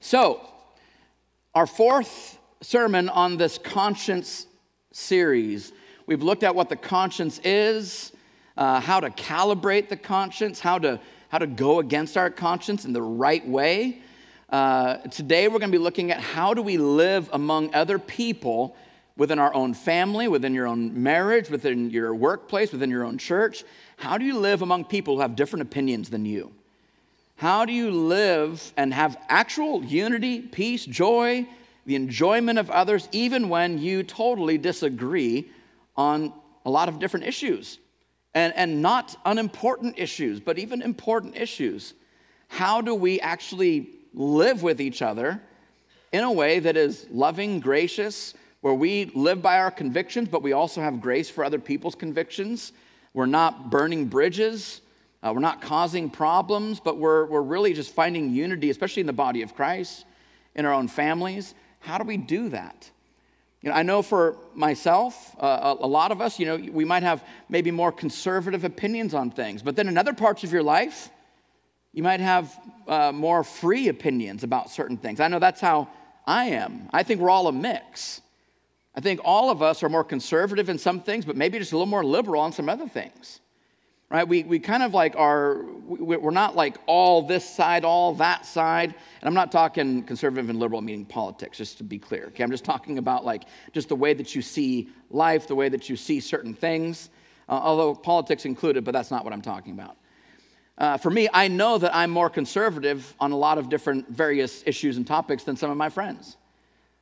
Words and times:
So, 0.00 0.40
our 1.54 1.66
fourth 1.66 2.38
sermon 2.60 3.08
on 3.08 3.36
this 3.36 3.58
conscience 3.58 4.46
series, 4.92 5.72
we've 6.06 6.22
looked 6.22 6.42
at 6.42 6.54
what 6.54 6.68
the 6.68 6.76
conscience 6.76 7.40
is, 7.44 8.12
uh, 8.56 8.80
how 8.80 9.00
to 9.00 9.10
calibrate 9.10 9.88
the 9.88 9.96
conscience, 9.96 10.60
how 10.60 10.78
to, 10.78 11.00
how 11.28 11.38
to 11.38 11.46
go 11.46 11.78
against 11.80 12.16
our 12.16 12.30
conscience 12.30 12.84
in 12.84 12.92
the 12.92 13.02
right 13.02 13.46
way. 13.46 14.00
Uh, 14.50 14.96
today, 15.08 15.48
we're 15.48 15.58
going 15.58 15.72
to 15.72 15.78
be 15.78 15.82
looking 15.82 16.10
at 16.10 16.20
how 16.20 16.54
do 16.54 16.62
we 16.62 16.76
live 16.76 17.28
among 17.32 17.74
other 17.74 17.98
people 17.98 18.76
within 19.16 19.38
our 19.38 19.54
own 19.54 19.74
family, 19.74 20.28
within 20.28 20.54
your 20.54 20.66
own 20.66 21.02
marriage, 21.02 21.48
within 21.48 21.90
your 21.90 22.14
workplace, 22.14 22.72
within 22.72 22.90
your 22.90 23.04
own 23.04 23.16
church. 23.16 23.64
How 23.96 24.18
do 24.18 24.24
you 24.24 24.38
live 24.38 24.62
among 24.62 24.84
people 24.86 25.14
who 25.16 25.20
have 25.20 25.36
different 25.36 25.62
opinions 25.62 26.10
than 26.10 26.24
you? 26.24 26.52
How 27.36 27.64
do 27.64 27.72
you 27.72 27.90
live 27.90 28.72
and 28.76 28.94
have 28.94 29.16
actual 29.28 29.84
unity, 29.84 30.40
peace, 30.40 30.84
joy, 30.84 31.46
the 31.84 31.96
enjoyment 31.96 32.58
of 32.58 32.70
others, 32.70 33.08
even 33.12 33.48
when 33.48 33.78
you 33.78 34.02
totally 34.02 34.56
disagree 34.56 35.50
on 35.96 36.32
a 36.64 36.70
lot 36.70 36.88
of 36.88 36.98
different 36.98 37.26
issues? 37.26 37.78
And, 38.34 38.52
and 38.56 38.82
not 38.82 39.16
unimportant 39.24 39.98
issues, 39.98 40.40
but 40.40 40.58
even 40.58 40.82
important 40.82 41.36
issues. 41.36 41.94
How 42.48 42.80
do 42.80 42.94
we 42.94 43.20
actually 43.20 43.90
live 44.12 44.62
with 44.62 44.80
each 44.80 45.02
other 45.02 45.40
in 46.12 46.24
a 46.24 46.32
way 46.32 46.58
that 46.60 46.76
is 46.76 47.06
loving, 47.10 47.60
gracious, 47.60 48.34
where 48.60 48.74
we 48.74 49.06
live 49.14 49.42
by 49.42 49.58
our 49.58 49.70
convictions, 49.70 50.28
but 50.28 50.42
we 50.42 50.52
also 50.52 50.80
have 50.80 51.00
grace 51.00 51.30
for 51.30 51.44
other 51.44 51.58
people's 51.58 51.94
convictions? 51.94 52.72
We're 53.12 53.26
not 53.26 53.70
burning 53.70 54.06
bridges. 54.06 54.80
Uh, 55.24 55.32
we're 55.32 55.40
not 55.40 55.62
causing 55.62 56.10
problems, 56.10 56.80
but 56.80 56.98
we're, 56.98 57.24
we're 57.26 57.40
really 57.40 57.72
just 57.72 57.94
finding 57.94 58.30
unity, 58.30 58.68
especially 58.68 59.00
in 59.00 59.06
the 59.06 59.12
body 59.12 59.40
of 59.40 59.54
Christ, 59.54 60.04
in 60.54 60.66
our 60.66 60.72
own 60.72 60.86
families. 60.86 61.54
How 61.80 61.96
do 61.96 62.04
we 62.04 62.18
do 62.18 62.50
that? 62.50 62.90
You 63.62 63.70
know, 63.70 63.76
I 63.76 63.82
know 63.82 64.02
for 64.02 64.36
myself, 64.54 65.34
uh, 65.40 65.76
a, 65.80 65.86
a, 65.86 65.88
lot 65.88 66.12
of 66.12 66.20
us, 66.20 66.38
you 66.38 66.44
know, 66.44 66.56
we 66.56 66.84
might 66.84 67.02
have 67.02 67.24
maybe 67.48 67.70
more 67.70 67.90
conservative 67.90 68.64
opinions 68.64 69.14
on 69.14 69.30
things, 69.30 69.62
but 69.62 69.76
then 69.76 69.88
in 69.88 69.96
other 69.96 70.12
parts 70.12 70.44
of 70.44 70.52
your 70.52 70.62
life, 70.62 71.08
you 71.94 72.02
might 72.02 72.20
have 72.20 72.54
uh, 72.86 73.10
more 73.10 73.42
free 73.42 73.88
opinions 73.88 74.44
about 74.44 74.70
certain 74.70 74.98
things. 74.98 75.20
I 75.20 75.28
know 75.28 75.38
that's 75.38 75.60
how 75.60 75.88
I 76.26 76.46
am. 76.46 76.90
I 76.92 77.02
think 77.02 77.22
we're 77.22 77.30
all 77.30 77.48
a 77.48 77.52
mix. 77.52 78.20
I 78.94 79.00
think 79.00 79.20
all 79.24 79.48
of 79.48 79.62
us 79.62 79.82
are 79.82 79.88
more 79.88 80.04
conservative 80.04 80.68
in 80.68 80.76
some 80.76 81.00
things, 81.00 81.24
but 81.24 81.34
maybe 81.34 81.58
just 81.58 81.72
a 81.72 81.76
little 81.76 81.86
more 81.86 82.04
liberal 82.04 82.42
on 82.42 82.52
some 82.52 82.68
other 82.68 82.86
things 82.86 83.40
right? 84.10 84.26
We, 84.26 84.44
we 84.44 84.58
kind 84.58 84.82
of 84.82 84.94
like 84.94 85.16
are, 85.16 85.64
we're 85.86 86.30
not 86.30 86.54
like 86.54 86.76
all 86.86 87.22
this 87.22 87.48
side, 87.48 87.84
all 87.84 88.14
that 88.14 88.46
side. 88.46 88.94
And 89.20 89.28
I'm 89.28 89.34
not 89.34 89.50
talking 89.50 90.02
conservative 90.02 90.50
and 90.50 90.58
liberal, 90.58 90.80
meaning 90.82 91.04
politics, 91.04 91.58
just 91.58 91.78
to 91.78 91.84
be 91.84 91.98
clear. 91.98 92.26
Okay, 92.26 92.44
I'm 92.44 92.50
just 92.50 92.64
talking 92.64 92.98
about 92.98 93.24
like 93.24 93.44
just 93.72 93.88
the 93.88 93.96
way 93.96 94.14
that 94.14 94.34
you 94.34 94.42
see 94.42 94.88
life, 95.10 95.48
the 95.48 95.54
way 95.54 95.68
that 95.68 95.88
you 95.88 95.96
see 95.96 96.20
certain 96.20 96.54
things, 96.54 97.10
uh, 97.48 97.52
although 97.52 97.94
politics 97.94 98.44
included, 98.44 98.84
but 98.84 98.92
that's 98.92 99.10
not 99.10 99.24
what 99.24 99.32
I'm 99.32 99.42
talking 99.42 99.72
about. 99.72 99.96
Uh, 100.76 100.96
for 100.96 101.10
me, 101.10 101.28
I 101.32 101.48
know 101.48 101.78
that 101.78 101.94
I'm 101.94 102.10
more 102.10 102.28
conservative 102.28 103.14
on 103.20 103.30
a 103.30 103.36
lot 103.36 103.58
of 103.58 103.68
different 103.68 104.08
various 104.08 104.62
issues 104.66 104.96
and 104.96 105.06
topics 105.06 105.44
than 105.44 105.56
some 105.56 105.70
of 105.70 105.76
my 105.76 105.88
friends. 105.88 106.36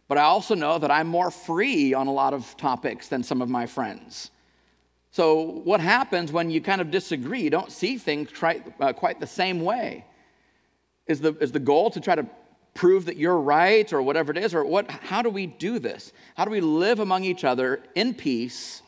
But 0.09 0.19
I 0.19 0.23
also 0.23 0.55
know 0.55 0.79
that 0.79 0.91
I'm 0.91 1.07
more 1.07 1.31
free 1.31 1.95
on 1.95 2.07
a 2.07 2.13
lot 2.13 2.35
of 2.35 2.55
topics 2.59 3.09
than 3.09 3.23
some 3.23 3.41
of 3.41 3.49
my 3.49 3.65
friends. 3.65 4.31
So, 5.13 5.43
what 5.43 5.81
happens 5.81 6.33
when 6.33 6.51
you 6.51 6.63
kind 6.63 6.81
of 6.81 6.91
disagree? 6.91 7.43
You 7.43 7.51
don't 7.51 7.71
see 7.71 7.99
things 7.99 8.31
quite, 8.33 8.65
uh, 8.81 8.95
quite 8.95 9.21
the 9.21 9.27
same 9.27 9.61
way. 9.61 10.07
Is 11.07 11.21
the, 11.21 11.37
is 11.37 11.53
the 11.53 11.61
goal 11.61 11.91
to 11.91 12.01
try 12.01 12.15
to 12.15 12.27
prove 12.73 13.05
that 13.05 13.19
you're 13.19 13.37
right 13.37 13.93
or 13.93 14.01
whatever 14.01 14.33
it 14.33 14.39
is? 14.39 14.55
Or 14.55 14.65
what, 14.65 14.91
how 14.91 15.21
do 15.21 15.29
we 15.29 15.47
do 15.47 15.79
this? 15.79 16.15
How 16.35 16.47
do 16.47 16.51
we 16.51 16.63
live 16.63 16.99
among 16.99 17.25
each 17.25 17.45
other 17.45 17.83
in 17.95 18.15
peace, 18.15 18.81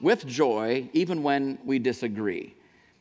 with 0.00 0.26
joy, 0.26 0.88
even 0.94 1.22
when 1.22 1.58
we 1.66 1.78
disagree? 1.78 2.54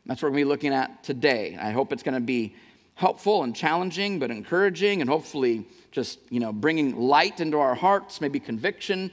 That's 0.05 0.21
what 0.21 0.33
we're 0.33 0.39
be 0.39 0.43
looking 0.43 0.73
at 0.73 1.05
today. 1.05 1.57
I 1.57 1.71
hope 1.71 1.93
it's 1.93 2.03
going 2.03 2.15
to 2.15 2.19
be 2.19 2.53
helpful 2.95 3.43
and 3.43 3.55
challenging, 3.55 4.19
but 4.19 4.29
encouraging, 4.29 4.99
and 4.99 5.09
hopefully 5.09 5.65
just 5.93 6.19
you 6.29 6.41
know 6.41 6.51
bringing 6.51 6.97
light 6.97 7.39
into 7.39 7.59
our 7.59 7.75
hearts, 7.75 8.19
maybe 8.19 8.41
conviction 8.41 9.09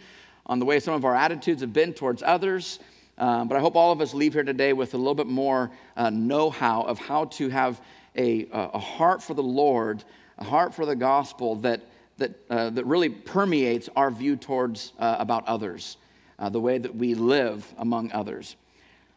on 0.47 0.59
the 0.59 0.65
way 0.65 0.81
some 0.81 0.95
of 0.95 1.05
our 1.05 1.15
attitudes 1.15 1.61
have 1.61 1.73
been 1.73 1.95
towards 1.95 2.21
others. 2.21 2.81
Um, 3.17 3.49
but 3.49 3.57
I 3.57 3.61
hope 3.61 3.77
all 3.77 3.93
of 3.93 4.01
us 4.01 4.13
leave 4.13 4.33
here 4.33 4.43
today 4.43 4.73
with 4.73 4.95
a 4.95 4.97
little 4.97 5.15
bit 5.15 5.27
more 5.27 5.71
uh, 5.97 6.11
know 6.11 6.51
how 6.51 6.83
of 6.83 6.99
how 6.99 7.27
to 7.27 7.49
have 7.49 7.81
a, 8.17 8.49
a 8.53 8.79
heart 8.79 9.23
for 9.23 9.35
the 9.35 9.43
Lord, 9.43 10.05
a 10.39 10.45
heart 10.45 10.75
for 10.75 10.87
the 10.87 10.97
gospel 10.97 11.57
that, 11.57 11.83
that, 12.19 12.33
uh, 12.51 12.71
that 12.71 12.85
really 12.87 13.09
permeates 13.09 13.89
our 13.97 14.11
view 14.11 14.37
towards 14.37 14.93
uh, 14.99 15.17
about 15.19 15.47
others, 15.47 15.97
uh, 16.39 16.49
the 16.49 16.61
way 16.61 16.79
that 16.79 16.95
we 16.95 17.15
live 17.15 17.73
among 17.79 18.13
others. 18.13 18.57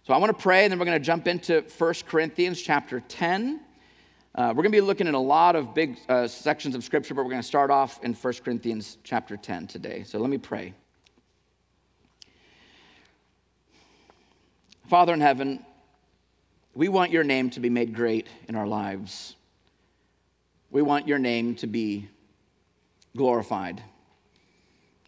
So 0.04 0.14
I 0.14 0.18
want 0.18 0.36
to 0.36 0.42
pray, 0.42 0.64
and 0.64 0.72
then 0.72 0.80
we're 0.80 0.86
going 0.86 1.00
to 1.00 1.06
jump 1.06 1.28
into 1.28 1.64
1 1.78 1.94
Corinthians 2.08 2.62
chapter 2.62 3.02
10. 3.08 3.60
Uh, 4.34 4.50
we're 4.50 4.64
going 4.64 4.72
to 4.72 4.78
be 4.78 4.82
looking 4.82 5.08
at 5.08 5.16
a 5.16 5.20
lot 5.20 5.56
of 5.56 5.74
big 5.74 5.98
uh, 6.08 6.28
sections 6.28 6.76
of 6.76 6.84
scripture, 6.84 7.14
but 7.14 7.24
we're 7.24 7.32
going 7.32 7.42
to 7.42 7.48
start 7.48 7.72
off 7.72 8.00
in 8.04 8.14
1 8.14 8.34
Corinthians 8.46 9.00
chapter 9.04 9.36
10 9.36 9.68
today. 9.68 10.04
So 10.04 10.20
let 10.20 10.30
me 10.30 10.38
pray. 10.38 10.74
Father 14.88 15.14
in 15.14 15.20
heaven, 15.20 15.66
we 16.74 16.88
want 16.88 17.12
your 17.12 17.26
name 17.26 17.50
to 17.50 17.60
be 17.60 17.70
made 17.70 17.94
great 17.94 18.28
in 18.48 18.56
our 18.56 18.66
lives. 18.66 19.36
We 20.72 20.82
want 20.82 21.10
your 21.10 21.20
name 21.20 21.56
to 21.56 21.68
be 21.68 22.08
glorified. 23.16 23.84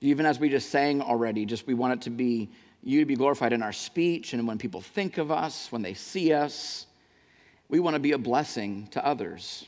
Even 0.02 0.26
as 0.26 0.38
we 0.38 0.50
just 0.50 0.70
sang 0.70 1.02
already, 1.02 1.46
just 1.46 1.66
we 1.66 1.74
want 1.74 1.94
it 1.94 2.02
to 2.02 2.10
be 2.10 2.50
you 2.84 3.00
to 3.00 3.06
be 3.06 3.16
glorified 3.16 3.54
in 3.54 3.62
our 3.62 3.72
speech 3.72 4.34
and 4.34 4.46
when 4.46 4.58
people 4.58 4.82
think 4.82 5.18
of 5.18 5.32
us, 5.32 5.72
when 5.72 5.82
they 5.82 5.94
see 5.94 6.34
us. 6.34 6.86
We 7.70 7.80
want 7.80 7.96
to 7.96 8.00
be 8.00 8.12
a 8.12 8.18
blessing 8.18 8.88
to 8.92 9.06
others. 9.06 9.66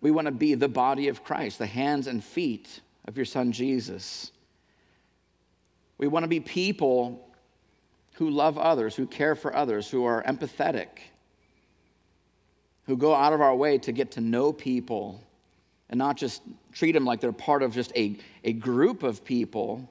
We 0.00 0.10
want 0.10 0.26
to 0.26 0.32
be 0.32 0.54
the 0.54 0.68
body 0.68 1.06
of 1.08 1.22
Christ, 1.22 1.58
the 1.58 1.66
hands 1.66 2.08
and 2.08 2.22
feet 2.22 2.80
of 3.06 3.16
your 3.16 3.26
son 3.26 3.52
Jesus. 3.52 4.32
We 5.98 6.08
want 6.08 6.24
to 6.24 6.28
be 6.28 6.40
people 6.40 7.29
who 8.20 8.28
love 8.28 8.58
others, 8.58 8.94
who 8.94 9.06
care 9.06 9.34
for 9.34 9.56
others, 9.56 9.88
who 9.88 10.04
are 10.04 10.22
empathetic, 10.24 10.88
who 12.84 12.94
go 12.94 13.14
out 13.14 13.32
of 13.32 13.40
our 13.40 13.56
way 13.56 13.78
to 13.78 13.92
get 13.92 14.10
to 14.10 14.20
know 14.20 14.52
people 14.52 15.24
and 15.88 15.96
not 15.96 16.18
just 16.18 16.42
treat 16.70 16.92
them 16.92 17.06
like 17.06 17.22
they're 17.22 17.32
part 17.32 17.62
of 17.62 17.72
just 17.72 17.90
a, 17.96 18.18
a 18.44 18.52
group 18.52 19.02
of 19.02 19.24
people 19.24 19.88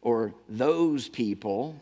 or 0.00 0.32
those 0.48 1.08
people, 1.08 1.74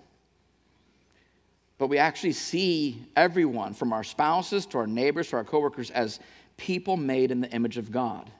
but 1.76 1.88
we 1.88 1.98
actually 1.98 2.32
see 2.32 3.04
everyone 3.14 3.74
from 3.74 3.92
our 3.92 4.02
spouses 4.02 4.64
to 4.64 4.78
our 4.78 4.86
neighbors 4.86 5.28
to 5.28 5.36
our 5.36 5.44
coworkers 5.44 5.90
as 5.90 6.18
people 6.56 6.96
made 6.96 7.30
in 7.30 7.42
the 7.42 7.50
image 7.50 7.76
of 7.76 7.92
God. 7.92 8.30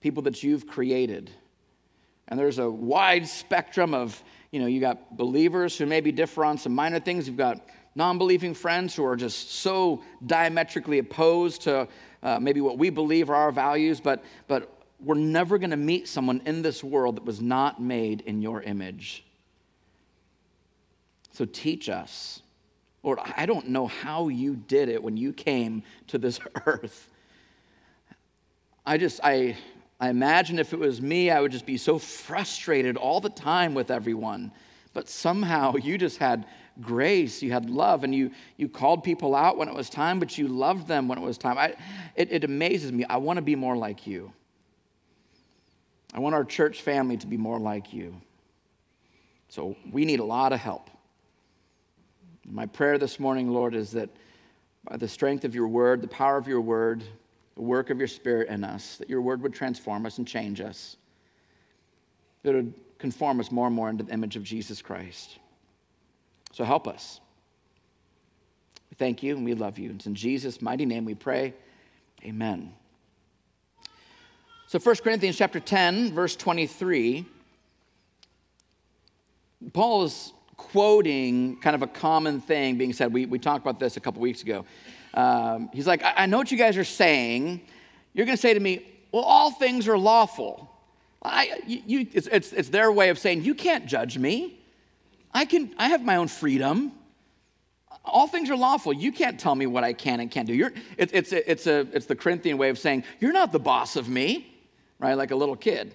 People 0.00 0.24
that 0.24 0.42
you've 0.42 0.66
created. 0.66 1.30
And 2.26 2.36
there's 2.36 2.58
a 2.58 2.68
wide 2.68 3.28
spectrum 3.28 3.94
of 3.94 4.20
you 4.50 4.60
know, 4.60 4.66
you 4.66 4.80
got 4.80 5.16
believers 5.16 5.76
who 5.76 5.86
maybe 5.86 6.12
differ 6.12 6.44
on 6.44 6.58
some 6.58 6.74
minor 6.74 7.00
things. 7.00 7.26
You've 7.26 7.36
got 7.36 7.60
non 7.94 8.18
believing 8.18 8.54
friends 8.54 8.94
who 8.94 9.04
are 9.04 9.16
just 9.16 9.50
so 9.50 10.02
diametrically 10.24 10.98
opposed 10.98 11.62
to 11.62 11.88
uh, 12.22 12.38
maybe 12.40 12.60
what 12.60 12.78
we 12.78 12.90
believe 12.90 13.30
are 13.30 13.34
our 13.34 13.52
values, 13.52 14.00
but, 14.00 14.24
but 14.48 14.72
we're 15.00 15.14
never 15.14 15.58
going 15.58 15.70
to 15.70 15.76
meet 15.76 16.08
someone 16.08 16.42
in 16.46 16.62
this 16.62 16.82
world 16.82 17.16
that 17.16 17.24
was 17.24 17.40
not 17.40 17.80
made 17.80 18.22
in 18.22 18.42
your 18.42 18.62
image. 18.62 19.24
So 21.32 21.44
teach 21.44 21.88
us. 21.88 22.40
Lord, 23.02 23.18
I 23.36 23.46
don't 23.46 23.68
know 23.68 23.86
how 23.86 24.28
you 24.28 24.56
did 24.56 24.88
it 24.88 25.02
when 25.02 25.16
you 25.16 25.32
came 25.32 25.82
to 26.08 26.18
this 26.18 26.40
earth. 26.66 27.08
I 28.84 28.98
just, 28.98 29.20
I, 29.22 29.56
I 29.98 30.10
imagine 30.10 30.58
if 30.58 30.72
it 30.72 30.78
was 30.78 31.00
me, 31.00 31.30
I 31.30 31.40
would 31.40 31.52
just 31.52 31.66
be 31.66 31.78
so 31.78 31.98
frustrated 31.98 32.96
all 32.96 33.20
the 33.20 33.30
time 33.30 33.74
with 33.74 33.90
everyone. 33.90 34.52
But 34.92 35.08
somehow 35.08 35.76
you 35.82 35.98
just 35.98 36.18
had 36.18 36.46
grace, 36.80 37.42
you 37.42 37.52
had 37.52 37.70
love, 37.70 38.04
and 38.04 38.14
you, 38.14 38.30
you 38.56 38.68
called 38.68 39.02
people 39.02 39.34
out 39.34 39.56
when 39.56 39.68
it 39.68 39.74
was 39.74 39.88
time, 39.88 40.18
but 40.18 40.36
you 40.36 40.48
loved 40.48 40.86
them 40.86 41.08
when 41.08 41.18
it 41.18 41.22
was 41.22 41.38
time. 41.38 41.56
I, 41.56 41.74
it, 42.14 42.30
it 42.30 42.44
amazes 42.44 42.92
me. 42.92 43.04
I 43.04 43.16
want 43.16 43.38
to 43.38 43.42
be 43.42 43.56
more 43.56 43.76
like 43.76 44.06
you. 44.06 44.32
I 46.12 46.20
want 46.20 46.34
our 46.34 46.44
church 46.44 46.82
family 46.82 47.16
to 47.18 47.26
be 47.26 47.36
more 47.36 47.58
like 47.58 47.92
you. 47.92 48.20
So 49.48 49.76
we 49.90 50.04
need 50.04 50.20
a 50.20 50.24
lot 50.24 50.52
of 50.52 50.60
help. 50.60 50.90
My 52.44 52.66
prayer 52.66 52.98
this 52.98 53.18
morning, 53.18 53.50
Lord, 53.50 53.74
is 53.74 53.92
that 53.92 54.10
by 54.84 54.96
the 54.96 55.08
strength 55.08 55.44
of 55.44 55.54
your 55.54 55.68
word, 55.68 56.00
the 56.00 56.08
power 56.08 56.36
of 56.36 56.46
your 56.46 56.60
word, 56.60 57.02
the 57.56 57.62
work 57.62 57.90
of 57.90 57.98
your 57.98 58.08
Spirit 58.08 58.48
in 58.48 58.62
us, 58.62 58.96
that 58.98 59.10
your 59.10 59.22
word 59.22 59.42
would 59.42 59.54
transform 59.54 60.06
us 60.06 60.18
and 60.18 60.28
change 60.28 60.60
us, 60.60 60.96
that 62.42 62.50
it 62.50 62.56
would 62.56 62.74
conform 62.98 63.40
us 63.40 63.50
more 63.50 63.66
and 63.66 63.74
more 63.74 63.88
into 63.88 64.04
the 64.04 64.12
image 64.12 64.36
of 64.36 64.42
Jesus 64.42 64.80
Christ. 64.80 65.38
So 66.52 66.64
help 66.64 66.86
us. 66.86 67.20
We 68.90 68.94
thank 68.96 69.22
you 69.22 69.36
and 69.36 69.44
we 69.44 69.54
love 69.54 69.78
you. 69.78 69.90
It's 69.90 70.06
in 70.06 70.14
Jesus' 70.14 70.62
mighty 70.62 70.86
name 70.86 71.04
we 71.04 71.14
pray. 71.14 71.54
Amen. 72.24 72.72
So 74.68 74.78
1 74.78 74.96
Corinthians 74.96 75.36
chapter 75.36 75.60
10, 75.60 76.12
verse 76.12 76.36
23, 76.36 77.24
Paul 79.72 80.04
is 80.04 80.32
quoting 80.56 81.56
kind 81.60 81.76
of 81.76 81.82
a 81.82 81.86
common 81.86 82.40
thing 82.40 82.76
being 82.76 82.92
said. 82.92 83.12
We, 83.12 83.26
we 83.26 83.38
talked 83.38 83.64
about 83.64 83.78
this 83.78 83.96
a 83.96 84.00
couple 84.00 84.20
weeks 84.20 84.42
ago. 84.42 84.64
Um, 85.16 85.70
he's 85.72 85.86
like, 85.86 86.04
I, 86.04 86.12
I 86.18 86.26
know 86.26 86.36
what 86.36 86.52
you 86.52 86.58
guys 86.58 86.76
are 86.76 86.84
saying. 86.84 87.62
You're 88.12 88.26
going 88.26 88.36
to 88.36 88.40
say 88.40 88.54
to 88.54 88.60
me, 88.60 88.86
well, 89.10 89.24
all 89.24 89.50
things 89.50 89.88
are 89.88 89.98
lawful. 89.98 90.70
I, 91.22 91.60
you, 91.66 92.06
it's, 92.12 92.28
it's, 92.28 92.52
it's 92.52 92.68
their 92.68 92.92
way 92.92 93.08
of 93.08 93.18
saying, 93.18 93.42
you 93.42 93.54
can't 93.54 93.86
judge 93.86 94.18
me. 94.18 94.60
I, 95.32 95.44
can, 95.44 95.74
I 95.78 95.88
have 95.88 96.04
my 96.04 96.16
own 96.16 96.28
freedom. 96.28 96.92
All 98.04 98.28
things 98.28 98.50
are 98.50 98.56
lawful. 98.56 98.92
You 98.92 99.10
can't 99.10 99.40
tell 99.40 99.54
me 99.54 99.66
what 99.66 99.82
I 99.82 99.92
can 99.92 100.20
and 100.20 100.30
can't 100.30 100.46
do. 100.46 100.54
You're, 100.54 100.72
it, 100.96 101.10
it's, 101.12 101.32
it's, 101.32 101.66
a, 101.66 101.80
it's 101.92 102.06
the 102.06 102.14
Corinthian 102.14 102.58
way 102.58 102.68
of 102.68 102.78
saying, 102.78 103.04
You're 103.18 103.32
not 103.32 103.52
the 103.52 103.58
boss 103.58 103.96
of 103.96 104.08
me, 104.08 104.54
right? 105.00 105.14
Like 105.14 105.32
a 105.32 105.36
little 105.36 105.56
kid. 105.56 105.94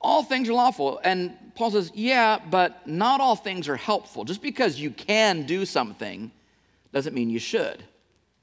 All 0.00 0.22
things 0.22 0.48
are 0.48 0.54
lawful. 0.54 1.00
And 1.04 1.36
Paul 1.54 1.72
says, 1.72 1.92
Yeah, 1.94 2.38
but 2.50 2.86
not 2.86 3.20
all 3.20 3.36
things 3.36 3.68
are 3.68 3.76
helpful. 3.76 4.24
Just 4.24 4.40
because 4.40 4.80
you 4.80 4.90
can 4.90 5.44
do 5.44 5.66
something 5.66 6.30
doesn't 6.92 7.14
mean 7.14 7.28
you 7.28 7.38
should. 7.38 7.84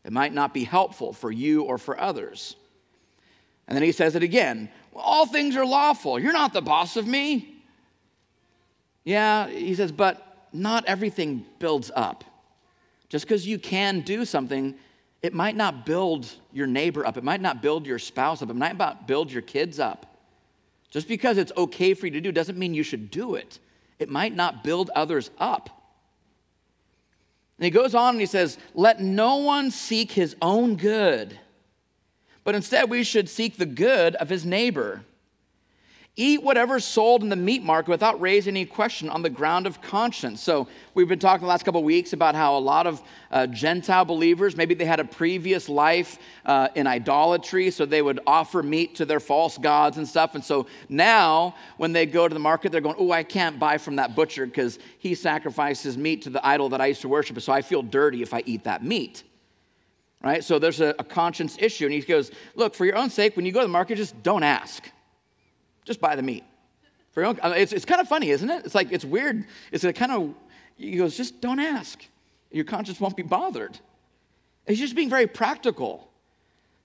It 0.04 0.12
might 0.12 0.34
not 0.34 0.54
be 0.54 0.64
helpful 0.64 1.14
for 1.14 1.32
you 1.32 1.64
or 1.64 1.78
for 1.78 2.00
others. 2.00 2.56
And 3.68 3.76
then 3.76 3.84
he 3.84 3.92
says 3.92 4.16
it 4.16 4.24
again 4.24 4.70
All 4.96 5.26
things 5.26 5.56
are 5.56 5.66
lawful. 5.66 6.20
You're 6.20 6.34
not 6.34 6.54
the 6.54 6.62
boss 6.62 6.98
of 6.98 7.08
me. 7.08 7.50
Yeah, 9.04 9.48
he 9.50 9.76
says, 9.76 9.92
but 9.92 10.48
not 10.54 10.86
everything 10.86 11.46
builds 11.60 11.92
up. 11.94 12.24
Just 13.10 13.26
because 13.26 13.46
you 13.46 13.60
can 13.60 14.02
do 14.02 14.24
something, 14.24 14.76
it 15.22 15.34
might 15.34 15.56
not 15.56 15.86
build 15.86 16.32
your 16.52 16.68
neighbor 16.68 17.06
up. 17.06 17.18
It 17.18 17.24
might 17.24 17.42
not 17.42 17.62
build 17.62 17.86
your 17.86 18.00
spouse 18.00 18.42
up. 18.42 18.50
It 18.50 18.56
might 18.56 18.78
not 18.78 19.08
build 19.08 19.32
your 19.32 19.42
kids 19.42 19.80
up. 19.80 20.18
Just 20.90 21.08
because 21.08 21.38
it's 21.38 21.52
okay 21.58 21.94
for 21.94 22.06
you 22.08 22.12
to 22.14 22.22
do 22.22 22.32
doesn't 22.32 22.58
mean 22.58 22.74
you 22.74 22.84
should 22.84 23.12
do 23.12 23.36
it. 23.36 23.60
It 24.00 24.10
might 24.10 24.36
not 24.36 24.64
build 24.64 24.90
others 24.96 25.32
up. 25.38 25.70
And 27.64 27.74
he 27.74 27.80
goes 27.80 27.96
on 27.96 28.16
and 28.16 28.20
he 28.20 28.26
says, 28.26 28.58
Let 28.74 29.00
no 29.00 29.38
one 29.38 29.72
seek 29.72 30.12
his 30.12 30.36
own 30.42 30.76
good, 30.76 31.40
but 32.44 32.56
instead 32.56 32.90
we 32.90 33.06
should 33.06 33.30
seek 33.30 33.56
the 33.56 33.66
good 33.66 34.16
of 34.16 34.28
his 34.28 34.46
neighbor. 34.46 35.06
Eat 36.16 36.44
whatever's 36.44 36.86
sold 36.86 37.24
in 37.24 37.30
the 37.30 37.36
meat 37.36 37.64
market 37.64 37.90
without 37.90 38.22
raising 38.22 38.56
any 38.56 38.68
question 38.68 39.10
on 39.10 39.24
the 39.24 39.32
ground 39.32 39.66
of 39.66 39.82
conscience. 39.82 40.44
So, 40.44 40.68
we've 40.94 41.08
been 41.08 41.18
talking 41.18 41.42
the 41.42 41.50
last 41.50 41.66
couple 41.66 41.80
of 41.80 41.86
weeks 41.86 42.14
about 42.14 42.36
how 42.36 42.56
a 42.56 42.60
lot 42.60 42.86
of 42.86 43.02
uh, 43.32 43.48
Gentile 43.48 44.06
believers, 44.06 44.56
maybe 44.56 44.76
they 44.76 44.86
had 44.86 45.00
a 45.00 45.06
previous 45.06 45.68
life 45.68 46.20
uh, 46.46 46.68
in 46.76 46.86
idolatry, 46.86 47.72
so 47.72 47.88
they 47.88 48.04
would 48.04 48.20
offer 48.28 48.62
meat 48.62 48.94
to 48.98 49.06
their 49.06 49.20
false 49.20 49.58
gods 49.58 49.98
and 49.98 50.08
stuff. 50.08 50.36
And 50.36 50.46
so 50.46 50.68
now, 50.88 51.56
when 51.78 51.94
they 51.94 52.06
go 52.06 52.28
to 52.28 52.34
the 52.34 52.40
market, 52.40 52.72
they're 52.72 52.80
going, 52.80 52.98
Oh, 53.00 53.12
I 53.12 53.24
can't 53.24 53.58
buy 53.58 53.80
from 53.80 53.96
that 53.96 54.16
butcher 54.16 54.46
because 54.46 54.78
he 55.00 55.16
sacrifices 55.16 55.98
meat 55.98 56.22
to 56.24 56.30
the 56.30 56.46
idol 56.46 56.70
that 56.70 56.82
I 56.82 56.86
used 56.86 57.02
to 57.02 57.10
worship, 57.10 57.42
so 57.42 57.52
I 57.52 57.64
feel 57.64 57.82
dirty 57.82 58.22
if 58.22 58.36
I 58.36 58.44
eat 58.46 58.66
that 58.66 58.84
meat. 58.84 59.24
Right? 60.22 60.44
So, 60.44 60.60
there's 60.60 60.80
a, 60.80 60.94
a 61.00 61.04
conscience 61.04 61.58
issue. 61.60 61.86
And 61.86 61.94
he 61.96 62.02
goes, 62.02 62.30
Look, 62.54 62.76
for 62.76 62.86
your 62.86 62.98
own 62.98 63.10
sake, 63.10 63.36
when 63.36 63.48
you 63.48 63.52
go 63.52 63.62
to 63.62 63.66
the 63.66 63.74
market, 63.74 63.96
just 63.96 64.22
don't 64.22 64.44
ask. 64.44 64.92
Just 65.86 66.00
buy 66.00 66.16
the 66.16 66.22
meat. 66.22 66.44
For 67.12 67.22
your 67.22 67.30
own, 67.30 67.40
uh, 67.42 67.54
it's, 67.56 67.74
it's 67.74 67.86
kind 67.86 68.02
of 68.02 68.08
funny, 68.08 68.30
isn't 68.30 68.50
it? 68.50 68.66
It's 68.66 68.76
like, 68.76 68.92
it's 68.92 69.06
weird. 69.06 69.46
It's 69.72 69.84
a 69.84 69.94
kind 69.94 70.12
of, 70.12 70.34
he 70.78 70.98
goes, 70.98 71.16
just 71.16 71.42
don't 71.42 71.60
ask. 71.60 72.04
Your 72.52 72.66
conscience 72.66 73.00
won't 73.00 73.16
be 73.16 73.24
bothered. 73.24 73.80
He's 74.68 74.80
just 74.80 74.96
being 74.96 75.10
very 75.10 75.28
practical. 75.28 76.10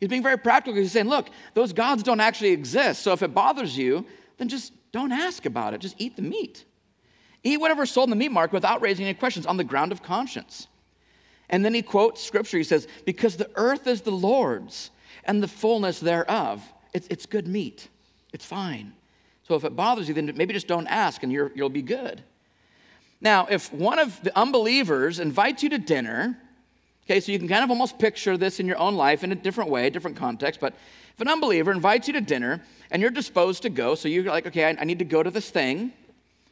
He's 0.01 0.09
being 0.09 0.23
very 0.23 0.39
practical. 0.39 0.81
He's 0.81 0.93
saying, 0.93 1.09
look, 1.09 1.29
those 1.55 1.73
gods 1.73 2.03
don't 2.03 2.21
actually 2.21 2.51
exist. 2.51 3.03
So 3.03 3.13
if 3.13 3.23
it 3.23 3.35
bothers 3.35 3.77
you, 3.77 4.05
then 4.37 4.49
just 4.49 4.73
don't 4.93 5.13
ask 5.13 5.47
about 5.47 5.75
it. 5.75 5.81
Just 5.81 5.97
eat 5.99 6.17
the 6.17 6.23
meat. 6.23 6.65
Eat 7.43 7.61
whatever 7.61 7.87
sold 7.87 8.07
in 8.07 8.11
the 8.11 8.17
meat 8.17 8.33
market 8.33 8.53
without 8.55 8.83
raising 8.83 9.07
any 9.07 9.15
questions 9.15 9.47
on 9.47 9.57
the 9.57 9.65
ground 9.65 9.93
of 9.93 10.03
conscience. 10.03 10.67
And 11.49 11.65
then 11.65 11.73
he 11.73 11.83
quotes 11.83 12.23
scripture. 12.23 12.59
He 12.59 12.65
says, 12.65 12.87
Because 13.05 13.37
the 13.37 13.51
earth 13.55 13.87
is 13.87 14.03
the 14.03 14.11
Lord's 14.11 14.91
and 15.25 15.43
the 15.43 15.49
fullness 15.49 16.01
thereof. 16.01 16.63
It's, 16.93 17.07
it's 17.09 17.27
good 17.27 17.47
meat. 17.47 17.89
It's 18.33 18.45
fine. 18.45 18.93
So 19.47 19.55
if 19.55 19.65
it 19.65 19.75
bothers 19.75 20.09
you, 20.09 20.15
then 20.15 20.33
maybe 20.37 20.53
just 20.53 20.69
don't 20.69 20.87
ask 20.87 21.23
and 21.23 21.33
you 21.33 21.51
will 21.57 21.69
be 21.71 21.83
good. 21.83 22.23
Now, 23.21 23.47
if 23.51 23.73
one 23.73 23.99
of 23.99 24.23
the 24.23 24.37
unbelievers 24.39 25.19
invites 25.19 25.63
you 25.63 25.71
to 25.71 25.79
dinner, 25.79 26.39
okay, 27.05 27.19
so 27.19 27.33
you 27.33 27.39
can 27.39 27.49
kind 27.49 27.65
of 27.65 27.71
almost 27.71 27.99
picture 27.99 28.37
this 28.37 28.61
in 28.61 28.67
your 28.67 28.79
own 28.79 28.95
life 28.95 29.25
in 29.25 29.33
a 29.33 29.35
different 29.35 29.71
way, 29.71 29.91
different 29.91 30.17
context, 30.17 30.61
but 30.61 30.75
if 31.15 31.21
an 31.21 31.29
unbeliever 31.29 31.73
invites 31.73 32.07
you 32.07 32.13
to 32.15 32.21
dinner 32.21 32.63
and 32.91 33.03
you're 33.03 33.11
disposed 33.11 33.63
to 33.63 33.71
go, 33.71 33.95
so 33.95 34.07
you're 34.07 34.25
like, 34.25 34.47
okay, 34.47 34.67
I, 34.67 34.77
I 34.81 34.85
need 34.85 35.01
to 35.01 35.05
go 35.05 35.23
to 35.23 35.31
this 35.31 35.51
thing, 35.51 35.93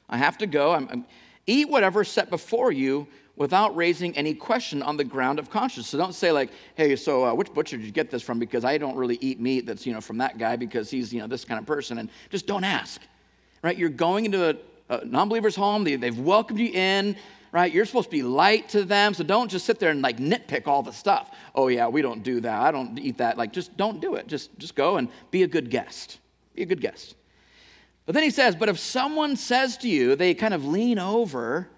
I 0.09 0.17
have 0.17 0.39
to 0.39 0.47
go, 0.47 0.73
I'm, 0.73 0.89
I'm, 0.91 1.05
eat 1.47 1.69
whatever's 1.69 2.11
set 2.11 2.31
before 2.31 2.73
you 2.73 3.07
without 3.37 3.77
raising 3.77 4.17
any 4.17 4.35
question 4.35 4.83
on 4.83 4.97
the 4.97 5.05
ground 5.05 5.39
of 5.39 5.51
conscience. 5.51 5.89
So 5.89 5.99
don't 5.99 6.15
say 6.15 6.33
like, 6.33 6.51
"Hey, 6.75 6.97
so 6.97 7.27
uh, 7.27 7.35
which 7.35 7.53
butcher 7.53 7.77
did 7.77 7.87
you 7.87 7.93
get 7.93 8.11
this 8.11 8.23
from?" 8.23 8.39
Because 8.39 8.65
I 8.65 8.79
don't 8.79 8.97
really 8.97 9.19
eat 9.21 9.41
meat 9.41 9.67
that's 9.67 9.87
you 9.87 9.93
know 9.93 10.01
from 10.01 10.19
that 10.19 10.39
guy 10.39 10.57
because 10.57 10.91
he's 10.91 11.13
you 11.13 11.21
know 11.21 11.27
this 11.27 11.45
kind 11.45 11.61
of 11.61 11.67
person, 11.67 11.99
and 11.99 12.11
just 12.31 12.47
don't 12.47 12.65
ask. 12.65 13.01
Right? 13.63 13.77
You're 13.77 13.89
going 13.89 14.27
into 14.27 14.51
a, 14.51 14.57
a 14.95 15.05
non-believer's 15.05 15.57
home. 15.57 15.85
They, 15.85 15.97
they've 15.97 16.19
welcomed 16.19 16.61
you 16.61 16.71
in. 16.73 17.17
Right? 17.53 17.73
You're 17.73 17.87
supposed 17.87 18.11
to 18.11 18.17
be 18.17 18.23
light 18.23 18.69
to 18.71 18.85
them, 18.85 19.15
so 19.15 19.25
don't 19.25 19.51
just 19.51 19.65
sit 19.65 19.79
there 19.79 19.91
and 19.91 20.03
like 20.03 20.19
nitpick 20.19 20.67
all 20.67 20.83
the 20.83 20.93
stuff. 20.93 21.31
Oh 21.55 21.69
yeah, 21.69 21.89
we 21.89 22.03
don't 22.03 22.23
do 22.23 22.41
that. 22.41 22.61
I 22.61 22.71
don't 22.71 22.99
eat 22.99 23.19
that. 23.19 23.39
Like 23.39 23.53
just 23.53 23.77
don't 23.77 24.01
do 24.01 24.17
it. 24.17 24.27
Just 24.27 24.59
just 24.59 24.75
go 24.75 24.97
and 24.97 25.09
be 25.31 25.43
a 25.43 25.47
good 25.47 25.71
guest. 25.71 26.19
Be 26.55 26.63
a 26.63 26.67
good 26.67 26.81
guest. 26.81 27.15
But 28.07 28.15
then 28.15 28.23
he 28.23 28.31
says, 28.31 28.55
but 28.55 28.69
if 28.69 28.79
someone 28.79 29.35
says 29.37 29.77
to 29.79 29.89
you, 29.89 30.15
they 30.15 30.33
kind 30.33 30.55
of 30.55 30.65
lean 30.65 30.99
over 30.99 31.69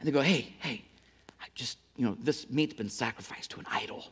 and 0.00 0.08
they 0.08 0.12
go, 0.12 0.20
hey, 0.20 0.54
hey, 0.58 0.82
just, 1.58 1.76
you 1.96 2.06
know, 2.06 2.16
this 2.20 2.48
meat's 2.48 2.74
been 2.74 2.88
sacrificed 2.88 3.50
to 3.50 3.60
an 3.60 3.66
idol, 3.70 4.06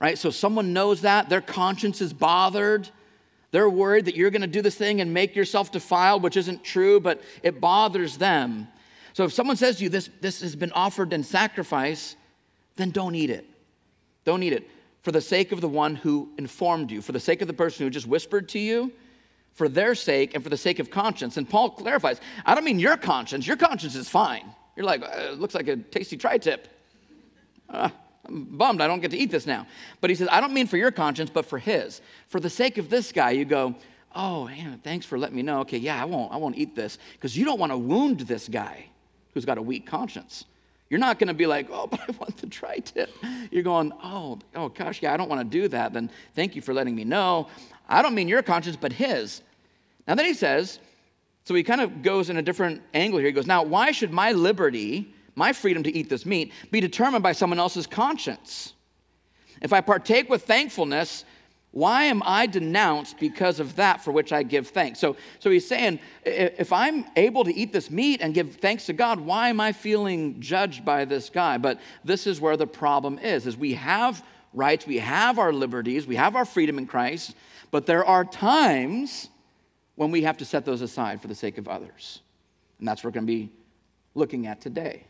right? 0.00 0.18
So 0.18 0.30
someone 0.30 0.72
knows 0.72 1.00
that, 1.00 1.28
their 1.28 1.40
conscience 1.40 2.00
is 2.00 2.12
bothered. 2.12 2.88
They're 3.50 3.70
worried 3.70 4.04
that 4.04 4.14
you're 4.14 4.30
going 4.30 4.42
to 4.42 4.46
do 4.46 4.60
this 4.60 4.74
thing 4.74 5.00
and 5.00 5.14
make 5.14 5.34
yourself 5.34 5.72
defiled, 5.72 6.22
which 6.22 6.36
isn't 6.36 6.62
true, 6.62 7.00
but 7.00 7.22
it 7.42 7.60
bothers 7.60 8.18
them. 8.18 8.68
So 9.14 9.24
if 9.24 9.32
someone 9.32 9.56
says 9.56 9.78
to 9.78 9.84
you, 9.84 9.88
this, 9.88 10.10
this 10.20 10.42
has 10.42 10.54
been 10.54 10.72
offered 10.72 11.14
in 11.14 11.24
sacrifice, 11.24 12.14
then 12.76 12.90
don't 12.90 13.14
eat 13.14 13.30
it. 13.30 13.46
Don't 14.24 14.42
eat 14.42 14.52
it 14.52 14.68
for 15.00 15.12
the 15.12 15.20
sake 15.20 15.52
of 15.52 15.62
the 15.62 15.68
one 15.68 15.94
who 15.94 16.28
informed 16.36 16.90
you, 16.90 17.00
for 17.00 17.12
the 17.12 17.20
sake 17.20 17.40
of 17.40 17.48
the 17.48 17.54
person 17.54 17.86
who 17.86 17.90
just 17.90 18.06
whispered 18.06 18.48
to 18.50 18.58
you, 18.58 18.92
for 19.54 19.68
their 19.68 19.94
sake, 19.94 20.34
and 20.34 20.44
for 20.44 20.50
the 20.50 20.56
sake 20.56 20.78
of 20.78 20.90
conscience. 20.90 21.38
And 21.38 21.48
Paul 21.48 21.70
clarifies 21.70 22.20
I 22.44 22.54
don't 22.54 22.64
mean 22.64 22.78
your 22.78 22.98
conscience, 22.98 23.46
your 23.46 23.56
conscience 23.56 23.94
is 23.94 24.08
fine. 24.08 24.44
You're 24.76 24.86
like, 24.86 25.02
uh, 25.02 25.32
it 25.32 25.40
looks 25.40 25.54
like 25.54 25.68
a 25.68 25.76
tasty 25.76 26.16
tri 26.16 26.38
tip. 26.38 26.68
Uh, 27.68 27.88
I'm 28.26 28.44
bummed 28.44 28.80
I 28.80 28.86
don't 28.86 29.00
get 29.00 29.10
to 29.12 29.16
eat 29.16 29.30
this 29.30 29.46
now. 29.46 29.66
But 30.00 30.10
he 30.10 30.16
says, 30.16 30.28
I 30.30 30.40
don't 30.40 30.52
mean 30.52 30.66
for 30.66 30.76
your 30.76 30.90
conscience, 30.90 31.30
but 31.30 31.46
for 31.46 31.58
his. 31.58 32.00
For 32.28 32.40
the 32.40 32.50
sake 32.50 32.78
of 32.78 32.90
this 32.90 33.12
guy, 33.12 33.30
you 33.30 33.44
go, 33.44 33.74
oh, 34.14 34.46
man, 34.46 34.80
thanks 34.82 35.06
for 35.06 35.18
letting 35.18 35.36
me 35.36 35.42
know. 35.42 35.60
Okay, 35.60 35.78
yeah, 35.78 36.00
I 36.00 36.04
won't, 36.04 36.32
I 36.32 36.36
won't 36.36 36.56
eat 36.56 36.74
this. 36.74 36.98
Because 37.12 37.36
you 37.36 37.44
don't 37.44 37.58
want 37.58 37.72
to 37.72 37.78
wound 37.78 38.20
this 38.20 38.48
guy 38.48 38.86
who's 39.34 39.44
got 39.44 39.58
a 39.58 39.62
weak 39.62 39.86
conscience. 39.86 40.44
You're 40.88 41.00
not 41.00 41.18
going 41.18 41.28
to 41.28 41.34
be 41.34 41.46
like, 41.46 41.68
oh, 41.70 41.86
but 41.90 42.00
I 42.00 42.12
want 42.12 42.36
the 42.36 42.46
tri 42.46 42.78
tip. 42.78 43.10
You're 43.50 43.62
going, 43.62 43.92
oh, 44.02 44.38
oh, 44.54 44.68
gosh, 44.68 45.02
yeah, 45.02 45.14
I 45.14 45.16
don't 45.16 45.28
want 45.28 45.40
to 45.50 45.60
do 45.60 45.68
that. 45.68 45.92
Then 45.92 46.10
thank 46.34 46.56
you 46.56 46.62
for 46.62 46.74
letting 46.74 46.94
me 46.94 47.04
know. 47.04 47.48
I 47.88 48.02
don't 48.02 48.14
mean 48.14 48.28
your 48.28 48.42
conscience, 48.42 48.76
but 48.76 48.92
his. 48.92 49.42
Now 50.08 50.14
then 50.14 50.24
he 50.24 50.34
says, 50.34 50.78
so 51.46 51.54
he 51.54 51.62
kind 51.62 51.80
of 51.80 52.02
goes 52.02 52.28
in 52.28 52.38
a 52.38 52.42
different 52.42 52.82
angle 52.92 53.20
here. 53.20 53.28
He 53.28 53.32
goes, 53.32 53.46
Now, 53.46 53.62
why 53.62 53.92
should 53.92 54.12
my 54.12 54.32
liberty, 54.32 55.14
my 55.36 55.52
freedom 55.52 55.84
to 55.84 55.96
eat 55.96 56.08
this 56.08 56.26
meat, 56.26 56.52
be 56.72 56.80
determined 56.80 57.22
by 57.22 57.30
someone 57.30 57.60
else's 57.60 57.86
conscience? 57.86 58.74
If 59.62 59.72
I 59.72 59.80
partake 59.80 60.28
with 60.28 60.42
thankfulness, 60.42 61.24
why 61.70 62.04
am 62.04 62.20
I 62.26 62.46
denounced 62.46 63.20
because 63.20 63.60
of 63.60 63.76
that 63.76 64.02
for 64.02 64.10
which 64.10 64.32
I 64.32 64.42
give 64.42 64.66
thanks? 64.68 64.98
So, 64.98 65.16
so 65.38 65.48
he's 65.48 65.68
saying, 65.68 66.00
if 66.24 66.72
I'm 66.72 67.04
able 67.14 67.44
to 67.44 67.54
eat 67.54 67.72
this 67.72 67.92
meat 67.92 68.22
and 68.22 68.34
give 68.34 68.56
thanks 68.56 68.86
to 68.86 68.92
God, 68.92 69.20
why 69.20 69.48
am 69.48 69.60
I 69.60 69.70
feeling 69.70 70.40
judged 70.40 70.84
by 70.84 71.04
this 71.04 71.30
guy? 71.30 71.58
But 71.58 71.78
this 72.04 72.26
is 72.26 72.40
where 72.40 72.56
the 72.56 72.66
problem 72.66 73.20
is, 73.20 73.46
is 73.46 73.56
we 73.56 73.74
have 73.74 74.24
rights, 74.52 74.84
we 74.84 74.98
have 74.98 75.38
our 75.38 75.52
liberties, 75.52 76.08
we 76.08 76.16
have 76.16 76.34
our 76.34 76.44
freedom 76.44 76.76
in 76.76 76.88
Christ, 76.88 77.36
but 77.70 77.86
there 77.86 78.04
are 78.04 78.24
times 78.24 79.28
when 79.96 80.10
we 80.10 80.22
have 80.22 80.36
to 80.38 80.44
set 80.44 80.64
those 80.64 80.82
aside 80.82 81.20
for 81.20 81.28
the 81.28 81.34
sake 81.34 81.58
of 81.58 81.66
others. 81.68 82.20
And 82.78 82.86
that's 82.86 83.02
what 83.02 83.10
we're 83.10 83.20
going 83.20 83.26
to 83.26 83.32
be 83.32 83.52
looking 84.14 84.46
at 84.46 84.60
today. 84.60 85.04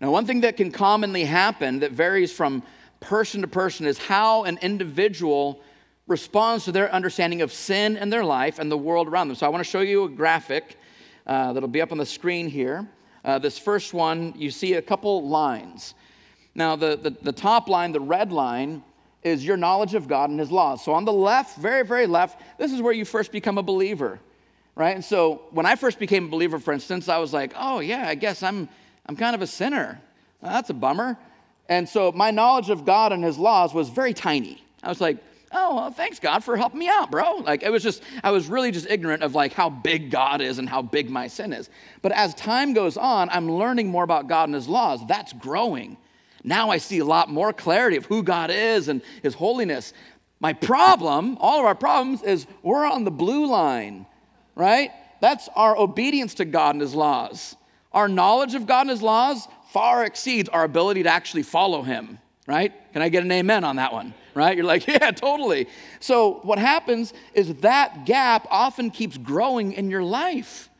Now, 0.00 0.10
one 0.10 0.26
thing 0.26 0.40
that 0.40 0.56
can 0.56 0.72
commonly 0.72 1.24
happen 1.24 1.80
that 1.80 1.92
varies 1.92 2.32
from 2.32 2.62
person 3.00 3.42
to 3.42 3.46
person 3.46 3.86
is 3.86 3.98
how 3.98 4.44
an 4.44 4.58
individual 4.60 5.60
responds 6.08 6.64
to 6.64 6.72
their 6.72 6.92
understanding 6.92 7.42
of 7.42 7.52
sin 7.52 7.96
in 7.96 8.10
their 8.10 8.24
life 8.24 8.58
and 8.58 8.70
the 8.70 8.76
world 8.76 9.06
around 9.06 9.28
them. 9.28 9.36
So, 9.36 9.46
I 9.46 9.48
want 9.50 9.64
to 9.64 9.70
show 9.70 9.80
you 9.80 10.04
a 10.04 10.08
graphic 10.08 10.76
uh, 11.26 11.52
that'll 11.52 11.68
be 11.68 11.80
up 11.80 11.92
on 11.92 11.98
the 11.98 12.06
screen 12.06 12.48
here. 12.48 12.88
Uh, 13.24 13.38
this 13.38 13.58
first 13.58 13.94
one, 13.94 14.34
you 14.36 14.50
see 14.50 14.74
a 14.74 14.82
couple 14.82 15.28
lines. 15.28 15.94
Now, 16.54 16.74
the, 16.76 16.96
the, 16.96 17.10
the 17.10 17.32
top 17.32 17.68
line, 17.68 17.92
the 17.92 18.00
red 18.00 18.32
line, 18.32 18.82
is 19.22 19.44
your 19.44 19.56
knowledge 19.56 19.94
of 19.94 20.08
God 20.08 20.30
and 20.30 20.38
His 20.38 20.50
laws. 20.50 20.84
So 20.84 20.92
on 20.92 21.04
the 21.04 21.12
left, 21.12 21.58
very, 21.58 21.84
very 21.84 22.06
left, 22.06 22.40
this 22.58 22.72
is 22.72 22.82
where 22.82 22.92
you 22.92 23.04
first 23.04 23.32
become 23.32 23.58
a 23.58 23.62
believer, 23.62 24.18
right? 24.74 24.94
And 24.94 25.04
so 25.04 25.42
when 25.50 25.66
I 25.66 25.76
first 25.76 25.98
became 25.98 26.26
a 26.26 26.28
believer, 26.28 26.58
for 26.58 26.72
instance, 26.72 27.08
I 27.08 27.18
was 27.18 27.32
like, 27.32 27.52
oh, 27.56 27.80
yeah, 27.80 28.08
I 28.08 28.14
guess 28.14 28.42
I'm, 28.42 28.68
I'm 29.06 29.16
kind 29.16 29.34
of 29.34 29.42
a 29.42 29.46
sinner. 29.46 30.00
Well, 30.40 30.52
that's 30.52 30.70
a 30.70 30.74
bummer. 30.74 31.16
And 31.68 31.88
so 31.88 32.12
my 32.12 32.30
knowledge 32.30 32.70
of 32.70 32.84
God 32.84 33.12
and 33.12 33.22
His 33.22 33.38
laws 33.38 33.72
was 33.72 33.88
very 33.88 34.12
tiny. 34.12 34.62
I 34.82 34.88
was 34.88 35.00
like, 35.00 35.18
oh, 35.52 35.76
well, 35.76 35.90
thanks 35.90 36.18
God 36.18 36.42
for 36.42 36.56
helping 36.56 36.78
me 36.78 36.88
out, 36.88 37.10
bro. 37.10 37.36
Like 37.36 37.62
it 37.62 37.70
was 37.70 37.82
just, 37.82 38.02
I 38.24 38.30
was 38.30 38.48
really 38.48 38.70
just 38.70 38.86
ignorant 38.88 39.22
of 39.22 39.34
like 39.34 39.52
how 39.52 39.70
big 39.70 40.10
God 40.10 40.40
is 40.40 40.58
and 40.58 40.68
how 40.68 40.82
big 40.82 41.10
my 41.10 41.28
sin 41.28 41.52
is. 41.52 41.70
But 42.00 42.12
as 42.12 42.34
time 42.34 42.72
goes 42.72 42.96
on, 42.96 43.28
I'm 43.30 43.50
learning 43.50 43.88
more 43.88 44.04
about 44.04 44.28
God 44.28 44.48
and 44.48 44.54
His 44.54 44.68
laws. 44.68 45.00
That's 45.06 45.32
growing. 45.32 45.96
Now 46.44 46.70
I 46.70 46.78
see 46.78 46.98
a 46.98 47.04
lot 47.04 47.30
more 47.30 47.52
clarity 47.52 47.96
of 47.96 48.06
who 48.06 48.22
God 48.22 48.50
is 48.50 48.88
and 48.88 49.02
His 49.22 49.34
holiness. 49.34 49.92
My 50.40 50.52
problem, 50.52 51.36
all 51.40 51.60
of 51.60 51.66
our 51.66 51.74
problems, 51.74 52.22
is 52.22 52.46
we're 52.62 52.84
on 52.84 53.04
the 53.04 53.10
blue 53.10 53.46
line, 53.46 54.06
right? 54.56 54.90
That's 55.20 55.48
our 55.54 55.76
obedience 55.78 56.34
to 56.34 56.44
God 56.44 56.74
and 56.74 56.82
His 56.82 56.94
laws. 56.94 57.54
Our 57.92 58.08
knowledge 58.08 58.54
of 58.54 58.66
God 58.66 58.82
and 58.82 58.90
His 58.90 59.02
laws 59.02 59.46
far 59.70 60.04
exceeds 60.04 60.48
our 60.48 60.64
ability 60.64 61.04
to 61.04 61.08
actually 61.08 61.44
follow 61.44 61.82
Him, 61.82 62.18
right? 62.46 62.72
Can 62.92 63.02
I 63.02 63.08
get 63.08 63.22
an 63.22 63.30
amen 63.30 63.62
on 63.62 63.76
that 63.76 63.92
one? 63.92 64.14
Right? 64.34 64.56
You're 64.56 64.66
like, 64.66 64.86
yeah, 64.88 65.12
totally. 65.12 65.68
So, 66.00 66.40
what 66.42 66.58
happens 66.58 67.12
is 67.34 67.54
that 67.56 68.04
gap 68.04 68.46
often 68.50 68.90
keeps 68.90 69.16
growing 69.16 69.72
in 69.72 69.90
your 69.90 70.02
life. 70.02 70.70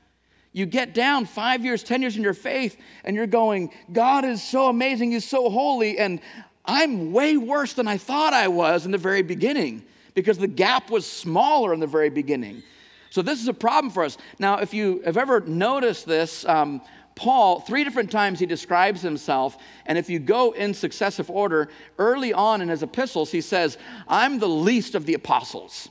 You 0.53 0.67
get 0.67 0.93
down 0.93 1.25
five 1.25 1.65
years, 1.65 1.83
10 1.83 2.03
years 2.03 2.17
in 2.17 2.23
your 2.23 2.35
faith, 2.35 2.79
and 3.05 3.17
you're 3.17 3.27
going, 3.27 3.73
God 3.93 4.25
is 4.25 4.43
so 4.43 4.69
amazing, 4.69 5.13
He's 5.13 5.25
so 5.27 5.49
holy, 5.49 5.99
and 5.99 6.21
I'm 6.65 7.13
way 7.13 7.37
worse 7.37 7.73
than 7.73 7.89
I 7.89 7.97
thought 7.97 8.33
I 8.33 8.49
was 8.49 8.85
in 8.85 8.93
the 8.93 8.99
very 8.99 9.23
beginning 9.23 9.83
because 10.15 10.39
the 10.39 10.47
gap 10.47 10.91
was 10.91 11.11
smaller 11.11 11.73
in 11.73 11.81
the 11.81 11.87
very 11.87 12.11
beginning. 12.11 12.63
So, 13.11 13.23
this 13.23 13.41
is 13.41 13.49
a 13.49 13.55
problem 13.55 13.91
for 13.91 14.05
us. 14.05 14.17
Now, 14.39 14.59
if 14.59 14.73
you 14.73 15.03
have 15.05 15.17
ever 15.17 15.41
noticed 15.41 16.07
this, 16.07 16.45
um, 16.47 16.81
Paul, 17.15 17.61
three 17.61 17.85
different 17.85 18.11
times 18.11 18.39
he 18.39 18.47
describes 18.47 19.03
himself, 19.03 19.59
and 19.87 19.99
if 19.99 20.09
you 20.09 20.19
go 20.19 20.53
in 20.53 20.73
successive 20.73 21.31
order, 21.31 21.69
early 21.99 22.33
on 22.33 22.63
in 22.63 22.69
his 22.69 22.83
epistles, 22.83 23.31
he 23.31 23.41
says, 23.41 23.77
I'm 24.09 24.39
the 24.39 24.49
least 24.49 24.95
of 24.95 25.05
the 25.05 25.15
apostles 25.15 25.89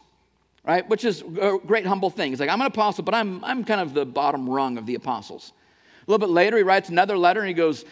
right? 0.63 0.87
Which 0.89 1.05
is 1.05 1.21
a 1.21 1.57
great 1.65 1.85
humble 1.85 2.09
thing. 2.09 2.31
He's 2.31 2.39
like, 2.39 2.49
I'm 2.49 2.61
an 2.61 2.67
apostle, 2.67 3.03
but 3.03 3.13
I'm, 3.13 3.43
I'm 3.43 3.63
kind 3.63 3.81
of 3.81 3.93
the 3.93 4.05
bottom 4.05 4.49
rung 4.49 4.77
of 4.77 4.85
the 4.85 4.95
apostles. 4.95 5.53
A 6.07 6.11
little 6.11 6.25
bit 6.25 6.31
later, 6.33 6.57
he 6.57 6.63
writes 6.63 6.89
another 6.89 7.17
letter 7.17 7.39
and 7.39 7.47
he 7.47 7.53
goes, 7.53 7.85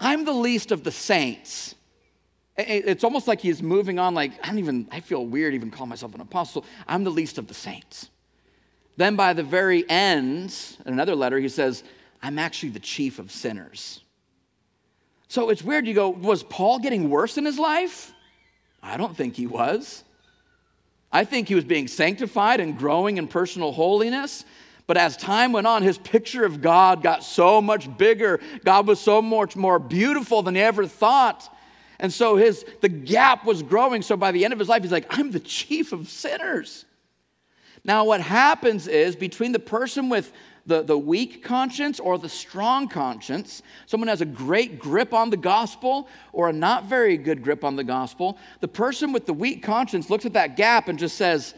I'm 0.00 0.24
the 0.24 0.32
least 0.32 0.72
of 0.72 0.82
the 0.82 0.90
saints. 0.90 1.74
It's 2.56 3.04
almost 3.04 3.26
like 3.26 3.40
he's 3.40 3.62
moving 3.62 3.98
on, 3.98 4.14
like, 4.14 4.32
I 4.42 4.48
don't 4.48 4.58
even, 4.58 4.88
I 4.90 5.00
feel 5.00 5.24
weird 5.24 5.54
even 5.54 5.70
calling 5.70 5.88
myself 5.88 6.14
an 6.14 6.20
apostle. 6.20 6.64
I'm 6.86 7.04
the 7.04 7.10
least 7.10 7.38
of 7.38 7.46
the 7.46 7.54
saints. 7.54 8.10
Then 8.96 9.16
by 9.16 9.32
the 9.32 9.42
very 9.42 9.88
end, 9.88 10.54
in 10.84 10.92
another 10.92 11.14
letter, 11.14 11.38
he 11.38 11.48
says, 11.48 11.84
I'm 12.22 12.38
actually 12.38 12.70
the 12.70 12.80
chief 12.80 13.18
of 13.18 13.30
sinners. 13.30 14.02
So 15.28 15.48
it's 15.48 15.62
weird. 15.62 15.86
You 15.86 15.94
go, 15.94 16.10
was 16.10 16.42
Paul 16.42 16.80
getting 16.80 17.08
worse 17.08 17.38
in 17.38 17.44
his 17.44 17.58
life? 17.58 18.12
I 18.82 18.96
don't 18.96 19.16
think 19.16 19.36
he 19.36 19.46
was. 19.46 20.04
I 21.12 21.24
think 21.24 21.48
he 21.48 21.54
was 21.54 21.64
being 21.64 21.88
sanctified 21.88 22.60
and 22.60 22.78
growing 22.78 23.18
in 23.18 23.26
personal 23.26 23.72
holiness. 23.72 24.44
But 24.86 24.96
as 24.96 25.16
time 25.16 25.52
went 25.52 25.66
on, 25.66 25.82
his 25.82 25.98
picture 25.98 26.44
of 26.44 26.60
God 26.60 27.02
got 27.02 27.22
so 27.22 27.60
much 27.60 27.96
bigger. 27.96 28.40
God 28.64 28.86
was 28.86 29.00
so 29.00 29.22
much 29.22 29.56
more 29.56 29.78
beautiful 29.78 30.42
than 30.42 30.54
he 30.54 30.60
ever 30.60 30.86
thought. 30.86 31.48
And 31.98 32.12
so 32.12 32.36
his 32.36 32.64
the 32.80 32.88
gap 32.88 33.44
was 33.44 33.62
growing. 33.62 34.02
So 34.02 34.16
by 34.16 34.32
the 34.32 34.44
end 34.44 34.52
of 34.52 34.58
his 34.58 34.68
life, 34.68 34.82
he's 34.82 34.92
like, 34.92 35.06
I'm 35.16 35.30
the 35.30 35.40
chief 35.40 35.92
of 35.92 36.08
sinners. 36.08 36.86
Now, 37.84 38.04
what 38.04 38.20
happens 38.20 38.86
is 38.88 39.16
between 39.16 39.52
the 39.52 39.58
person 39.58 40.08
with 40.08 40.32
the, 40.66 40.82
the 40.82 40.96
weak 40.96 41.42
conscience 41.42 42.00
or 42.00 42.18
the 42.18 42.28
strong 42.28 42.88
conscience, 42.88 43.62
someone 43.86 44.08
has 44.08 44.20
a 44.20 44.26
great 44.26 44.78
grip 44.78 45.12
on 45.12 45.30
the 45.30 45.36
gospel 45.36 46.08
or 46.32 46.48
a 46.48 46.52
not 46.52 46.84
very 46.84 47.16
good 47.16 47.42
grip 47.42 47.64
on 47.64 47.76
the 47.76 47.84
gospel, 47.84 48.38
the 48.60 48.68
person 48.68 49.12
with 49.12 49.26
the 49.26 49.32
weak 49.32 49.62
conscience 49.62 50.10
looks 50.10 50.26
at 50.26 50.34
that 50.34 50.56
gap 50.56 50.88
and 50.88 50.98
just 50.98 51.16
says, 51.16 51.54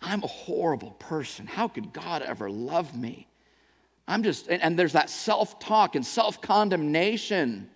I'm 0.00 0.22
a 0.22 0.28
horrible 0.28 0.92
person. 0.92 1.46
How 1.46 1.68
could 1.68 1.92
God 1.92 2.22
ever 2.22 2.50
love 2.50 2.96
me? 2.96 3.26
I'm 4.08 4.22
just, 4.22 4.48
and, 4.48 4.62
and 4.62 4.78
there's 4.78 4.92
that 4.92 5.10
self 5.10 5.58
talk 5.58 5.96
and 5.96 6.06
self 6.06 6.40
condemnation. 6.40 7.68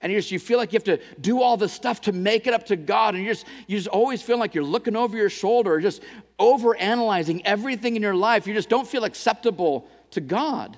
And 0.00 0.12
you 0.12 0.18
just 0.18 0.30
you 0.30 0.38
feel 0.38 0.58
like 0.58 0.72
you 0.72 0.76
have 0.76 0.84
to 0.84 1.00
do 1.20 1.40
all 1.40 1.56
this 1.56 1.72
stuff 1.72 2.02
to 2.02 2.12
make 2.12 2.46
it 2.46 2.54
up 2.54 2.66
to 2.66 2.76
God, 2.76 3.14
and 3.14 3.24
you 3.24 3.30
just 3.30 3.46
you 3.66 3.76
just 3.76 3.88
always 3.88 4.22
feel 4.22 4.38
like 4.38 4.54
you're 4.54 4.64
looking 4.64 4.94
over 4.94 5.16
your 5.16 5.30
shoulder, 5.30 5.80
just 5.80 6.02
over 6.38 6.76
analyzing 6.76 7.44
everything 7.46 7.96
in 7.96 8.02
your 8.02 8.14
life. 8.14 8.46
You 8.46 8.54
just 8.54 8.68
don't 8.68 8.86
feel 8.86 9.04
acceptable 9.04 9.88
to 10.16 10.20
God. 10.20 10.76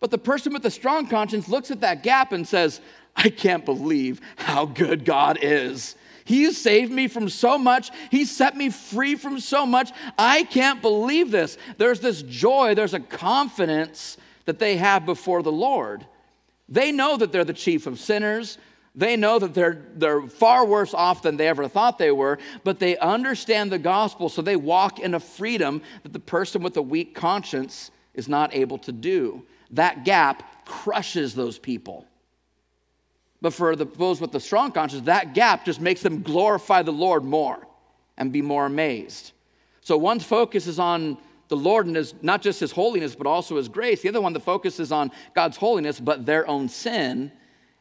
But 0.00 0.10
the 0.10 0.18
person 0.18 0.52
with 0.52 0.66
a 0.66 0.70
strong 0.70 1.06
conscience 1.06 1.48
looks 1.48 1.70
at 1.70 1.80
that 1.80 2.02
gap 2.02 2.32
and 2.32 2.46
says, 2.46 2.80
I 3.16 3.28
can't 3.28 3.64
believe 3.64 4.20
how 4.36 4.66
good 4.66 5.04
God 5.04 5.38
is. 5.40 5.94
He 6.24 6.52
saved 6.52 6.92
me 6.92 7.08
from 7.08 7.28
so 7.28 7.58
much. 7.58 7.90
He 8.10 8.24
set 8.24 8.56
me 8.56 8.70
free 8.70 9.14
from 9.14 9.40
so 9.40 9.66
much. 9.66 9.90
I 10.18 10.44
can't 10.44 10.80
believe 10.80 11.30
this. 11.30 11.58
There's 11.76 12.00
this 12.00 12.22
joy, 12.22 12.74
there's 12.74 12.94
a 12.94 13.00
confidence 13.00 14.16
that 14.44 14.58
they 14.58 14.76
have 14.76 15.06
before 15.06 15.42
the 15.42 15.52
Lord. 15.52 16.06
They 16.68 16.92
know 16.92 17.16
that 17.16 17.32
they're 17.32 17.44
the 17.44 17.52
chief 17.52 17.86
of 17.86 17.98
sinners. 17.98 18.58
They 18.94 19.16
know 19.16 19.38
that 19.38 19.54
they're, 19.54 19.84
they're 19.94 20.22
far 20.22 20.66
worse 20.66 20.94
off 20.94 21.22
than 21.22 21.36
they 21.36 21.46
ever 21.46 21.68
thought 21.68 21.98
they 21.98 22.10
were, 22.10 22.38
but 22.64 22.80
they 22.80 22.98
understand 22.98 23.70
the 23.70 23.78
gospel, 23.78 24.28
so 24.28 24.42
they 24.42 24.56
walk 24.56 24.98
in 24.98 25.14
a 25.14 25.20
freedom 25.20 25.82
that 26.02 26.12
the 26.12 26.18
person 26.18 26.62
with 26.62 26.76
a 26.76 26.82
weak 26.82 27.14
conscience 27.14 27.92
is 28.20 28.28
not 28.28 28.54
able 28.54 28.78
to 28.78 28.92
do. 28.92 29.42
That 29.70 30.04
gap 30.04 30.64
crushes 30.66 31.34
those 31.34 31.58
people. 31.58 32.06
But 33.40 33.54
for 33.54 33.74
the, 33.74 33.86
those 33.86 34.20
with 34.20 34.32
the 34.32 34.40
strong 34.40 34.70
conscience, 34.70 35.06
that 35.06 35.34
gap 35.34 35.64
just 35.64 35.80
makes 35.80 36.02
them 36.02 36.22
glorify 36.22 36.82
the 36.82 36.92
Lord 36.92 37.24
more 37.24 37.66
and 38.18 38.30
be 38.30 38.42
more 38.42 38.66
amazed. 38.66 39.32
So 39.80 39.96
one's 39.96 40.24
focus 40.24 40.66
is 40.66 40.78
on 40.78 41.16
the 41.48 41.56
Lord 41.56 41.86
and 41.86 41.96
his, 41.96 42.14
not 42.22 42.42
just 42.42 42.60
his 42.60 42.70
holiness, 42.70 43.14
but 43.14 43.26
also 43.26 43.56
his 43.56 43.68
grace. 43.68 44.02
The 44.02 44.10
other 44.10 44.20
one, 44.20 44.34
the 44.34 44.40
focus 44.40 44.78
is 44.78 44.92
on 44.92 45.10
God's 45.34 45.56
holiness, 45.56 45.98
but 45.98 46.26
their 46.26 46.46
own 46.46 46.68
sin. 46.68 47.32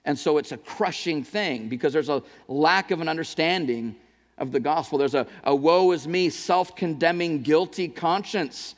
And 0.06 0.18
so 0.18 0.38
it's 0.38 0.54
a 0.54 0.58
crushing 0.58 1.24
thing 1.24 1.68
because 1.68 1.92
there's 1.92 2.10
a 2.10 2.24
lack 2.48 2.92
of 2.92 3.02
an 3.02 3.10
understanding 3.10 3.98
of 4.38 4.54
the 4.54 4.60
gospel. 4.60 4.98
There's 4.98 5.14
a, 5.14 5.28
a 5.44 5.54
woe 5.54 5.92
is 5.92 6.08
me, 6.08 6.30
self 6.30 6.76
condemning, 6.76 7.44
guilty 7.44 7.90
conscience 7.90 8.76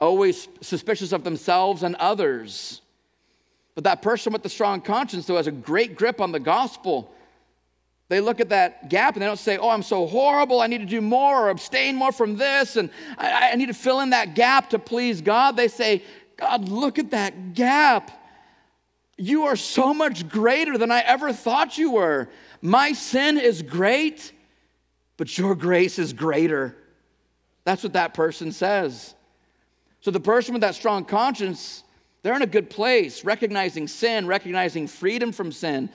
always 0.00 0.48
suspicious 0.60 1.12
of 1.12 1.24
themselves 1.24 1.82
and 1.82 1.96
others. 1.96 2.80
But 3.74 3.84
that 3.84 4.02
person 4.02 4.32
with 4.32 4.42
the 4.42 4.48
strong 4.48 4.80
conscience, 4.80 5.26
though, 5.26 5.36
has 5.36 5.46
a 5.46 5.52
great 5.52 5.96
grip 5.96 6.20
on 6.20 6.32
the 6.32 6.40
gospel. 6.40 7.12
They 8.08 8.20
look 8.20 8.40
at 8.40 8.48
that 8.48 8.88
gap 8.88 9.14
and 9.14 9.22
they 9.22 9.26
don't 9.26 9.38
say, 9.38 9.58
Oh, 9.58 9.68
I'm 9.68 9.82
so 9.82 10.06
horrible. 10.06 10.60
I 10.60 10.66
need 10.66 10.78
to 10.78 10.86
do 10.86 11.00
more 11.00 11.44
or 11.44 11.50
abstain 11.50 11.94
more 11.94 12.10
from 12.10 12.36
this. 12.36 12.76
And 12.76 12.90
I, 13.18 13.50
I 13.52 13.54
need 13.56 13.66
to 13.66 13.74
fill 13.74 14.00
in 14.00 14.10
that 14.10 14.34
gap 14.34 14.70
to 14.70 14.78
please 14.78 15.20
God. 15.20 15.56
They 15.56 15.68
say, 15.68 16.02
God, 16.36 16.68
look 16.68 16.98
at 16.98 17.10
that 17.10 17.54
gap. 17.54 18.10
You 19.16 19.44
are 19.44 19.56
so 19.56 19.92
much 19.92 20.28
greater 20.28 20.78
than 20.78 20.90
I 20.90 21.00
ever 21.00 21.32
thought 21.32 21.76
you 21.76 21.92
were. 21.92 22.28
My 22.62 22.92
sin 22.92 23.36
is 23.36 23.62
great, 23.62 24.32
but 25.16 25.36
your 25.36 25.54
grace 25.54 25.98
is 25.98 26.12
greater. 26.12 26.76
That's 27.64 27.82
what 27.82 27.92
that 27.94 28.14
person 28.14 28.52
says. 28.52 29.14
So 30.00 30.10
the 30.10 30.20
person 30.20 30.54
with 30.54 30.62
that 30.62 30.74
strong 30.74 31.04
conscience, 31.04 31.82
they're 32.22 32.36
in 32.36 32.42
a 32.42 32.46
good 32.46 32.70
place, 32.70 33.24
recognizing 33.24 33.88
sin, 33.88 34.26
recognizing 34.26 34.86
freedom 34.86 35.32
from 35.32 35.52
sin, 35.52 35.90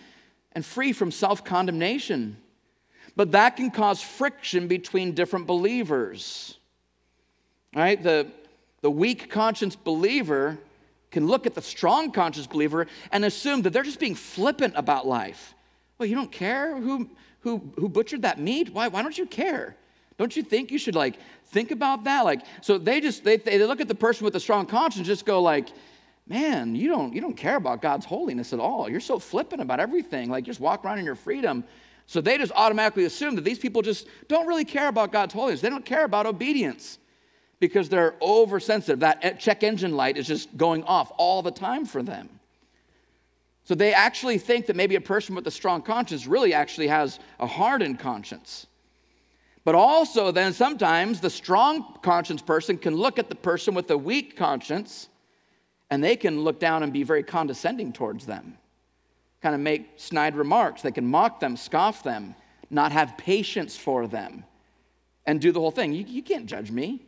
and 0.52 0.66
free 0.66 0.94
from 0.94 1.12
self 1.12 1.44
condemnation. 1.44 2.38
But 3.16 3.32
that 3.32 3.58
can 3.58 3.72
cause 3.72 4.02
friction 4.02 4.68
between 4.68 5.14
different 5.14 5.48
believers. 5.48 6.58
Right? 7.76 8.02
The, 8.02 8.28
the 8.82 8.92
weak 8.92 9.30
conscience 9.30 9.76
believer 9.76 10.58
can 11.12 11.28
look 11.28 11.46
at 11.46 11.54
the 11.54 11.62
strong 11.62 12.12
conscience 12.12 12.48
believer 12.48 12.88
and 13.12 13.24
assume 13.24 13.62
that 13.62 13.72
they're 13.72 13.84
just 13.84 14.00
being 14.00 14.16
flippant 14.16 14.74
about 14.76 15.08
life. 15.08 15.54
Well, 15.98 16.10
you 16.10 16.16
don't 16.16 16.32
care 16.32 16.76
who, 16.76 17.10
who, 17.42 17.72
who 17.78 17.88
butchered 17.88 18.24
that 18.24 18.40
meat? 18.40 18.74
Why, 18.74 18.88
why 18.88 19.02
don't 19.02 19.18
you 19.18 19.26
care? 19.26 19.76
Don't 20.18 20.36
you 20.36 20.44
think 20.44 20.72
you 20.72 20.78
should 20.78 20.96
like 20.96 21.16
think 21.54 21.72
about 21.72 22.04
that? 22.04 22.26
Like, 22.26 22.42
so 22.62 22.78
they 22.78 23.00
just 23.00 23.24
they, 23.24 23.38
they 23.38 23.64
look 23.64 23.80
at 23.80 23.88
the 23.88 23.96
person 23.96 24.26
with 24.26 24.36
a 24.36 24.40
strong 24.40 24.66
conscience, 24.66 25.08
just 25.08 25.26
go 25.26 25.42
like, 25.42 25.70
man, 26.28 26.76
you 26.76 26.90
don't 26.90 27.14
you 27.14 27.22
don't 27.22 27.38
care 27.38 27.56
about 27.56 27.82
God's 27.82 28.06
holiness 28.06 28.52
at 28.52 28.60
all. 28.60 28.90
You're 28.90 29.00
so 29.00 29.20
flippant 29.20 29.62
about 29.62 29.80
everything. 29.80 30.30
Like, 30.30 30.44
just 30.44 30.60
walk 30.60 30.84
around 30.84 31.00
in 31.00 31.06
your 31.06 31.16
freedom. 31.16 31.64
So 32.06 32.20
they 32.20 32.38
just 32.38 32.52
automatically 32.54 33.06
assume 33.06 33.36
that 33.36 33.46
these 33.46 33.60
people 33.60 33.82
just 33.82 34.08
don't 34.28 34.46
really 34.46 34.66
care 34.66 34.90
about 34.90 35.14
God's 35.14 35.34
holiness. 35.34 35.62
They 35.62 35.70
don't 35.70 35.86
care 35.86 36.04
about 36.04 36.26
obedience 36.26 37.00
because 37.60 37.88
they're 37.88 38.16
oversensitive. 38.22 39.00
That 39.00 39.40
check 39.40 39.64
engine 39.64 39.96
light 39.96 40.18
is 40.18 40.28
just 40.28 40.58
going 40.58 40.84
off 40.84 41.14
all 41.18 41.42
the 41.42 41.52
time 41.52 41.86
for 41.86 42.04
them. 42.04 42.30
So 43.64 43.74
they 43.76 43.94
actually 43.94 44.38
think 44.38 44.66
that 44.66 44.76
maybe 44.76 44.96
a 44.96 45.02
person 45.02 45.36
with 45.36 45.48
a 45.48 45.52
strong 45.52 45.82
conscience 45.82 46.28
really 46.28 46.54
actually 46.54 46.88
has 46.88 47.20
a 47.40 47.48
hardened 47.48 48.00
conscience. 48.00 48.68
But 49.66 49.76
also, 49.76 50.32
then 50.32 50.52
sometimes 50.54 51.22
the 51.22 51.30
strong 51.30 51.98
conscience 52.02 52.42
person 52.42 52.78
can 52.78 52.96
look 52.96 53.18
at 53.18 53.30
the 53.30 53.36
person 53.36 53.74
with 53.74 53.90
a 53.92 53.98
weak 53.98 54.36
conscience 54.36 55.08
and 55.90 56.04
they 56.04 56.16
can 56.16 56.42
look 56.42 56.60
down 56.60 56.84
and 56.84 56.92
be 56.92 57.04
very 57.04 57.24
condescending 57.24 57.94
towards 57.94 58.26
them, 58.26 58.58
kind 59.42 59.56
of 59.56 59.62
make 59.62 59.92
snide 59.96 60.36
remarks. 60.36 60.82
They 60.82 60.92
can 60.92 61.06
mock 61.06 61.40
them, 61.40 61.56
scoff 61.56 62.04
them, 62.04 62.36
not 62.70 62.92
have 62.92 63.18
patience 63.18 63.78
for 63.78 64.08
them, 64.08 64.44
and 65.26 65.40
do 65.40 65.52
the 65.52 65.60
whole 65.60 65.72
thing. 65.72 65.94
You, 65.94 66.04
you 66.06 66.24
can't 66.24 66.46
judge 66.46 66.72
me. 66.72 67.06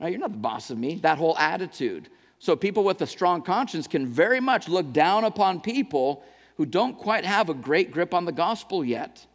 Right? 0.00 0.12
You're 0.12 0.20
not 0.20 0.32
the 0.32 0.38
boss 0.38 0.70
of 0.70 0.78
me. 0.78 0.96
That 0.96 1.18
whole 1.18 1.36
attitude. 1.36 2.08
So, 2.38 2.54
people 2.54 2.84
with 2.84 3.02
a 3.02 3.06
strong 3.06 3.42
conscience 3.42 3.88
can 3.88 4.06
very 4.06 4.38
much 4.38 4.68
look 4.68 4.92
down 4.92 5.24
upon 5.24 5.60
people 5.60 6.22
who 6.56 6.64
don't 6.64 6.96
quite 6.96 7.24
have 7.24 7.48
a 7.48 7.54
great 7.54 7.90
grip 7.90 8.14
on 8.14 8.24
the 8.24 8.32
gospel 8.32 8.84
yet. 8.84 9.26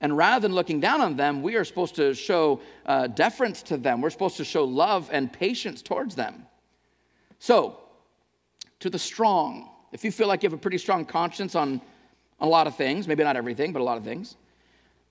And 0.00 0.16
rather 0.16 0.42
than 0.46 0.54
looking 0.54 0.80
down 0.80 1.00
on 1.00 1.16
them, 1.16 1.42
we 1.42 1.56
are 1.56 1.64
supposed 1.64 1.94
to 1.96 2.14
show 2.14 2.60
uh, 2.84 3.06
deference 3.06 3.62
to 3.64 3.76
them. 3.76 4.00
We're 4.00 4.10
supposed 4.10 4.36
to 4.36 4.44
show 4.44 4.64
love 4.64 5.08
and 5.10 5.32
patience 5.32 5.80
towards 5.80 6.14
them. 6.14 6.46
So, 7.38 7.78
to 8.80 8.90
the 8.90 8.98
strong, 8.98 9.70
if 9.92 10.04
you 10.04 10.12
feel 10.12 10.28
like 10.28 10.42
you 10.42 10.48
have 10.48 10.58
a 10.58 10.60
pretty 10.60 10.78
strong 10.78 11.04
conscience 11.06 11.54
on 11.54 11.80
a 12.40 12.46
lot 12.46 12.66
of 12.66 12.76
things, 12.76 13.08
maybe 13.08 13.24
not 13.24 13.36
everything, 13.36 13.72
but 13.72 13.80
a 13.80 13.84
lot 13.84 13.96
of 13.96 14.04
things, 14.04 14.36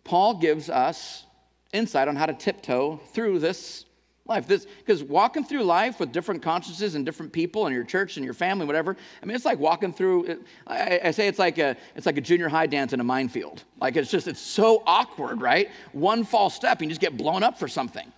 Paul 0.03 0.35
gives 0.35 0.69
us 0.69 1.25
insight 1.73 2.07
on 2.07 2.15
how 2.15 2.27
to 2.27 2.33
tiptoe 2.33 2.97
through 3.11 3.39
this 3.39 3.85
life. 4.27 4.47
This 4.47 4.65
because 4.79 5.03
walking 5.03 5.43
through 5.43 5.63
life 5.63 5.99
with 5.99 6.11
different 6.11 6.41
consciences 6.41 6.95
and 6.95 7.05
different 7.05 7.31
people 7.31 7.67
and 7.67 7.75
your 7.75 7.83
church 7.83 8.17
and 8.17 8.25
your 8.25 8.33
family, 8.33 8.65
whatever. 8.65 8.97
I 9.21 9.25
mean, 9.25 9.35
it's 9.35 9.45
like 9.45 9.59
walking 9.59 9.93
through. 9.93 10.43
I, 10.65 10.99
I, 11.05 11.11
say 11.11 11.27
it's 11.27 11.39
like 11.39 11.57
a 11.57 11.77
it's 11.95 12.05
like 12.05 12.17
a 12.17 12.21
junior 12.21 12.49
high 12.49 12.67
dance 12.67 12.93
in 12.93 12.99
a 12.99 13.03
minefield. 13.03 13.63
Like 13.79 13.95
it's 13.95 14.09
just 14.09 14.27
it's 14.27 14.39
so 14.39 14.81
awkward, 14.87 15.41
right? 15.41 15.69
One 15.91 16.23
false 16.23 16.55
step, 16.55 16.81
and 16.81 16.89
you 16.89 16.89
just 16.89 17.01
get 17.01 17.17
blown 17.17 17.43
up 17.43 17.59
for 17.59 17.67
something, 17.67 18.11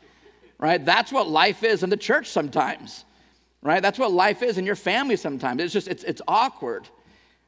right? 0.58 0.84
That's 0.84 1.12
what 1.12 1.28
life 1.28 1.64
is 1.64 1.84
in 1.84 1.90
the 1.90 1.98
church 1.98 2.30
sometimes, 2.30 3.04
right? 3.62 3.82
That's 3.82 4.00
what 4.00 4.12
life 4.12 4.44
is 4.44 4.58
in 4.58 4.66
your 4.66 4.76
family 4.76 5.18
sometimes. 5.18 5.62
It's 5.62 5.74
just 5.74 5.90
it's 5.90 6.04
it's 6.04 6.22
awkward, 6.28 6.88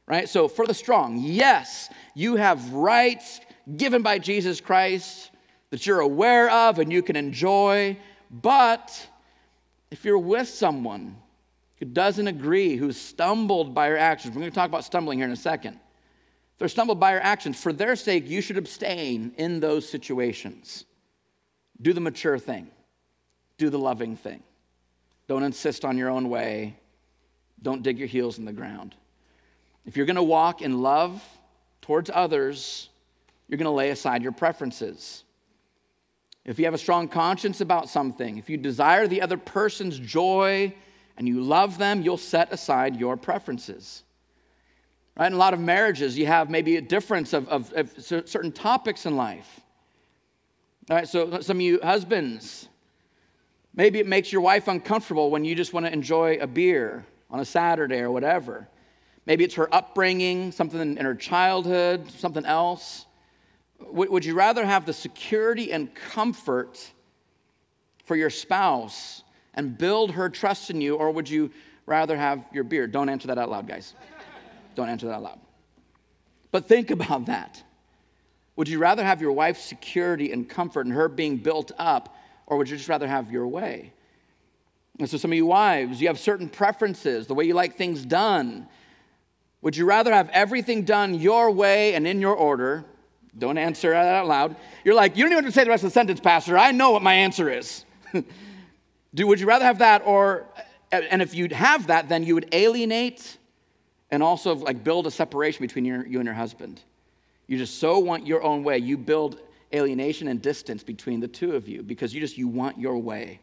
right? 0.06 0.28
So 0.28 0.48
for 0.48 0.66
the 0.66 0.74
strong, 0.74 1.16
yes, 1.18 1.88
you 2.14 2.36
have 2.36 2.72
rights 2.72 3.40
given 3.76 4.02
by 4.02 4.18
Jesus 4.18 4.60
Christ 4.60 5.30
that 5.70 5.86
you're 5.86 6.00
aware 6.00 6.50
of 6.50 6.78
and 6.78 6.92
you 6.92 7.02
can 7.02 7.16
enjoy 7.16 7.96
but 8.30 9.08
if 9.90 10.04
you're 10.04 10.18
with 10.18 10.48
someone 10.48 11.16
who 11.76 11.86
doesn't 11.86 12.28
agree, 12.28 12.76
who's 12.76 12.96
stumbled 12.96 13.74
by 13.74 13.88
your 13.88 13.96
actions, 13.96 14.34
we're 14.34 14.40
going 14.40 14.52
to 14.52 14.54
talk 14.54 14.68
about 14.68 14.84
stumbling 14.84 15.18
here 15.18 15.26
in 15.26 15.32
a 15.32 15.36
second. 15.36 15.74
If 15.74 16.58
they're 16.58 16.68
stumbled 16.68 17.00
by 17.00 17.12
your 17.12 17.22
actions, 17.22 17.60
for 17.60 17.72
their 17.72 17.96
sake, 17.96 18.28
you 18.28 18.40
should 18.40 18.58
abstain 18.58 19.32
in 19.36 19.60
those 19.60 19.88
situations. 19.88 20.84
Do 21.80 21.92
the 21.92 22.00
mature 22.00 22.38
thing, 22.38 22.70
do 23.56 23.70
the 23.70 23.78
loving 23.78 24.16
thing. 24.16 24.42
Don't 25.26 25.42
insist 25.42 25.84
on 25.84 25.96
your 25.96 26.10
own 26.10 26.28
way, 26.28 26.76
don't 27.62 27.82
dig 27.82 27.98
your 27.98 28.08
heels 28.08 28.38
in 28.38 28.44
the 28.44 28.52
ground. 28.52 28.94
If 29.86 29.96
you're 29.96 30.06
going 30.06 30.16
to 30.16 30.22
walk 30.22 30.62
in 30.62 30.82
love 30.82 31.22
towards 31.80 32.10
others, 32.12 32.90
you're 33.48 33.58
going 33.58 33.64
to 33.64 33.70
lay 33.70 33.90
aside 33.90 34.22
your 34.22 34.32
preferences. 34.32 35.24
If 36.44 36.58
you 36.58 36.64
have 36.64 36.74
a 36.74 36.78
strong 36.78 37.08
conscience 37.08 37.60
about 37.60 37.88
something, 37.88 38.38
if 38.38 38.48
you 38.48 38.56
desire 38.56 39.06
the 39.06 39.22
other 39.22 39.36
person's 39.36 39.98
joy 39.98 40.74
and 41.16 41.28
you 41.28 41.42
love 41.42 41.76
them, 41.76 42.02
you'll 42.02 42.16
set 42.16 42.52
aside 42.52 42.96
your 42.96 43.16
preferences. 43.16 44.04
Right? 45.18 45.26
In 45.26 45.34
a 45.34 45.36
lot 45.36 45.52
of 45.52 45.60
marriages, 45.60 46.16
you 46.16 46.26
have 46.26 46.48
maybe 46.48 46.76
a 46.76 46.80
difference 46.80 47.34
of, 47.34 47.46
of, 47.48 47.72
of 47.74 47.92
certain 47.98 48.52
topics 48.52 49.04
in 49.04 49.16
life. 49.16 49.60
All 50.88 50.96
right, 50.96 51.06
so 51.06 51.40
some 51.40 51.58
of 51.58 51.60
you 51.60 51.78
husbands, 51.82 52.68
maybe 53.74 54.00
it 54.00 54.06
makes 54.06 54.32
your 54.32 54.40
wife 54.40 54.66
uncomfortable 54.66 55.30
when 55.30 55.44
you 55.44 55.54
just 55.54 55.72
want 55.72 55.86
to 55.86 55.92
enjoy 55.92 56.38
a 56.40 56.46
beer 56.46 57.04
on 57.30 57.38
a 57.38 57.44
Saturday 57.44 57.98
or 57.98 58.10
whatever. 58.10 58.66
Maybe 59.26 59.44
it's 59.44 59.54
her 59.54 59.72
upbringing, 59.72 60.50
something 60.50 60.80
in 60.80 61.04
her 61.04 61.14
childhood, 61.14 62.10
something 62.10 62.44
else. 62.44 63.04
Would 63.80 64.24
you 64.24 64.34
rather 64.34 64.64
have 64.64 64.86
the 64.86 64.92
security 64.92 65.72
and 65.72 65.94
comfort 65.94 66.92
for 68.04 68.16
your 68.16 68.30
spouse 68.30 69.22
and 69.54 69.76
build 69.76 70.12
her 70.12 70.28
trust 70.28 70.70
in 70.70 70.80
you, 70.80 70.96
or 70.96 71.10
would 71.10 71.28
you 71.28 71.50
rather 71.86 72.16
have 72.16 72.44
your 72.52 72.64
beer? 72.64 72.86
Don't 72.86 73.08
answer 73.08 73.28
that 73.28 73.38
out 73.38 73.50
loud, 73.50 73.66
guys. 73.66 73.94
Don't 74.74 74.88
answer 74.88 75.06
that 75.06 75.14
out 75.14 75.22
loud. 75.22 75.40
But 76.50 76.66
think 76.66 76.90
about 76.90 77.26
that. 77.26 77.62
Would 78.56 78.68
you 78.68 78.78
rather 78.78 79.04
have 79.04 79.22
your 79.22 79.32
wife's 79.32 79.64
security 79.64 80.32
and 80.32 80.48
comfort 80.48 80.86
and 80.86 80.94
her 80.94 81.08
being 81.08 81.38
built 81.38 81.72
up, 81.78 82.14
or 82.46 82.58
would 82.58 82.68
you 82.68 82.76
just 82.76 82.88
rather 82.88 83.08
have 83.08 83.30
your 83.30 83.46
way? 83.46 83.92
And 84.98 85.08
so, 85.08 85.16
some 85.16 85.32
of 85.32 85.36
you 85.36 85.46
wives, 85.46 86.00
you 86.00 86.08
have 86.08 86.18
certain 86.18 86.48
preferences, 86.48 87.26
the 87.26 87.34
way 87.34 87.44
you 87.44 87.54
like 87.54 87.76
things 87.76 88.04
done. 88.04 88.68
Would 89.62 89.76
you 89.76 89.86
rather 89.86 90.12
have 90.12 90.28
everything 90.30 90.82
done 90.82 91.14
your 91.14 91.50
way 91.50 91.94
and 91.94 92.06
in 92.06 92.20
your 92.20 92.34
order, 92.34 92.84
don't 93.38 93.58
answer 93.58 93.94
out 93.94 94.26
loud. 94.26 94.56
You're 94.84 94.94
like, 94.94 95.16
you 95.16 95.24
don't 95.24 95.32
even 95.32 95.44
have 95.44 95.52
to 95.52 95.58
say 95.58 95.64
the 95.64 95.70
rest 95.70 95.84
of 95.84 95.90
the 95.90 95.94
sentence, 95.94 96.20
Pastor. 96.20 96.58
I 96.58 96.72
know 96.72 96.90
what 96.90 97.02
my 97.02 97.14
answer 97.14 97.50
is. 97.50 97.84
Do, 99.14 99.26
would 99.26 99.40
you 99.40 99.46
rather 99.46 99.64
have 99.64 99.78
that 99.78 100.02
or, 100.04 100.46
uh, 100.92 100.96
and 101.10 101.22
if 101.22 101.34
you'd 101.34 101.52
have 101.52 101.88
that, 101.88 102.08
then 102.08 102.24
you 102.24 102.34
would 102.34 102.48
alienate 102.52 103.38
and 104.10 104.22
also 104.22 104.54
like 104.54 104.82
build 104.82 105.06
a 105.06 105.10
separation 105.10 105.62
between 105.62 105.84
your, 105.84 106.06
you 106.06 106.18
and 106.18 106.26
your 106.26 106.34
husband. 106.34 106.80
You 107.46 107.58
just 107.58 107.78
so 107.78 107.98
want 107.98 108.26
your 108.26 108.42
own 108.42 108.62
way. 108.62 108.78
You 108.78 108.96
build 108.96 109.40
alienation 109.72 110.28
and 110.28 110.40
distance 110.40 110.82
between 110.82 111.20
the 111.20 111.28
two 111.28 111.54
of 111.54 111.68
you 111.68 111.82
because 111.82 112.14
you 112.14 112.20
just, 112.20 112.36
you 112.36 112.48
want 112.48 112.78
your 112.78 112.98
way. 112.98 113.40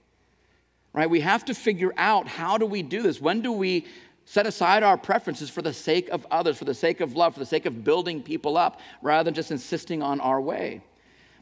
Right? 0.94 1.10
We 1.10 1.20
have 1.22 1.46
to 1.46 1.54
figure 1.54 1.94
out 1.98 2.28
how 2.28 2.58
do 2.58 2.66
we 2.66 2.82
do 2.82 3.02
this? 3.02 3.22
When 3.22 3.42
do 3.42 3.52
we 3.52 3.86
set 4.30 4.46
aside 4.46 4.84
our 4.84 4.98
preferences 4.98 5.50
for 5.50 5.62
the 5.62 5.72
sake 5.72 6.10
of 6.10 6.28
others, 6.30 6.58
for 6.58 6.66
the 6.66 6.74
sake 6.74 7.00
of 7.00 7.16
love, 7.16 7.34
for 7.34 7.40
the 7.40 7.46
sake 7.46 7.66
of 7.66 7.86
building 7.86 8.22
people 8.22 8.58
up, 8.58 8.82
rather 9.02 9.24
than 9.24 9.34
just 9.34 9.52
insisting 9.52 10.04
on 10.04 10.20
our 10.20 10.42
way. 10.42 10.84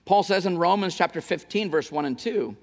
Paul 0.06 0.22
says 0.22 0.46
in 0.46 0.60
Romans 0.60 0.96
chapter 0.96 1.20
15, 1.20 1.72
verse 1.72 1.92
1 1.92 2.06
and 2.06 2.18
2, 2.18 2.56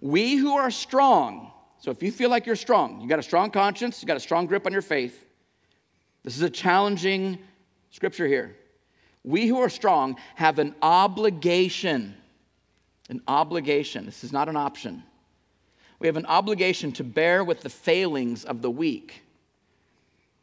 we 0.00 0.34
who 0.34 0.56
are 0.56 0.72
strong, 0.72 1.52
so 1.78 1.92
if 1.92 2.02
you 2.02 2.10
feel 2.10 2.28
like 2.28 2.44
you're 2.44 2.56
strong, 2.56 3.00
you 3.00 3.08
got 3.08 3.20
a 3.20 3.22
strong 3.22 3.52
conscience, 3.52 4.02
you 4.02 4.08
got 4.08 4.16
a 4.16 4.20
strong 4.20 4.46
grip 4.46 4.66
on 4.66 4.72
your 4.72 4.82
faith, 4.82 5.24
this 6.24 6.34
is 6.34 6.42
a 6.42 6.50
challenging 6.50 7.38
scripture 7.90 8.26
here. 8.26 8.56
We 9.22 9.46
who 9.46 9.60
are 9.60 9.68
strong 9.68 10.16
have 10.34 10.58
an 10.58 10.74
obligation, 10.82 12.16
an 13.08 13.22
obligation. 13.28 14.06
This 14.06 14.24
is 14.24 14.32
not 14.32 14.48
an 14.48 14.56
option. 14.56 15.04
We 16.00 16.08
have 16.08 16.16
an 16.16 16.26
obligation 16.26 16.90
to 16.94 17.04
bear 17.04 17.44
with 17.44 17.60
the 17.60 17.70
failings 17.70 18.44
of 18.44 18.60
the 18.60 18.70
weak 18.72 19.22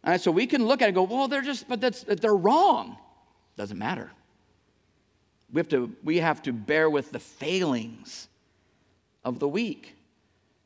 Right, 0.05 0.21
so 0.21 0.29
we 0.29 0.45
can 0.45 0.67
look 0.67 0.81
at 0.81 0.85
it 0.85 0.87
and 0.89 0.95
go, 0.95 1.03
well, 1.03 1.27
they're 1.27 1.41
just, 1.41 1.67
but 1.67 1.81
that's, 1.81 2.03
they're 2.03 2.35
wrong. 2.35 2.97
Doesn't 3.57 3.77
matter. 3.77 4.11
We 5.51 5.59
have, 5.59 5.69
to, 5.69 5.95
we 6.03 6.17
have 6.17 6.43
to 6.43 6.53
bear 6.53 6.89
with 6.89 7.11
the 7.11 7.19
failings 7.19 8.27
of 9.23 9.39
the 9.39 9.47
weak 9.47 9.95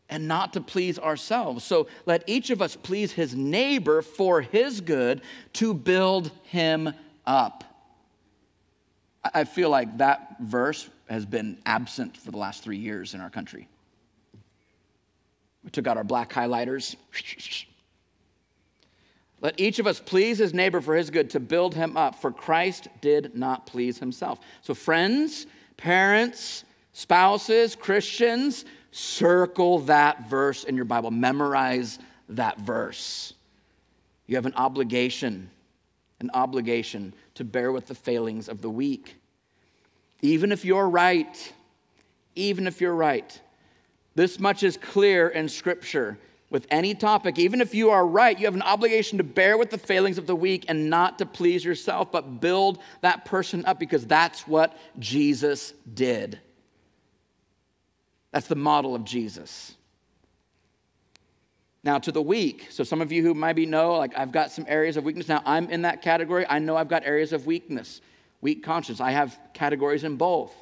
and 0.10 0.28
not 0.28 0.54
to 0.54 0.62
please 0.62 1.00
ourselves. 1.00 1.64
So 1.64 1.88
let 2.06 2.24
each 2.28 2.50
of 2.50 2.62
us 2.62 2.76
please 2.76 3.14
his 3.14 3.36
neighbor 3.36 4.02
for 4.02 4.42
his 4.42 4.82
good 4.82 5.22
to 5.54 5.74
build 5.74 6.32
him 6.44 6.94
up. 7.26 7.64
I 9.24 9.44
feel 9.44 9.70
like 9.70 10.00
that 10.00 10.38
verse 10.42 10.90
has 11.10 11.26
been 11.26 11.60
absent 11.66 12.18
for 12.18 12.32
the 12.32 12.38
last 12.38 12.64
three 12.64 12.78
years 12.78 13.14
in 13.14 13.22
our 13.22 13.30
country. 13.30 13.68
We 15.64 15.70
took 15.70 15.88
out 15.88 15.98
our 15.98 16.04
black 16.04 16.32
highlighters. 16.32 16.96
Let 19.42 19.60
each 19.60 19.80
of 19.80 19.88
us 19.88 20.00
please 20.00 20.38
his 20.38 20.54
neighbor 20.54 20.82
for 20.82 20.96
his 20.96 21.10
good 21.10 21.30
to 21.32 21.40
build 21.40 21.74
him 21.74 21.96
up, 21.96 22.16
for 22.16 22.32
Christ 22.32 22.88
did 23.02 23.36
not 23.36 23.66
please 23.66 23.98
himself. 23.98 24.40
So, 24.62 24.74
friends, 24.74 25.48
parents, 25.78 26.66
spouses, 26.92 27.76
Christians, 27.76 28.66
circle 28.92 29.80
that 29.80 30.30
verse 30.30 30.66
in 30.66 30.76
your 30.76 30.86
Bible. 30.86 31.12
Memorize 31.12 32.00
that 32.30 32.60
verse. 32.60 33.34
You 34.28 34.36
have 34.36 34.46
an 34.46 34.54
obligation, 34.56 35.50
an 36.20 36.30
obligation 36.34 37.14
to 37.36 37.44
bear 37.44 37.72
with 37.72 37.88
the 37.88 37.96
failings 37.96 38.50
of 38.50 38.62
the 38.62 38.70
weak. 38.70 39.16
Even 40.22 40.52
if 40.52 40.66
you're 40.66 40.90
right, 40.90 41.54
even 42.36 42.68
if 42.68 42.82
you're 42.82 42.94
right, 42.94 43.40
this 44.16 44.38
much 44.38 44.64
is 44.64 44.76
clear 44.76 45.30
in 45.30 45.48
Scripture 45.48 46.18
with 46.50 46.66
any 46.72 46.96
topic, 46.96 47.38
even 47.38 47.62
if 47.62 47.76
you 47.76 47.92
are 47.92 48.06
right, 48.06 48.38
you 48.38 48.46
have 48.46 48.56
an 48.56 48.62
obligation 48.62 49.18
to 49.20 49.24
bear 49.24 49.58
with 49.58 49.70
the 49.70 49.78
failings 49.78 50.18
of 50.18 50.26
the 50.26 50.36
weak 50.36 50.66
and 50.68 50.90
not 50.90 51.20
to 51.20 51.26
please 51.26 51.64
yourself, 51.64 52.12
but 52.12 52.42
build 52.42 52.80
that 53.02 53.26
person 53.26 53.66
up 53.66 53.80
because 53.80 54.06
that's 54.06 54.48
what 54.48 54.76
Jesus 54.98 55.74
did. 55.94 56.40
That's 58.32 58.48
the 58.48 58.56
model 58.56 58.96
of 58.96 59.04
Jesus. 59.04 59.76
Now, 61.84 61.98
to 62.00 62.12
the 62.12 62.22
weak, 62.22 62.68
so 62.72 62.84
some 62.84 63.00
of 63.00 63.12
you 63.12 63.24
who 63.24 63.34
maybe 63.34 63.66
know, 63.66 63.96
like, 63.96 64.18
I've 64.18 64.32
got 64.32 64.52
some 64.52 64.66
areas 64.68 64.98
of 64.98 65.06
weakness. 65.06 65.28
Now, 65.28 65.42
I'm 65.46 65.70
in 65.70 65.84
that 65.84 66.02
category. 66.02 66.46
I 66.50 66.60
know 66.60 66.76
I've 66.76 66.90
got 66.90 67.06
areas 67.06 67.32
of 67.32 67.46
weakness, 67.46 68.02
weak 68.42 68.64
conscience. 68.64 69.00
I 69.00 69.12
have 69.12 69.40
categories 69.54 70.04
in 70.04 70.18
both. 70.18 70.54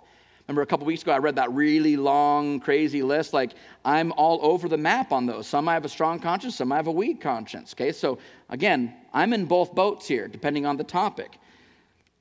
Remember 0.47 0.61
a 0.61 0.65
couple 0.65 0.85
weeks 0.85 1.01
ago, 1.01 1.11
I 1.11 1.17
read 1.17 1.35
that 1.35 1.51
really 1.51 1.97
long, 1.97 2.61
crazy 2.61 3.03
list. 3.03 3.33
Like, 3.33 3.51
I'm 3.83 4.13
all 4.13 4.39
over 4.41 4.69
the 4.69 4.77
map 4.77 5.11
on 5.11 5.25
those. 5.25 5.45
Some 5.45 5.67
I 5.67 5.73
have 5.73 5.83
a 5.83 5.89
strong 5.89 6.19
conscience, 6.19 6.55
some 6.55 6.71
I 6.71 6.77
have 6.77 6.87
a 6.87 6.91
weak 6.91 7.19
conscience. 7.19 7.73
Okay, 7.73 7.91
so 7.91 8.17
again, 8.49 8.95
I'm 9.13 9.33
in 9.33 9.45
both 9.45 9.75
boats 9.75 10.07
here, 10.07 10.29
depending 10.29 10.65
on 10.65 10.77
the 10.77 10.85
topic. 10.85 11.37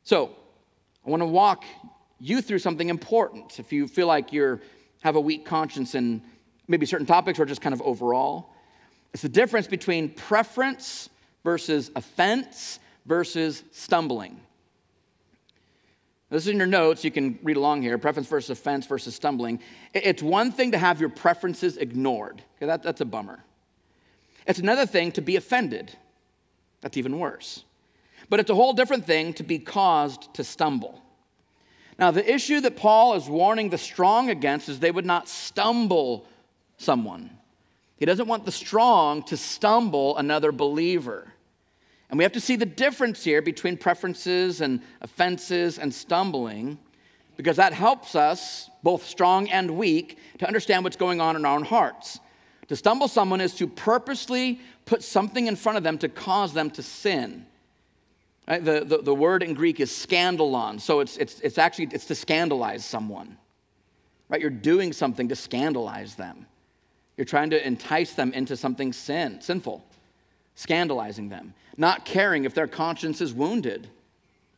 So, 0.03 0.31
I 1.07 1.11
want 1.11 1.21
to 1.21 1.27
walk 1.27 1.65
you 2.19 2.43
through 2.43 2.59
something 2.59 2.89
important. 2.89 3.61
If 3.61 3.73
you 3.73 3.87
feel 3.87 4.09
like 4.09 4.33
you 4.33 4.61
have 5.03 5.15
a 5.15 5.21
weak 5.21 5.47
conscience 5.47 5.95
in 5.95 6.21
maybe 6.67 6.85
certain 6.85 7.07
topics 7.07 7.39
or 7.39 7.45
just 7.45 7.61
kind 7.61 7.73
of 7.73 7.81
overall, 7.83 8.51
it's 9.13 9.23
the 9.23 9.29
difference 9.29 9.69
between 9.69 10.09
preference 10.09 11.11
versus 11.45 11.93
offense 11.95 12.81
versus 13.07 13.63
stumbling. 13.71 14.41
This 16.31 16.43
is 16.43 16.49
in 16.49 16.57
your 16.57 16.67
notes. 16.67 17.05
You 17.05 17.11
can 17.11 17.39
read 17.43 17.57
along 17.57 17.83
here 17.83 17.97
preference 17.99 18.29
versus 18.29 18.51
offense 18.51 18.87
versus 18.87 19.15
stumbling. 19.15 19.61
It's 19.95 20.23
one 20.23 20.51
thing 20.51 20.73
to 20.73 20.79
have 20.79 21.01
your 21.01 21.09
preferences 21.09 21.77
ignored. 21.77 22.43
Okay, 22.57 22.67
that, 22.67 22.83
that's 22.83 23.01
a 23.01 23.05
bummer. 23.05 23.45
It's 24.47 24.59
another 24.59 24.87
thing 24.87 25.13
to 25.13 25.21
be 25.21 25.37
offended. 25.37 25.93
That's 26.81 26.97
even 26.97 27.19
worse. 27.19 27.65
But 28.29 28.41
it's 28.41 28.51
a 28.51 28.55
whole 28.55 28.73
different 28.73 29.07
thing 29.07 29.35
to 29.35 29.45
be 29.45 29.59
caused 29.59 30.35
to 30.35 30.45
stumble. 30.45 31.01
Now, 31.99 32.11
the 32.11 32.29
issue 32.29 32.61
that 32.61 32.77
Paul 32.77 33.15
is 33.15 33.29
warning 33.29 33.71
the 33.71 33.79
strong 33.79 34.29
against 34.29 34.69
is 34.69 34.81
they 34.81 34.91
would 34.91 35.07
not 35.07 35.29
stumble 35.29 36.27
someone. 36.77 37.31
He 37.97 38.05
doesn't 38.05 38.29
want 38.29 38.45
the 38.45 38.53
strong 38.53 39.23
to 39.25 39.37
stumble 39.37 40.17
another 40.19 40.53
believer. 40.53 41.33
And 42.11 42.19
we 42.19 42.25
have 42.25 42.33
to 42.33 42.41
see 42.41 42.57
the 42.57 42.67
difference 42.67 43.25
here 43.25 43.43
between 43.43 43.77
preferences 43.77 44.61
and 44.61 44.81
offenses 45.01 45.79
and 45.79 45.93
stumbling, 45.93 46.79
because 47.37 47.57
that 47.57 47.73
helps 47.73 48.15
us, 48.15 48.71
both 48.83 49.05
strong 49.05 49.49
and 49.51 49.77
weak, 49.77 50.19
to 50.39 50.47
understand 50.47 50.85
what's 50.85 50.97
going 50.97 51.21
on 51.21 51.37
in 51.37 51.45
our 51.45 51.57
own 51.57 51.65
hearts. 51.65 52.21
To 52.69 52.77
stumble 52.77 53.09
someone 53.09 53.41
is 53.41 53.55
to 53.57 53.67
purposely 53.67 54.61
put 54.85 55.03
something 55.03 55.47
in 55.47 55.57
front 55.57 55.79
of 55.79 55.85
them 55.85 55.99
to 55.99 56.09
cause 56.09 56.53
them 56.53 56.71
to 56.71 56.83
sin. 56.83 57.47
Right? 58.49 58.65
The, 58.65 58.85
the, 58.85 58.99
the, 58.99 59.15
word 59.15 59.43
in 59.43 59.55
Greek 59.55 59.81
is 59.81 59.91
scandalon, 59.91 60.81
so 60.81 61.01
it's, 61.01 61.17
it's, 61.17 61.41
it's 61.41 61.59
actually 61.59 61.89
it's 61.93 62.07
to 62.07 62.15
scandalize 62.15 62.85
someone. 62.85 63.37
Right? 64.29 64.41
You're 64.41 64.51
doing 64.51 64.93
something 64.93 65.29
to 65.29 65.37
scandalize 65.37 66.15
them. 66.15 66.47
You're 67.17 67.25
trying 67.25 67.51
to 67.51 67.67
entice 67.67 68.13
them 68.13 68.33
into 68.33 68.57
something 68.57 68.93
sin, 68.93 69.41
sinful, 69.41 69.85
scandalizing 70.55 71.29
them 71.29 71.55
not 71.77 72.05
caring 72.05 72.45
if 72.45 72.55
their 72.55 72.67
conscience 72.67 73.21
is 73.21 73.33
wounded, 73.33 73.89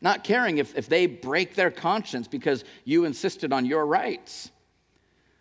not 0.00 0.24
caring 0.24 0.59
if, 0.59 0.76
if 0.76 0.88
they 0.88 1.07
break 1.07 1.54
their 1.54 1.70
conscience 1.70 2.28
because 2.28 2.64
you 2.85 3.04
insisted 3.04 3.52
on 3.52 3.66
your 3.66 3.87
rights. 3.87 4.50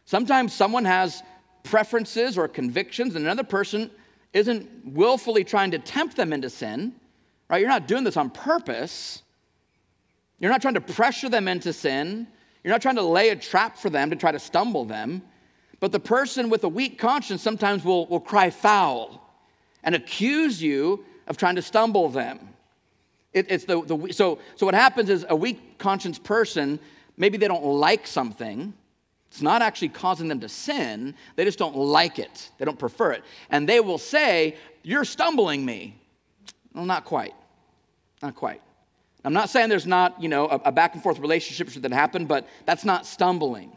Sometimes 0.05 0.53
someone 0.53 0.85
has 0.85 1.21
preferences 1.63 2.37
or 2.37 2.47
convictions, 2.47 3.15
and 3.15 3.25
another 3.25 3.43
person 3.43 3.91
isn't 4.33 4.69
willfully 4.85 5.43
trying 5.43 5.71
to 5.71 5.79
tempt 5.79 6.15
them 6.15 6.33
into 6.33 6.49
sin, 6.49 6.93
right? 7.49 7.59
You're 7.59 7.69
not 7.69 7.87
doing 7.87 8.03
this 8.03 8.17
on 8.17 8.29
purpose. 8.29 9.21
You're 10.39 10.51
not 10.51 10.61
trying 10.61 10.75
to 10.75 10.81
pressure 10.81 11.29
them 11.29 11.47
into 11.47 11.73
sin. 11.73 12.27
You're 12.63 12.73
not 12.73 12.81
trying 12.81 12.95
to 12.95 13.03
lay 13.03 13.29
a 13.29 13.35
trap 13.35 13.77
for 13.77 13.89
them 13.89 14.09
to 14.09 14.15
try 14.15 14.31
to 14.31 14.39
stumble 14.39 14.85
them. 14.85 15.21
But 15.79 15.91
the 15.91 15.99
person 15.99 16.49
with 16.49 16.63
a 16.63 16.69
weak 16.69 16.97
conscience 16.97 17.41
sometimes 17.41 17.83
will, 17.83 18.07
will 18.07 18.19
cry 18.19 18.49
foul 18.49 19.21
and 19.83 19.93
accuse 19.93 20.61
you 20.61 21.05
of 21.27 21.37
trying 21.37 21.55
to 21.55 21.61
stumble 21.61 22.09
them. 22.09 22.39
It, 23.33 23.51
it's 23.51 23.65
the, 23.65 23.81
the, 23.83 24.13
so, 24.13 24.39
so 24.55 24.65
what 24.65 24.75
happens 24.75 25.09
is 25.09 25.25
a 25.29 25.35
weak 25.35 25.77
conscience 25.77 26.17
person, 26.17 26.79
maybe 27.17 27.37
they 27.37 27.47
don't 27.47 27.65
like 27.65 28.07
something. 28.07 28.73
It's 29.29 29.41
not 29.41 29.61
actually 29.61 29.89
causing 29.89 30.27
them 30.27 30.39
to 30.39 30.49
sin. 30.49 31.13
They 31.35 31.43
just 31.43 31.59
don't 31.59 31.75
like 31.75 32.17
it. 32.17 32.49
They 32.57 32.65
don't 32.65 32.79
prefer 32.79 33.11
it. 33.11 33.23
And 33.49 33.67
they 33.67 33.79
will 33.79 33.97
say, 33.97 34.55
You're 34.83 35.05
stumbling 35.05 35.65
me. 35.65 35.99
Well, 36.73 36.85
not 36.85 37.05
quite. 37.05 37.35
Not 38.21 38.35
quite. 38.35 38.61
I'm 39.23 39.33
not 39.33 39.49
saying 39.49 39.69
there's 39.69 39.85
not, 39.85 40.21
you 40.21 40.29
know, 40.29 40.47
a, 40.47 40.55
a 40.65 40.71
back 40.71 40.93
and 40.93 41.03
forth 41.03 41.19
relationship 41.19 41.67
that 41.81 41.91
happen, 41.91 42.25
but 42.25 42.47
that's 42.65 42.85
not 42.85 43.05
stumbling. 43.05 43.76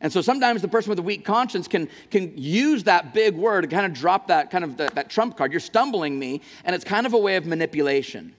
And 0.00 0.12
so 0.12 0.22
sometimes 0.22 0.62
the 0.62 0.68
person 0.68 0.88
with 0.90 0.98
a 0.98 1.02
weak 1.02 1.24
conscience 1.24 1.68
can, 1.68 1.88
can 2.10 2.32
use 2.36 2.84
that 2.84 3.12
big 3.12 3.34
word 3.34 3.62
to 3.62 3.68
kind 3.68 3.84
of 3.84 3.92
drop 3.92 4.28
that 4.28 4.50
kind 4.50 4.64
of 4.64 4.76
the, 4.76 4.90
that 4.94 5.10
trump 5.10 5.36
card. 5.36 5.52
You're 5.52 5.60
stumbling 5.60 6.18
me, 6.18 6.40
and 6.64 6.74
it's 6.74 6.84
kind 6.84 7.06
of 7.06 7.12
a 7.12 7.18
way 7.18 7.36
of 7.36 7.44
manipulation. 7.44 8.34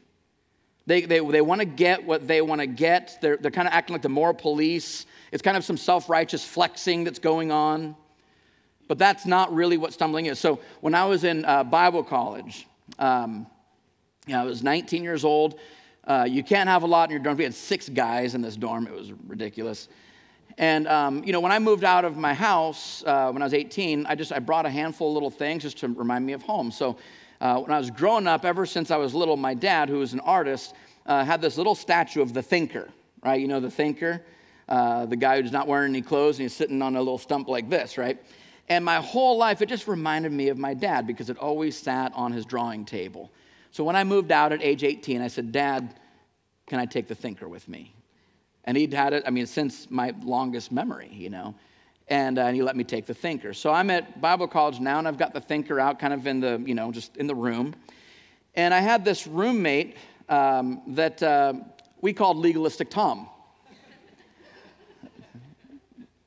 They, 0.88 1.02
they, 1.02 1.20
they 1.20 1.42
want 1.42 1.62
to 1.62 1.66
get 1.66 2.04
what 2.06 2.28
they 2.28 2.42
want 2.42 2.62
to 2.62 2.68
get. 2.68 3.20
They're, 3.22 3.38
they're 3.38 3.52
kind 3.52 3.68
of 3.68 3.74
acting 3.74 3.94
like 3.94 4.02
the 4.02 4.10
moral 4.10 4.34
police. 4.34 5.06
It's 5.32 5.44
kind 5.44 5.56
of 5.56 5.64
some 5.64 5.78
self 5.78 6.10
righteous 6.10 6.44
flexing 6.44 7.04
that's 7.04 7.20
going 7.20 7.52
on. 7.52 7.96
But 8.88 8.98
that's 8.98 9.26
not 9.26 9.54
really 9.54 9.78
what 9.78 9.94
stumbling 9.94 10.26
is. 10.26 10.40
So 10.40 10.60
when 10.82 10.96
I 10.96 11.06
was 11.06 11.24
in 11.24 11.46
uh, 11.46 11.64
Bible 11.64 12.04
college, 12.04 12.68
um, 13.00 13.48
you 14.26 14.34
know, 14.34 14.42
I 14.42 14.44
was 14.44 14.64
19 14.64 15.04
years 15.04 15.24
old. 15.24 15.60
Uh, 16.04 16.26
you 16.28 16.44
can't 16.44 16.68
have 16.68 16.84
a 16.84 16.88
lot 16.88 17.10
in 17.10 17.12
your 17.12 17.20
dorm. 17.20 17.38
We 17.38 17.44
had 17.44 17.54
six 17.54 17.88
guys 17.88 18.34
in 18.36 18.42
this 18.42 18.58
dorm. 18.58 18.88
It 18.88 18.94
was 18.94 19.14
ridiculous. 19.28 19.88
And 20.62 20.88
um, 20.88 21.24
you 21.24 21.34
know, 21.34 21.40
when 21.40 21.52
I 21.52 21.58
moved 21.58 21.84
out 21.84 22.06
of 22.06 22.18
my 22.18 22.36
house 22.36 23.04
uh, 23.06 23.32
when 23.32 23.42
I 23.42 23.46
was 23.46 23.56
18, 23.56 24.06
I 24.06 24.14
just 24.14 24.32
I 24.32 24.38
brought 24.38 24.68
a 24.68 24.70
handful 24.70 25.08
of 25.10 25.16
little 25.16 25.32
things 25.32 25.64
just 25.64 25.80
to 25.80 25.88
remind 25.88 26.24
me 26.24 26.34
of 26.34 26.44
home. 26.44 26.72
So 26.72 26.98
uh, 27.42 27.60
when 27.60 27.72
I 27.72 27.80
was 27.80 27.90
growing 27.90 28.28
up, 28.28 28.46
ever 28.46 28.68
since 28.68 28.92
I 28.92 28.98
was 28.98 29.16
little, 29.16 29.36
my 29.36 29.56
dad, 29.56 29.90
who 29.90 29.98
was 29.98 30.14
an 30.14 30.20
artist, 30.20 30.76
uh, 31.08 31.26
had 31.26 31.42
this 31.42 31.58
little 31.58 31.74
statue 31.74 32.22
of 32.22 32.34
the 32.34 32.44
thinker. 32.44 32.88
Right? 33.26 33.42
You 33.42 33.48
know 33.48 33.60
the 33.60 33.72
thinker, 33.72 34.24
uh, 34.70 35.08
the 35.08 35.16
guy 35.16 35.42
who's 35.42 35.52
not 35.52 35.68
wearing 35.68 35.90
any 35.90 36.04
clothes 36.04 36.38
and 36.38 36.44
he's 36.44 36.56
sitting 36.56 36.80
on 36.84 36.96
a 36.96 37.00
little 37.00 37.18
stump 37.18 37.48
like 37.48 37.68
this, 37.68 37.98
right? 37.98 38.22
And 38.70 38.86
my 38.86 38.98
whole 38.98 39.38
life, 39.38 39.64
it 39.64 39.66
just 39.68 39.88
reminded 39.88 40.32
me 40.32 40.50
of 40.50 40.60
my 40.60 40.76
dad 40.76 41.08
because 41.08 41.32
it 41.32 41.38
always 41.38 41.76
sat 41.76 42.14
on 42.16 42.32
his 42.32 42.46
drawing 42.46 42.86
table. 42.86 43.32
So 43.72 43.84
when 43.84 43.96
I 43.96 44.04
moved 44.04 44.32
out 44.32 44.54
at 44.54 44.62
age 44.62 44.84
18, 44.84 45.22
I 45.22 45.28
said, 45.28 45.52
Dad, 45.52 46.00
can 46.68 46.80
I 46.80 46.86
take 46.86 47.08
the 47.08 47.16
thinker 47.16 47.48
with 47.48 47.68
me? 47.68 47.94
And 48.66 48.78
he'd 48.78 48.94
had 48.94 49.14
it, 49.14 49.24
I 49.26 49.30
mean, 49.30 49.46
since 49.46 49.90
my 49.90 50.14
longest 50.24 50.72
memory, 50.72 51.10
you 51.12 51.30
know. 51.30 51.56
And, 52.08 52.38
uh, 52.38 52.44
and 52.44 52.56
he 52.56 52.62
let 52.62 52.76
me 52.76 52.84
take 52.84 53.06
the 53.06 53.14
thinker. 53.14 53.54
So 53.54 53.72
I'm 53.72 53.90
at 53.90 54.20
Bible 54.20 54.48
college 54.48 54.80
now, 54.80 55.00
and 55.00 55.08
I've 55.08 55.18
got 55.18 55.34
the 55.34 55.42
thinker 55.42 55.80
out 55.80 55.98
kind 56.00 56.14
of 56.14 56.28
in 56.28 56.40
the, 56.40 56.62
you 56.66 56.76
know, 56.76 56.92
just 56.92 57.18
in 57.18 57.28
the 57.28 57.36
room. 57.36 57.74
And 58.56 58.74
I 58.74 58.80
had 58.80 59.06
this 59.06 59.26
roommate 59.26 59.96
um, 60.28 60.82
that 60.88 61.24
uh, 61.24 61.54
we 62.02 62.14
called 62.14 62.38
Legalistic 62.38 62.90
Tom. 62.90 63.30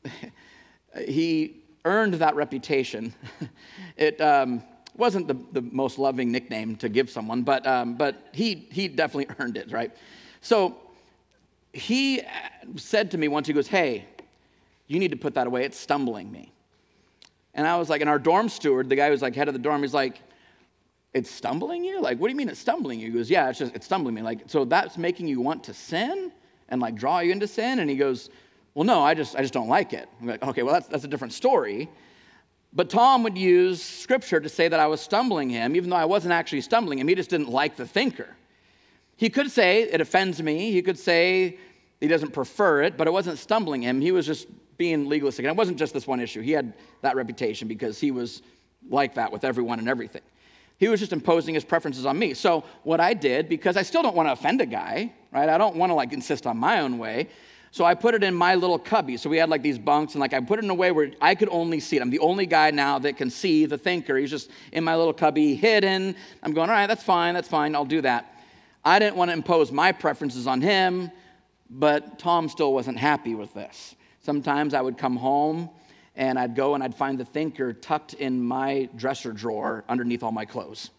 he 1.07 1.63
earned 1.85 2.15
that 2.15 2.35
reputation. 2.35 3.13
it 3.97 4.21
um, 4.21 4.63
wasn't 4.97 5.29
the, 5.29 5.37
the 5.53 5.63
most 5.63 5.99
loving 5.99 6.31
nickname 6.31 6.77
to 6.77 6.89
give 6.89 7.11
someone, 7.11 7.43
but, 7.43 7.67
um, 7.67 7.95
but 7.95 8.29
he, 8.33 8.67
he 8.71 8.89
definitely 8.89 9.35
earned 9.39 9.57
it, 9.57 9.71
right? 9.73 9.95
So 10.41 10.77
he 11.75 12.21
uh, 12.21 12.25
said 12.77 13.11
to 13.11 13.19
me 13.19 13.29
once, 13.29 13.47
he 13.47 13.53
goes, 13.53 13.69
Hey, 13.69 14.07
you 14.87 14.99
need 14.99 15.11
to 15.11 15.17
put 15.17 15.35
that 15.35 15.47
away. 15.47 15.65
It's 15.65 15.79
stumbling 15.79 16.31
me. 16.31 16.53
And 17.55 17.67
I 17.67 17.77
was 17.77 17.89
like, 17.89 18.01
and 18.01 18.11
our 18.11 18.19
dorm 18.19 18.49
steward, 18.49 18.89
the 18.89 18.97
guy 18.97 19.11
who's 19.11 19.23
like 19.23 19.35
head 19.35 19.49
of 19.49 19.55
the 19.55 19.61
dorm, 19.61 19.83
he's 19.83 19.95
like, 19.95 20.21
it's 21.13 21.31
stumbling 21.31 21.85
you? 21.85 22.01
Like, 22.01 22.19
what 22.19 22.27
do 22.27 22.33
you 22.33 22.37
mean 22.37 22.49
it's 22.49 22.59
stumbling 22.59 22.99
you? 22.99 23.13
He 23.13 23.17
goes, 23.17 23.31
yeah, 23.31 23.49
it's 23.49 23.61
just, 23.61 23.75
it's 23.75 23.87
stumbling 23.87 24.15
me. 24.15 24.23
Like, 24.23 24.41
so 24.47 24.65
that's 24.65 24.99
making 24.99 25.29
you 25.29 25.41
want 25.41 25.63
to 25.65 25.75
sin 25.75 26.33
and 26.69 26.81
like 26.81 26.97
draw 26.97 27.21
you 27.21 27.31
into 27.31 27.47
sin? 27.47 27.79
And 27.79 27.89
he 27.89 27.97
goes, 27.97 28.31
well, 28.75 28.85
no, 28.85 29.01
I 29.01 29.15
just, 29.15 29.37
I 29.37 29.43
just 29.43 29.55
don't 29.55 29.69
like 29.69 29.93
it. 29.93 30.09
I'm 30.21 30.27
like, 30.27 30.43
okay, 30.43 30.65
well, 30.65 30.75
that's, 30.75 30.89
that's 30.89 31.05
a 31.05 31.09
different 31.09 31.33
story. 31.33 31.89
But 32.73 32.91
Tom 32.91 33.23
would 33.23 33.39
use 33.39 33.81
scripture 33.81 34.41
to 34.41 34.49
say 34.49 34.67
that 34.67 34.81
I 34.81 34.89
was 34.89 35.01
stumbling 35.01 35.49
him, 35.49 35.77
even 35.77 35.91
though 35.91 35.97
I 35.97 36.07
wasn't 36.07 36.33
actually 36.33 36.63
stumbling 36.63 36.99
him. 36.99 37.07
He 37.07 37.15
just 37.15 37.31
didn't 37.31 37.49
like 37.49 37.77
the 37.77 37.87
thinker. 37.87 38.35
He 39.17 39.31
could 39.31 39.51
say, 39.51 39.83
it 39.83 40.01
offends 40.01 40.43
me. 40.43 40.73
He 40.73 40.83
could 40.83 40.99
say, 40.99 41.59
he 42.01 42.09
doesn't 42.09 42.33
prefer 42.33 42.83
it, 42.83 42.97
but 42.97 43.07
it 43.07 43.13
wasn't 43.13 43.39
stumbling 43.39 43.83
him. 43.83 44.01
He 44.01 44.13
was 44.13 44.27
just 44.27 44.49
being 44.77 45.09
legalistic. 45.09 45.45
And 45.45 45.51
it 45.51 45.57
wasn't 45.57 45.79
just 45.79 45.95
this 45.95 46.07
one 46.07 46.21
issue. 46.21 46.41
He 46.41 46.53
had 46.53 46.75
that 47.03 47.17
reputation 47.17 47.69
because 47.69 48.01
he 48.01 48.11
was 48.11 48.43
like 48.89 49.15
that 49.15 49.33
with 49.33 49.45
everyone 49.45 49.79
and 49.79 49.89
everything. 49.89 50.23
He 50.79 50.89
was 50.89 50.99
just 50.99 51.13
imposing 51.13 51.55
his 51.55 51.65
preferences 51.65 52.05
on 52.05 52.19
me. 52.19 52.35
So 52.35 52.65
what 52.83 53.01
I 53.01 53.15
did, 53.15 53.49
because 53.49 53.77
I 53.77 53.83
still 53.83 54.03
don't 54.03 54.17
want 54.17 54.29
to 54.29 54.33
offend 54.33 54.61
a 54.61 54.67
guy, 54.67 55.13
right? 55.33 55.49
I 55.49 55.57
don't 55.57 55.77
want 55.77 55.91
to 55.91 55.95
like 55.95 56.13
insist 56.13 56.47
on 56.47 56.59
my 56.59 56.81
own 56.81 56.99
way. 56.99 57.29
So 57.71 57.85
I 57.85 57.95
put 57.95 58.15
it 58.15 58.23
in 58.23 58.35
my 58.35 58.55
little 58.55 58.79
cubby. 58.79 59.17
So 59.17 59.31
we 59.31 59.37
had 59.37 59.49
like 59.49 59.63
these 59.63 59.79
bunks, 59.79 60.15
and 60.15 60.21
like 60.21 60.33
I 60.33 60.41
put 60.41 60.59
it 60.59 60.65
in 60.65 60.71
a 60.71 60.75
way 60.75 60.93
where 60.93 61.13
I 61.21 61.35
could 61.35 61.49
only 61.49 61.81
see 61.81 61.97
it. 61.97 62.03
I'm 62.03 62.11
the 62.11 62.21
only 62.21 62.47
guy 62.47 62.71
now 62.71 62.99
that 63.01 63.17
can 63.17 63.31
see 63.31 63.67
the 63.67 63.79
thinker. 63.79 64.17
He's 64.17 64.31
just 64.31 64.51
in 64.73 64.85
my 64.85 64.95
little 64.97 65.13
cubby, 65.13 65.55
hidden. 65.55 66.15
I'm 66.43 66.53
going, 66.53 66.69
all 66.71 66.77
right, 66.77 66.87
that's 66.87 67.03
fine, 67.03 67.35
that's 67.35 67.49
fine, 67.49 67.75
I'll 67.75 67.85
do 67.85 68.01
that. 68.03 68.34
I 68.85 68.99
didn't 68.99 69.17
want 69.17 69.31
to 69.31 69.33
impose 69.33 69.73
my 69.73 69.93
preferences 69.93 70.47
on 70.47 70.61
him, 70.61 71.11
but 71.71 72.19
Tom 72.19 72.49
still 72.49 72.75
wasn't 72.75 72.99
happy 72.99 73.35
with 73.35 73.55
this. 73.55 73.95
Sometimes 74.21 74.75
I 74.75 74.81
would 74.81 74.99
come 74.99 75.17
home 75.17 75.71
and 76.17 76.39
I'd 76.39 76.55
go 76.55 76.75
and 76.75 76.85
I'd 76.85 76.95
find 76.95 77.19
the 77.19 77.25
thinker 77.25 77.73
tucked 77.73 78.15
in 78.15 78.43
my 78.43 78.89
dresser 78.95 79.33
drawer 79.33 79.85
underneath 79.89 80.23
all 80.23 80.33
my 80.33 80.45
clothes. 80.45 80.91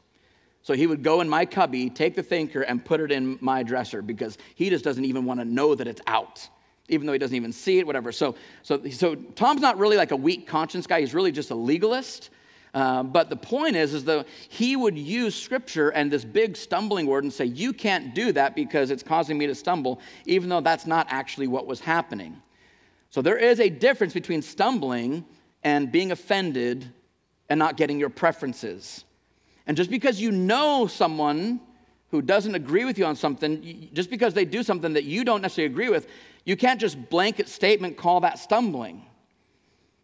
So 0.63 0.73
he 0.73 0.87
would 0.87 1.03
go 1.03 1.21
in 1.21 1.29
my 1.29 1.45
cubby, 1.45 1.91
take 1.91 2.15
the 2.15 2.23
thinker, 2.23 2.61
and 2.61 2.83
put 2.83 2.99
it 2.99 3.11
in 3.11 3.37
my 3.39 3.61
dresser 3.61 4.01
because 4.01 4.37
he 4.55 4.71
just 4.71 4.83
doesn't 4.83 5.05
even 5.05 5.23
want 5.25 5.39
to 5.39 5.45
know 5.45 5.75
that 5.75 5.87
it's 5.87 6.01
out. 6.07 6.49
even 6.87 7.07
though 7.07 7.13
he 7.13 7.19
doesn't 7.19 7.35
even 7.35 7.51
see 7.51 7.79
it, 7.79 7.87
whatever. 7.87 8.11
So, 8.11 8.35
so, 8.61 8.81
so 8.89 9.15
Tom's 9.15 9.61
not 9.61 9.77
really 9.77 9.97
like 9.97 10.11
a 10.11 10.15
weak 10.15 10.47
conscience 10.47 10.85
guy. 10.87 10.99
He's 10.99 11.13
really 11.13 11.31
just 11.31 11.51
a 11.51 11.55
legalist. 11.55 12.29
Uh, 12.75 13.01
but 13.01 13.29
the 13.29 13.37
point 13.37 13.77
is, 13.77 13.93
is 13.93 14.03
that 14.03 14.27
he 14.49 14.75
would 14.75 14.97
use 14.97 15.33
scripture 15.33 15.89
and 15.91 16.11
this 16.11 16.25
big 16.25 16.57
stumbling 16.57 17.05
word 17.05 17.23
and 17.23 17.31
say, 17.31 17.45
"You 17.45 17.71
can't 17.71 18.13
do 18.13 18.33
that 18.33 18.53
because 18.53 18.91
it's 18.91 19.01
causing 19.01 19.37
me 19.37 19.47
to 19.47 19.55
stumble," 19.55 20.01
even 20.25 20.49
though 20.49 20.59
that's 20.59 20.85
not 20.85 21.07
actually 21.09 21.47
what 21.47 21.65
was 21.65 21.79
happening. 21.79 22.41
So 23.11 23.21
there 23.21 23.37
is 23.37 23.61
a 23.61 23.69
difference 23.69 24.13
between 24.13 24.41
stumbling 24.41 25.23
and 25.63 25.89
being 25.89 26.11
offended 26.11 26.91
and 27.47 27.57
not 27.57 27.77
getting 27.77 27.97
your 27.97 28.09
preferences. 28.09 29.05
And 29.65 29.77
just 29.77 29.89
because 29.89 30.19
you 30.19 30.31
know 30.33 30.85
someone 30.85 31.61
who 32.11 32.21
doesn't 32.21 32.55
agree 32.55 32.83
with 32.83 32.97
you 32.97 33.05
on 33.05 33.15
something, 33.15 33.89
just 33.93 34.09
because 34.09 34.33
they 34.33 34.43
do 34.43 34.63
something 34.63 34.93
that 34.93 35.05
you 35.05 35.23
don't 35.23 35.41
necessarily 35.41 35.71
agree 35.71 35.89
with, 35.89 36.07
you 36.43 36.57
can't 36.57 36.79
just 36.79 37.09
blanket 37.09 37.47
statement 37.47 37.95
call 37.95 38.19
that 38.19 38.37
stumbling. 38.37 39.05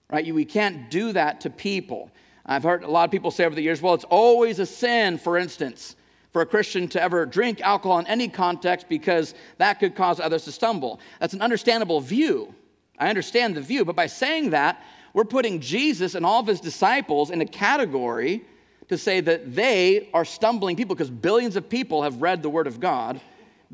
Right? 0.10 0.34
We 0.34 0.46
can't 0.46 0.90
do 0.90 1.12
that 1.12 1.42
to 1.42 1.50
people. 1.50 2.12
I've 2.45 2.63
heard 2.63 2.84
a 2.84 2.89
lot 2.89 3.06
of 3.06 3.12
people 3.12 3.32
say 3.32 3.45
over 3.45 3.56
the 3.56 3.62
years, 3.62 3.82
well, 3.82 3.93
it's 3.93 4.06
always 4.06 4.60
a 4.60 4.65
sin, 4.65 5.17
for 5.17 5.38
instance, 5.38 5.95
for 6.32 6.41
a 6.41 6.45
Christian 6.45 6.88
to 6.89 7.01
ever 7.01 7.25
drink 7.25 7.62
alcohol 7.62 7.99
in 7.99 8.08
any 8.08 8.27
context 8.27 8.88
because 8.89 9.34
that 9.58 9.80
could 9.80 9.95
cause 9.95 10.19
others 10.19 10.45
to 10.45 10.51
stumble. 10.51 10.99
That's 11.19 11.34
an 11.34 11.41
understandable 11.41 12.01
view. 12.01 12.54
I 12.97 13.10
understand 13.10 13.56
the 13.56 13.62
view, 13.62 13.86
but 13.86 13.95
by 13.95 14.08
saying 14.08 14.51
that, 14.51 14.82
we're 15.13 15.25
putting 15.25 15.60
Jesus 15.60 16.15
and 16.15 16.25
all 16.25 16.39
of 16.39 16.47
his 16.47 16.62
disciples 16.62 17.32
in 17.32 17.41
a 17.41 17.45
category 17.45 18.45
to 18.88 18.97
say 18.97 19.19
that 19.21 19.56
they 19.56 20.10
are 20.13 20.25
stumbling 20.25 20.75
people 20.75 20.95
because 20.95 21.10
billions 21.10 21.56
of 21.56 21.69
people 21.69 22.04
have 22.04 22.21
read 22.21 22.41
the 22.41 22.49
Word 22.49 22.67
of 22.67 22.80
God. 22.80 23.19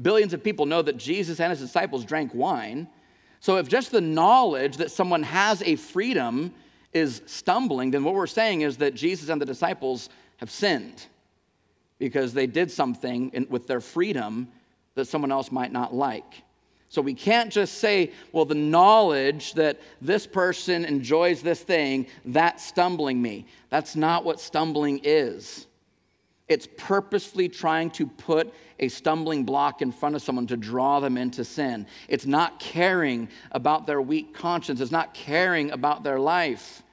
Billions 0.01 0.34
of 0.34 0.43
people 0.43 0.65
know 0.65 0.82
that 0.82 0.97
Jesus 0.97 1.39
and 1.39 1.49
his 1.51 1.60
disciples 1.60 2.06
drank 2.06 2.34
wine. 2.34 2.88
So 3.39 3.58
if 3.58 3.67
just 3.67 3.91
the 3.91 4.01
knowledge 4.01 4.77
that 4.77 4.91
someone 4.91 5.23
has 5.23 5.62
a 5.63 5.75
freedom 5.75 6.53
is 6.98 7.22
stumbling, 7.26 7.92
then 7.92 8.04
what 8.04 8.14
we're 8.14 8.28
saying 8.28 8.62
is 8.62 8.78
that 8.78 8.94
Jesus 8.94 9.30
and 9.30 9.40
the 9.42 9.46
disciples 9.46 10.10
have 10.38 10.52
sinned 10.52 11.06
because 12.00 12.34
they 12.34 12.48
did 12.48 12.70
something 12.72 13.30
in, 13.34 13.48
with 13.50 13.68
their 13.68 13.82
freedom 13.82 14.48
that 14.96 15.06
someone 15.06 15.32
else 15.32 15.52
might 15.52 15.72
not 15.72 15.94
like. 15.94 16.44
So 16.90 17.02
we 17.02 17.14
can't 17.14 17.52
just 17.52 17.80
say, 17.80 18.12
well, 18.32 18.46
the 18.46 18.56
knowledge 18.56 19.54
that 19.54 19.80
this 20.02 20.26
person 20.26 20.86
enjoys 20.86 21.42
this 21.42 21.62
thing, 21.62 22.08
that's 22.26 22.66
stumbling 22.66 23.22
me. 23.22 23.46
That's 23.70 23.96
not 23.96 24.24
what 24.24 24.40
stumbling 24.40 25.02
is. 25.04 25.68
It's 26.48 26.68
purposefully 26.78 27.50
trying 27.50 27.90
to 27.92 28.08
put 28.08 28.54
a 28.80 28.88
stumbling 28.88 29.44
block 29.44 29.82
in 29.82 29.92
front 29.92 30.16
of 30.16 30.22
someone 30.22 30.48
to 30.48 30.56
draw 30.56 31.02
them 31.02 31.18
into 31.18 31.44
sin. 31.44 31.88
It's 32.08 32.26
not 32.26 32.60
caring 32.60 33.28
about 33.52 33.86
their 33.86 34.02
weak 34.02 34.34
conscience, 34.34 34.80
it's 34.80 34.92
not 34.92 35.14
caring 35.14 35.72
about 35.72 36.04
their 36.04 36.20
life. 36.20 36.84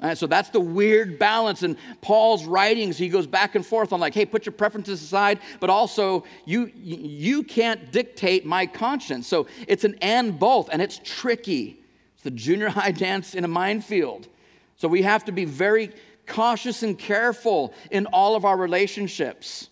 And 0.00 0.18
so 0.18 0.26
that's 0.26 0.50
the 0.50 0.60
weird 0.60 1.18
balance 1.18 1.62
in 1.62 1.78
Paul's 2.02 2.44
writings. 2.44 2.98
He 2.98 3.08
goes 3.08 3.26
back 3.26 3.54
and 3.54 3.64
forth 3.64 3.92
on 3.94 4.00
like, 4.00 4.12
hey, 4.12 4.26
put 4.26 4.44
your 4.44 4.52
preferences 4.52 5.02
aside, 5.02 5.40
but 5.58 5.70
also 5.70 6.24
you 6.44 6.70
you 6.74 7.42
can't 7.42 7.90
dictate 7.92 8.44
my 8.44 8.66
conscience. 8.66 9.26
So 9.26 9.46
it's 9.66 9.84
an 9.84 9.96
and 10.02 10.38
both, 10.38 10.68
and 10.70 10.82
it's 10.82 11.00
tricky. 11.02 11.78
It's 12.14 12.24
the 12.24 12.30
junior 12.30 12.68
high 12.68 12.90
dance 12.92 13.34
in 13.34 13.44
a 13.44 13.48
minefield. 13.48 14.28
So 14.76 14.86
we 14.86 15.00
have 15.02 15.24
to 15.24 15.32
be 15.32 15.46
very 15.46 15.92
cautious 16.26 16.82
and 16.82 16.98
careful 16.98 17.72
in 17.90 18.04
all 18.06 18.36
of 18.36 18.44
our 18.44 18.56
relationships. 18.56 19.70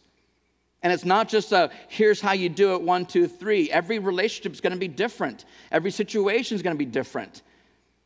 And 0.83 0.93
it's 0.93 1.05
not 1.05 1.29
just 1.29 1.53
a 1.53 1.71
here's 1.89 2.23
how 2.23 2.33
you 2.33 2.49
do 2.49 2.75
it, 2.75 2.81
one, 2.81 3.05
two, 3.05 3.29
three. 3.29 3.71
Every 3.71 3.99
relationship 3.99 4.53
is 4.53 4.63
going 4.63 4.73
to 4.73 4.79
be 4.79 4.89
different. 4.89 5.45
Every 5.71 5.91
situation 5.91 6.55
is 6.55 6.63
going 6.63 6.77
to 6.77 6.79
be 6.79 6.91
different. 6.91 7.43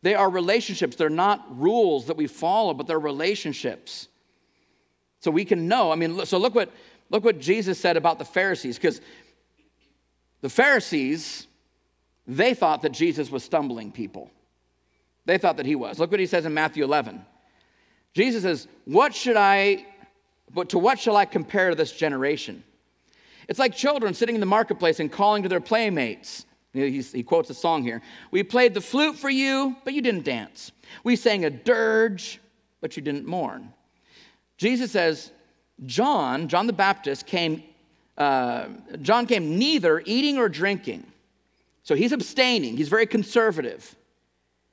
They 0.03 0.15
are 0.15 0.31
relationships. 0.31 0.97
They're 0.97 1.11
not 1.11 1.45
rules 1.59 2.07
that 2.07 2.17
we 2.17 2.27
follow, 2.27 2.75
but 2.75 2.87
they're 2.87 2.99
relationships. 2.99 4.09
So 5.21 5.31
we 5.31 5.45
can 5.45 5.67
know. 5.67 5.91
I 5.91 5.97
mean, 5.97 6.25
so 6.25 6.39
look 6.39 6.55
what, 6.55 6.71
look 7.11 7.25
what 7.25 7.41
Jesus 7.41 7.79
said 7.79 7.97
about 7.97 8.19
the 8.19 8.25
Pharisees, 8.25 8.77
because 8.77 9.01
the 10.41 10.49
Pharisees, 10.49 11.49
they 12.27 12.55
thought 12.55 12.83
that 12.83 12.93
Jesus 12.93 13.31
was 13.31 13.43
stumbling 13.43 13.91
people. 13.91 14.31
They 15.25 15.39
thought 15.39 15.57
that 15.57 15.67
he 15.67 15.75
was. 15.75 15.99
Look 15.99 16.11
what 16.11 16.21
he 16.21 16.27
says 16.27 16.47
in 16.47 16.55
Matthew 16.55 16.85
11. 16.85 17.25
Jesus 18.15 18.43
says, 18.43 18.69
What 18.85 19.15
should 19.15 19.37
I, 19.37 19.85
but 20.55 20.71
to 20.71 20.79
what 20.79 20.99
shall 20.99 21.17
I 21.17 21.25
compare 21.25 21.75
this 21.75 21.93
generation? 21.93 22.63
It's 23.49 23.59
like 23.59 23.75
children 23.75 24.15
sitting 24.15 24.37
in 24.37 24.41
the 24.41 24.47
marketplace 24.47 25.01
and 25.01 25.11
calling 25.11 25.43
to 25.43 25.49
their 25.49 25.61
playmates. 25.61 26.47
He 26.73 27.23
quotes 27.23 27.49
a 27.51 27.55
song 27.55 27.83
here. 27.83 28.03
We 28.31 28.43
played 28.43 28.75
the 28.75 28.81
flute 28.81 29.17
for 29.17 29.31
you, 29.31 29.77
but 29.85 29.95
you 29.95 30.03
didn't 30.03 30.25
dance. 30.25 30.71
We 31.03 31.17
sang 31.17 31.45
a 31.45 31.51
dirge, 31.51 32.41
but 32.81 32.97
you 32.97 33.03
didn't 33.03 33.27
mourn. 33.27 33.73
Jesus 34.59 34.93
says, 34.93 35.33
John, 35.87 36.49
John 36.49 36.67
the 36.67 36.73
Baptist, 36.73 37.27
came, 37.27 37.63
uh, 38.17 38.67
John 39.01 39.27
came 39.27 39.59
neither 39.59 40.03
eating 40.05 40.37
or 40.37 40.49
drinking. 40.49 41.07
So 41.85 41.95
he's 41.95 42.13
abstaining, 42.13 42.77
he's 42.77 42.89
very 42.89 43.07
conservative. 43.07 43.97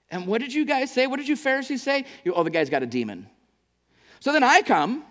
And 0.09 0.27
what 0.27 0.41
did 0.41 0.53
you 0.53 0.65
guys 0.65 0.91
say? 0.91 1.07
What 1.07 1.17
did 1.17 1.27
you 1.27 1.35
Pharisees 1.35 1.81
say? 1.81 2.05
oh, 2.27 2.43
the 2.43 2.49
guy's 2.49 2.69
got 2.69 2.83
a 2.83 2.85
demon. 2.85 3.27
So 4.19 4.33
then 4.33 4.43
I 4.43 4.61
come, 4.61 5.03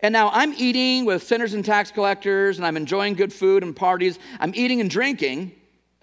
and 0.00 0.12
now 0.12 0.30
I'm 0.32 0.52
eating 0.54 1.04
with 1.04 1.22
sinners 1.22 1.54
and 1.54 1.64
tax 1.64 1.90
collectors, 1.90 2.58
and 2.58 2.66
I'm 2.66 2.76
enjoying 2.76 3.14
good 3.14 3.32
food 3.32 3.62
and 3.62 3.74
parties. 3.74 4.18
I'm 4.40 4.52
eating 4.54 4.80
and 4.80 4.90
drinking. 4.90 5.52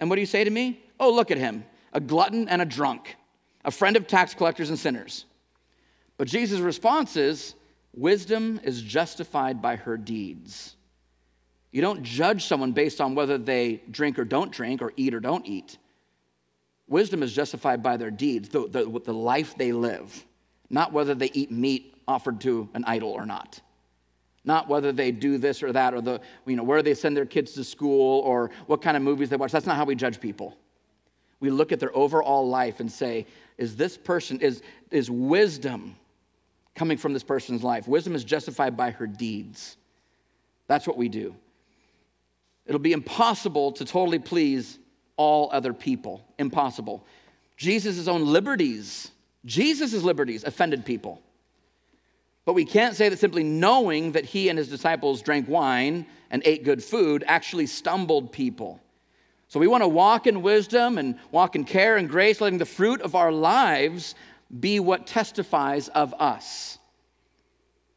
And 0.00 0.10
what 0.10 0.16
do 0.16 0.20
you 0.20 0.26
say 0.26 0.44
to 0.44 0.50
me? 0.50 0.82
Oh, 0.98 1.12
look 1.12 1.30
at 1.30 1.38
him, 1.38 1.64
a 1.92 2.00
glutton 2.00 2.48
and 2.48 2.62
a 2.62 2.64
drunk, 2.64 3.16
a 3.64 3.70
friend 3.70 3.96
of 3.96 4.06
tax 4.06 4.34
collectors 4.34 4.70
and 4.70 4.78
sinners. 4.78 5.24
But 6.16 6.28
Jesus' 6.28 6.60
response 6.60 7.16
is 7.16 7.54
wisdom 7.94 8.60
is 8.62 8.82
justified 8.82 9.60
by 9.60 9.76
her 9.76 9.96
deeds. 9.96 10.76
You 11.72 11.82
don't 11.82 12.02
judge 12.02 12.44
someone 12.44 12.72
based 12.72 13.00
on 13.00 13.14
whether 13.14 13.36
they 13.36 13.82
drink 13.90 14.18
or 14.18 14.24
don't 14.24 14.52
drink, 14.52 14.80
or 14.80 14.92
eat 14.96 15.12
or 15.12 15.20
don't 15.20 15.46
eat. 15.46 15.78
Wisdom 16.86 17.22
is 17.22 17.32
justified 17.32 17.82
by 17.82 17.96
their 17.96 18.10
deeds, 18.10 18.48
the, 18.48 18.68
the, 18.68 19.00
the 19.04 19.12
life 19.12 19.56
they 19.56 19.72
live, 19.72 20.24
not 20.70 20.92
whether 20.92 21.14
they 21.14 21.30
eat 21.32 21.50
meat 21.50 21.94
offered 22.06 22.40
to 22.42 22.68
an 22.74 22.84
idol 22.86 23.10
or 23.10 23.26
not 23.26 23.60
not 24.44 24.68
whether 24.68 24.92
they 24.92 25.10
do 25.10 25.38
this 25.38 25.62
or 25.62 25.72
that 25.72 25.94
or 25.94 26.00
the 26.00 26.20
you 26.46 26.56
know 26.56 26.62
where 26.62 26.82
they 26.82 26.94
send 26.94 27.16
their 27.16 27.26
kids 27.26 27.52
to 27.52 27.64
school 27.64 28.20
or 28.20 28.50
what 28.66 28.82
kind 28.82 28.96
of 28.96 29.02
movies 29.02 29.28
they 29.28 29.36
watch. 29.36 29.52
That's 29.52 29.66
not 29.66 29.76
how 29.76 29.84
we 29.84 29.94
judge 29.94 30.20
people. 30.20 30.56
We 31.40 31.50
look 31.50 31.72
at 31.72 31.80
their 31.80 31.94
overall 31.96 32.48
life 32.48 32.80
and 32.80 32.90
say 32.90 33.26
is 33.58 33.76
this 33.76 33.96
person 33.96 34.40
is 34.40 34.62
is 34.90 35.10
wisdom 35.10 35.96
coming 36.74 36.98
from 36.98 37.12
this 37.12 37.24
person's 37.24 37.62
life? 37.62 37.86
Wisdom 37.86 38.14
is 38.14 38.24
justified 38.24 38.76
by 38.76 38.90
her 38.90 39.06
deeds. 39.06 39.76
That's 40.66 40.86
what 40.86 40.96
we 40.96 41.08
do. 41.08 41.34
It'll 42.66 42.78
be 42.78 42.92
impossible 42.92 43.72
to 43.72 43.84
totally 43.84 44.18
please 44.18 44.78
all 45.16 45.50
other 45.52 45.72
people. 45.72 46.24
Impossible. 46.38 47.04
Jesus' 47.56 48.08
own 48.08 48.26
liberties 48.26 49.10
jesus' 49.44 50.02
liberties 50.02 50.44
offended 50.44 50.84
people 50.84 51.20
but 52.44 52.54
we 52.54 52.64
can't 52.64 52.94
say 52.94 53.08
that 53.08 53.18
simply 53.18 53.42
knowing 53.42 54.12
that 54.12 54.24
he 54.24 54.48
and 54.48 54.58
his 54.58 54.68
disciples 54.68 55.22
drank 55.22 55.48
wine 55.48 56.06
and 56.30 56.42
ate 56.44 56.64
good 56.64 56.82
food 56.82 57.24
actually 57.26 57.66
stumbled 57.66 58.32
people. 58.32 58.80
So 59.48 59.60
we 59.60 59.68
want 59.68 59.82
to 59.82 59.88
walk 59.88 60.26
in 60.26 60.42
wisdom 60.42 60.98
and 60.98 61.18
walk 61.30 61.54
in 61.56 61.64
care 61.64 61.96
and 61.96 62.08
grace, 62.08 62.40
letting 62.40 62.58
the 62.58 62.66
fruit 62.66 63.00
of 63.00 63.14
our 63.14 63.32
lives 63.32 64.14
be 64.60 64.80
what 64.80 65.06
testifies 65.06 65.88
of 65.88 66.12
us. 66.14 66.78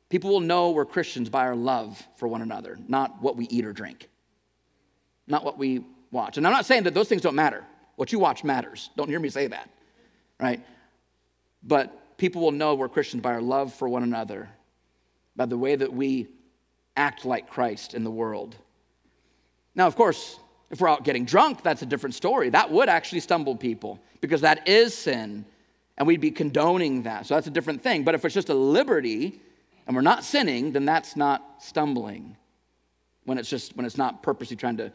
People 0.10 0.30
will 0.30 0.40
know 0.40 0.72
we're 0.72 0.86
Christians 0.86 1.30
by 1.30 1.46
our 1.46 1.56
love 1.56 2.02
for 2.16 2.28
one 2.28 2.42
another, 2.42 2.78
not 2.88 3.22
what 3.22 3.36
we 3.36 3.46
eat 3.48 3.66
or 3.66 3.74
drink, 3.74 4.10
not 5.28 5.44
what 5.44 5.58
we 5.58 5.84
watch. 6.12 6.38
And 6.38 6.48
I'm 6.48 6.54
not 6.54 6.66
saying 6.66 6.84
that 6.84 6.94
those 6.94 7.10
things 7.10 7.22
don't 7.22 7.36
matter. 7.36 7.66
What 7.96 8.14
you 8.14 8.20
watch 8.20 8.44
matters. 8.44 8.90
Don't 8.96 9.10
hear 9.10 9.20
me 9.20 9.30
say 9.30 9.48
that, 9.48 9.70
right? 10.40 10.64
But 11.64 11.92
people 12.18 12.42
will 12.42 12.52
know 12.52 12.76
we're 12.76 12.90
Christians 12.90 13.22
by 13.22 13.34
our 13.34 13.42
love 13.42 13.74
for 13.74 13.88
one 13.88 14.04
another, 14.04 14.50
by 15.36 15.46
the 15.46 15.58
way 15.58 15.76
that 15.76 15.94
we 15.94 16.28
act 16.96 17.26
like 17.26 17.50
Christ 17.50 17.94
in 17.94 18.04
the 18.04 18.12
world. 18.12 18.56
Now, 19.76 19.88
of 19.88 19.96
course, 19.96 20.40
if 20.70 20.82
we're 20.82 20.90
out 20.90 21.04
getting 21.04 21.26
drunk, 21.26 21.64
that's 21.64 21.84
a 21.84 21.86
different 21.86 22.16
story. 22.16 22.50
That 22.50 22.72
would 22.72 22.90
actually 22.90 23.22
stumble 23.22 23.56
people 23.56 24.00
because 24.20 24.42
that 24.42 24.68
is 24.68 24.94
sin, 24.94 25.46
and 25.98 26.08
we'd 26.08 26.20
be 26.20 26.32
condoning 26.32 27.04
that. 27.04 27.28
So 27.28 27.36
that's 27.36 27.48
a 27.48 27.52
different 27.52 27.84
thing. 27.84 28.04
But 28.04 28.16
if 28.16 28.26
it's 28.26 28.34
just 28.34 28.50
a 28.50 28.54
liberty 28.54 29.40
and 29.86 29.96
we're 29.96 30.02
not 30.02 30.24
sinning, 30.24 30.74
then 30.74 30.86
that's 30.86 31.16
not 31.16 31.62
stumbling 31.64 32.36
when 33.26 33.38
it's 33.38 33.50
just 33.50 33.76
when 33.76 33.86
it's 33.86 33.98
not 33.98 34.24
purposely 34.24 34.58
trying 34.58 34.78
to 34.78 34.92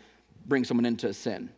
bring 0.46 0.64
someone 0.64 0.84
into 0.84 1.14
sin. 1.14 1.48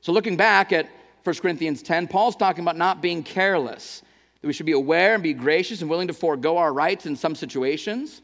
So 0.00 0.12
looking 0.12 0.36
back 0.36 0.72
at 0.72 0.88
1 1.24 1.36
Corinthians 1.36 1.82
10, 1.82 2.08
Paul's 2.08 2.36
talking 2.36 2.62
about 2.62 2.76
not 2.76 3.00
being 3.00 3.22
careless 3.22 4.02
that 4.42 4.48
we 4.48 4.52
should 4.52 4.66
be 4.66 4.72
aware 4.72 5.14
and 5.14 5.22
be 5.22 5.32
gracious 5.32 5.80
and 5.80 5.88
willing 5.88 6.08
to 6.08 6.14
forego 6.14 6.58
our 6.58 6.72
rights 6.72 7.06
in 7.06 7.16
some 7.16 7.34
situations, 7.34 8.20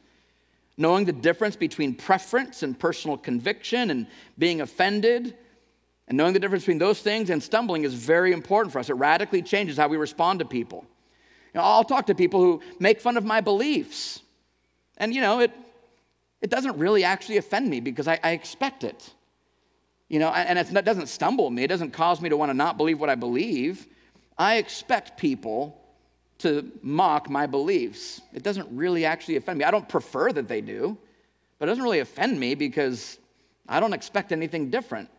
knowing 0.77 1.05
the 1.05 1.13
difference 1.13 1.57
between 1.57 1.95
preference 1.95 2.63
and 2.63 2.79
personal 2.79 3.17
conviction 3.17 3.91
and 3.91 4.07
being 4.37 4.61
offended. 4.61 5.37
And 6.09 6.17
knowing 6.17 6.33
the 6.33 6.41
difference 6.41 6.65
between 6.65 6.79
those 6.79 7.01
things 7.01 7.31
and 7.31 7.43
stumbling 7.43 7.85
is 7.85 7.95
very 7.95 8.33
important 8.33 8.73
for 8.73 8.79
us. 8.79 8.89
It 8.89 8.95
radically 8.95 9.43
changes 9.43 9.77
how 9.77 9.89
we 9.89 9.97
respond 9.97 10.39
to 10.39 10.45
people. 10.45 10.87
You 11.53 11.61
know, 11.61 11.65
I'll 11.65 11.85
talk 11.85 12.07
to 12.07 12.15
people 12.15 12.41
who 12.41 12.63
make 12.79 13.01
fun 13.01 13.17
of 13.17 13.25
my 13.25 13.41
beliefs. 13.41 14.21
And, 14.97 15.15
you 15.15 15.21
know, 15.21 15.41
it, 15.41 15.53
it 16.41 16.51
doesn't 16.51 16.79
really 16.79 17.05
actually 17.05 17.37
offend 17.37 17.69
me 17.69 17.81
because 17.81 18.09
I, 18.09 18.19
I 18.23 18.31
expect 18.31 18.85
it. 18.85 19.13
You 20.09 20.19
know, 20.19 20.31
and 20.31 20.59
it 20.59 20.85
doesn't 20.85 21.09
stumble 21.09 21.51
me, 21.51 21.65
it 21.65 21.69
doesn't 21.69 21.91
cause 21.93 22.23
me 22.23 22.31
to 22.31 22.37
want 22.37 22.49
to 22.49 22.55
not 22.55 22.79
believe 22.79 22.99
what 22.99 23.11
I 23.11 23.15
believe. 23.15 23.87
I 24.39 24.57
expect 24.57 25.19
people 25.19 25.79
to 26.39 26.71
mock 26.83 27.29
my 27.29 27.47
beliefs. 27.47 28.21
It 28.33 28.43
doesn't 28.43 28.69
really 28.71 29.05
actually 29.05 29.37
offend 29.37 29.59
me. 29.59 29.65
I 29.65 29.71
don't 29.71 29.89
prefer 29.89 30.33
that 30.33 30.49
they 30.49 30.61
do, 30.61 30.97
but 31.59 31.67
it 31.67 31.71
doesn't 31.71 31.83
really 31.83 31.99
offend 31.99 32.39
me 32.39 32.55
because 32.55 33.19
I 33.69 33.81
don't 33.81 33.93
expect 33.93 34.33
anything 34.33 34.71
different. 34.71 35.11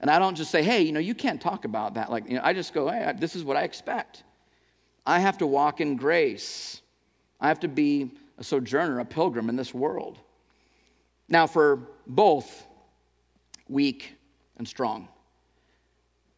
And 0.00 0.10
I 0.10 0.18
don't 0.18 0.34
just 0.34 0.50
say, 0.50 0.62
hey, 0.62 0.82
you 0.82 0.92
know, 0.92 1.00
you 1.00 1.14
can't 1.14 1.40
talk 1.40 1.64
about 1.64 1.94
that. 1.94 2.10
Like, 2.10 2.28
you 2.28 2.36
know, 2.36 2.40
I 2.42 2.54
just 2.54 2.72
go, 2.72 2.88
hey, 2.88 3.12
this 3.18 3.36
is 3.36 3.44
what 3.44 3.56
I 3.56 3.62
expect. 3.62 4.22
I 5.04 5.18
have 5.18 5.38
to 5.38 5.46
walk 5.46 5.80
in 5.80 5.96
grace. 5.96 6.80
I 7.40 7.48
have 7.48 7.60
to 7.60 7.68
be 7.68 8.12
a 8.38 8.44
sojourner, 8.44 9.00
a 9.00 9.04
pilgrim 9.04 9.48
in 9.48 9.56
this 9.56 9.74
world. 9.74 10.18
Now, 11.28 11.46
for 11.46 11.80
both 12.06 12.66
weak 13.68 14.14
and 14.56 14.66
strong, 14.66 15.08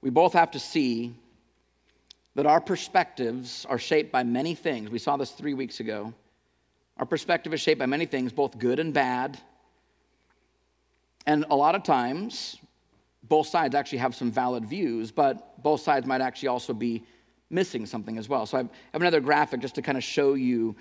we 0.01 0.11
both 0.11 0.33
have 0.33 0.51
to 0.53 0.59
see 0.59 1.14
that 2.35 2.47
our 2.47 2.61
perspectives 2.61 3.66
are 3.68 3.79
shaped 3.79 4.11
by 4.11 4.23
many 4.23 4.55
things. 4.55 4.90
We 4.90 4.99
saw 4.99 5.16
this 5.16 5.33
three 5.33 5.55
weeks 5.55 5.81
ago. 5.81 6.14
Our 6.99 7.07
perspective 7.07 7.53
is 7.53 7.61
shaped 7.61 7.79
by 7.79 7.87
many 7.87 8.07
things, 8.07 8.33
both 8.33 8.59
good 8.59 8.79
and 8.79 8.92
bad. 8.95 9.38
And 11.27 11.45
a 11.51 11.57
lot 11.57 11.75
of 11.75 11.83
times, 11.83 12.57
both 13.23 13.47
sides 13.47 13.75
actually 13.75 13.99
have 13.99 14.14
some 14.14 14.31
valid 14.31 14.64
views, 14.64 15.11
but 15.11 15.62
both 15.62 15.81
sides 15.81 16.07
might 16.07 16.21
actually 16.21 16.49
also 16.49 16.73
be 16.73 17.05
missing 17.51 17.87
something 17.87 18.18
as 18.18 18.29
well. 18.29 18.47
So 18.47 18.59
I 18.59 18.61
have 18.92 19.03
another 19.03 19.21
graphic 19.21 19.61
just 19.61 19.75
to 19.77 19.83
kind 19.83 19.99
of 19.99 20.05
show 20.05 20.35
you 20.35 20.75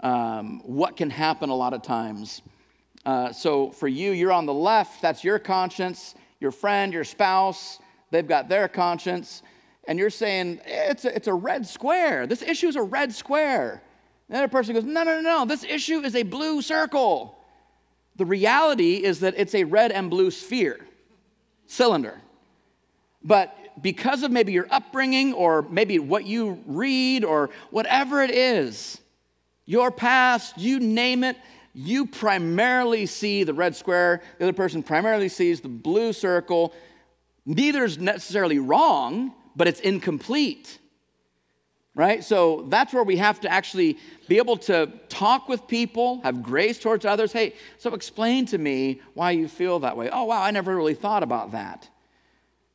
um, 0.00 0.60
what 0.64 0.96
can 0.96 1.10
happen 1.10 1.48
a 1.48 1.54
lot 1.54 1.72
of 1.72 1.82
times. 1.82 2.42
Uh, 3.04 3.32
so 3.32 3.70
for 3.70 3.88
you, 3.88 4.12
you're 4.12 4.32
on 4.32 4.46
the 4.46 4.54
left, 4.54 5.00
that's 5.00 5.24
your 5.24 5.38
conscience. 5.38 6.14
Your 6.40 6.50
friend, 6.50 6.92
your 6.92 7.04
spouse, 7.04 7.78
they've 8.10 8.26
got 8.26 8.48
their 8.48 8.66
conscience. 8.66 9.42
And 9.84 9.98
you're 9.98 10.10
saying, 10.10 10.60
it's 10.64 11.04
a, 11.04 11.14
it's 11.14 11.26
a 11.26 11.34
red 11.34 11.66
square. 11.66 12.26
This 12.26 12.42
issue 12.42 12.68
is 12.68 12.76
a 12.76 12.82
red 12.82 13.12
square. 13.12 13.82
The 14.28 14.38
other 14.38 14.48
person 14.48 14.74
goes, 14.74 14.84
no, 14.84 15.02
no, 15.02 15.20
no, 15.20 15.22
no. 15.22 15.44
This 15.44 15.64
issue 15.64 16.00
is 16.00 16.14
a 16.14 16.22
blue 16.22 16.62
circle. 16.62 17.36
The 18.16 18.24
reality 18.24 19.02
is 19.02 19.20
that 19.20 19.34
it's 19.36 19.54
a 19.54 19.64
red 19.64 19.90
and 19.90 20.08
blue 20.08 20.30
sphere, 20.30 20.86
cylinder. 21.66 22.20
But 23.24 23.56
because 23.82 24.22
of 24.22 24.30
maybe 24.30 24.52
your 24.52 24.68
upbringing 24.70 25.32
or 25.32 25.62
maybe 25.62 25.98
what 25.98 26.24
you 26.24 26.62
read 26.66 27.24
or 27.24 27.50
whatever 27.70 28.22
it 28.22 28.30
is, 28.30 29.00
your 29.64 29.90
past, 29.90 30.58
you 30.58 30.78
name 30.80 31.24
it, 31.24 31.36
you 31.74 32.06
primarily 32.06 33.06
see 33.06 33.44
the 33.44 33.54
red 33.54 33.74
square, 33.74 34.22
the 34.38 34.44
other 34.44 34.52
person 34.52 34.82
primarily 34.82 35.28
sees 35.28 35.60
the 35.60 35.68
blue 35.68 36.12
circle. 36.12 36.74
Neither 37.46 37.84
is 37.84 37.98
necessarily 37.98 38.58
wrong, 38.58 39.32
but 39.56 39.68
it's 39.68 39.80
incomplete 39.80 40.78
right? 41.94 42.24
So 42.24 42.64
that's 42.68 42.92
where 42.92 43.02
we 43.02 43.16
have 43.18 43.40
to 43.40 43.52
actually 43.52 43.98
be 44.28 44.38
able 44.38 44.56
to 44.58 44.90
talk 45.08 45.48
with 45.48 45.66
people, 45.68 46.20
have 46.22 46.42
grace 46.42 46.78
towards 46.78 47.04
others. 47.04 47.32
Hey, 47.32 47.54
so 47.78 47.94
explain 47.94 48.46
to 48.46 48.58
me 48.58 49.00
why 49.14 49.32
you 49.32 49.48
feel 49.48 49.80
that 49.80 49.96
way. 49.96 50.08
Oh, 50.10 50.24
wow, 50.24 50.42
I 50.42 50.50
never 50.50 50.74
really 50.74 50.94
thought 50.94 51.22
about 51.22 51.52
that. 51.52 51.88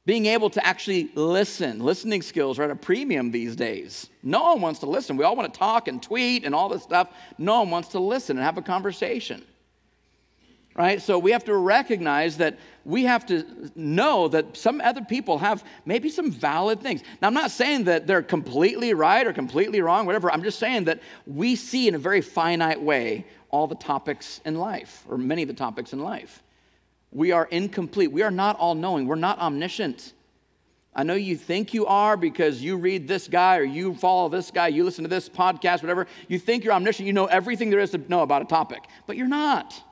Being 0.05 0.27
able 0.27 0.49
to 0.51 0.65
actually 0.65 1.09
listen, 1.15 1.79
listening 1.79 2.21
skills 2.21 2.59
are 2.59 2.63
at 2.63 2.71
a 2.71 2.75
premium 2.75 3.31
these 3.31 3.55
days. 3.57 4.07
No 4.23 4.43
one 4.43 4.61
wants 4.61 4.79
to 4.81 4.85
listen. 4.85 5.17
We 5.17 5.25
all 5.25 5.35
want 5.35 5.51
to 5.53 5.59
talk 5.59 5.89
and 5.89 6.01
tweet 6.01 6.45
and 6.45 6.55
all 6.55 6.69
this 6.69 6.83
stuff. 6.83 7.09
No 7.37 7.59
one 7.59 7.71
wants 7.71 7.89
to 7.89 7.99
listen 7.99 8.37
and 8.37 8.45
have 8.45 8.57
a 8.57 8.61
conversation 8.61 9.43
right? 10.77 11.01
So 11.01 11.17
we 11.17 11.31
have 11.31 11.43
to 11.45 11.55
recognize 11.55 12.37
that 12.37 12.59
we 12.87 13.03
have 13.03 13.25
to 13.25 13.45
know 13.75 14.29
that 14.29 14.55
some 14.55 14.79
other 14.79 15.01
people 15.01 15.37
have 15.39 15.61
maybe 15.85 16.07
some 16.07 16.31
valid 16.31 16.79
things. 16.79 17.03
Now, 17.21 17.27
I'm 17.27 17.33
not 17.33 17.51
saying 17.51 17.83
that 17.83 18.07
they're 18.07 18.23
completely 18.23 18.93
right 18.93 19.27
or 19.27 19.33
completely 19.33 19.81
wrong, 19.81 20.05
whatever. 20.05 20.31
I'm 20.31 20.41
just 20.41 20.57
saying 20.57 20.85
that 20.85 21.01
we 21.25 21.57
see 21.57 21.89
in 21.89 21.95
a 21.95 21.99
very 21.99 22.21
finite 22.21 22.81
way 22.81 23.25
all 23.49 23.67
the 23.67 23.75
topics 23.75 24.39
in 24.45 24.55
life, 24.55 25.03
or 25.09 25.17
many 25.17 25.41
of 25.41 25.49
the 25.49 25.53
topics 25.53 25.91
in 25.91 25.99
life. 25.99 26.41
We 27.11 27.33
are 27.33 27.45
incomplete. 27.51 28.13
We 28.13 28.21
are 28.21 28.31
not 28.31 28.57
all 28.57 28.73
knowing. 28.73 29.05
We're 29.05 29.15
not 29.15 29.37
omniscient. 29.39 30.13
I 30.95 31.03
know 31.03 31.15
you 31.15 31.35
think 31.35 31.73
you 31.73 31.85
are 31.87 32.15
because 32.15 32.63
you 32.63 32.77
read 32.77 33.05
this 33.05 33.27
guy 33.27 33.57
or 33.57 33.63
you 33.63 33.95
follow 33.95 34.29
this 34.29 34.49
guy, 34.49 34.69
you 34.69 34.85
listen 34.85 35.03
to 35.03 35.09
this 35.09 35.27
podcast, 35.27 35.83
whatever. 35.83 36.07
You 36.29 36.39
think 36.39 36.63
you're 36.63 36.73
omniscient, 36.73 37.05
you 37.05 37.13
know 37.13 37.25
everything 37.25 37.69
there 37.69 37.81
is 37.81 37.91
to 37.91 37.97
know 38.07 38.21
about 38.21 38.43
a 38.43 38.45
topic, 38.45 38.85
but 39.07 39.17
you're 39.17 39.27
not 39.27 39.83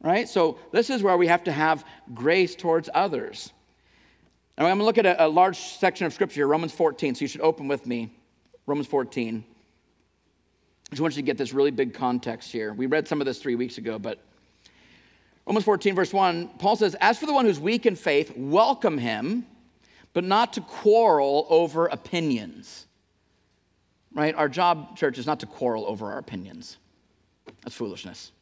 right? 0.00 0.28
So 0.28 0.58
this 0.72 0.90
is 0.90 1.02
where 1.02 1.16
we 1.16 1.26
have 1.26 1.44
to 1.44 1.52
have 1.52 1.84
grace 2.14 2.54
towards 2.54 2.88
others. 2.92 3.52
And 4.56 4.66
I'm 4.66 4.78
going 4.78 4.80
to 4.80 4.84
look 4.84 4.98
at 4.98 5.06
a, 5.06 5.26
a 5.26 5.28
large 5.28 5.58
section 5.58 6.06
of 6.06 6.12
scripture 6.12 6.46
Romans 6.46 6.72
14. 6.72 7.14
So 7.14 7.20
you 7.20 7.28
should 7.28 7.40
open 7.40 7.68
with 7.68 7.86
me, 7.86 8.10
Romans 8.66 8.86
14. 8.86 9.44
I 10.86 10.90
just 10.90 11.02
want 11.02 11.16
you 11.16 11.22
to 11.22 11.26
get 11.26 11.36
this 11.36 11.52
really 11.52 11.70
big 11.70 11.94
context 11.94 12.52
here. 12.52 12.72
We 12.72 12.86
read 12.86 13.08
some 13.08 13.20
of 13.20 13.26
this 13.26 13.38
three 13.40 13.56
weeks 13.56 13.78
ago, 13.78 13.98
but 13.98 14.20
Romans 15.46 15.64
14, 15.64 15.94
verse 15.94 16.12
1, 16.12 16.48
Paul 16.58 16.76
says, 16.76 16.96
As 17.00 17.18
for 17.18 17.26
the 17.26 17.32
one 17.32 17.44
who's 17.44 17.60
weak 17.60 17.86
in 17.86 17.96
faith, 17.96 18.32
welcome 18.36 18.98
him, 18.98 19.46
but 20.12 20.24
not 20.24 20.54
to 20.54 20.60
quarrel 20.60 21.46
over 21.50 21.86
opinions. 21.86 22.86
Right? 24.12 24.34
Our 24.34 24.48
job, 24.48 24.96
church, 24.96 25.18
is 25.18 25.26
not 25.26 25.40
to 25.40 25.46
quarrel 25.46 25.84
over 25.86 26.10
our 26.10 26.18
opinions. 26.18 26.78
That's 27.62 27.74
foolishness. 27.74 28.32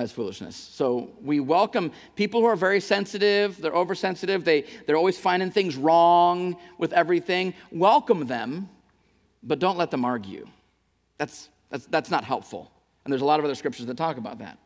That's 0.00 0.10
foolishness. 0.10 0.56
So 0.56 1.10
we 1.22 1.40
welcome 1.40 1.92
people 2.16 2.40
who 2.40 2.46
are 2.46 2.56
very 2.56 2.80
sensitive, 2.80 3.60
they're 3.60 3.74
oversensitive, 3.74 4.42
they, 4.42 4.64
they're 4.86 4.96
always 4.96 5.18
finding 5.18 5.50
things 5.50 5.76
wrong 5.76 6.56
with 6.78 6.94
everything. 6.94 7.52
Welcome 7.70 8.26
them, 8.26 8.70
but 9.42 9.58
don't 9.58 9.76
let 9.76 9.90
them 9.90 10.04
argue. 10.06 10.48
That's, 11.18 11.50
that's, 11.68 11.84
that's 11.86 12.10
not 12.10 12.24
helpful. 12.24 12.72
And 13.04 13.12
there's 13.12 13.20
a 13.20 13.26
lot 13.26 13.38
of 13.38 13.44
other 13.44 13.54
scriptures 13.54 13.84
that 13.84 13.98
talk 13.98 14.16
about 14.16 14.38
that. 14.38 14.58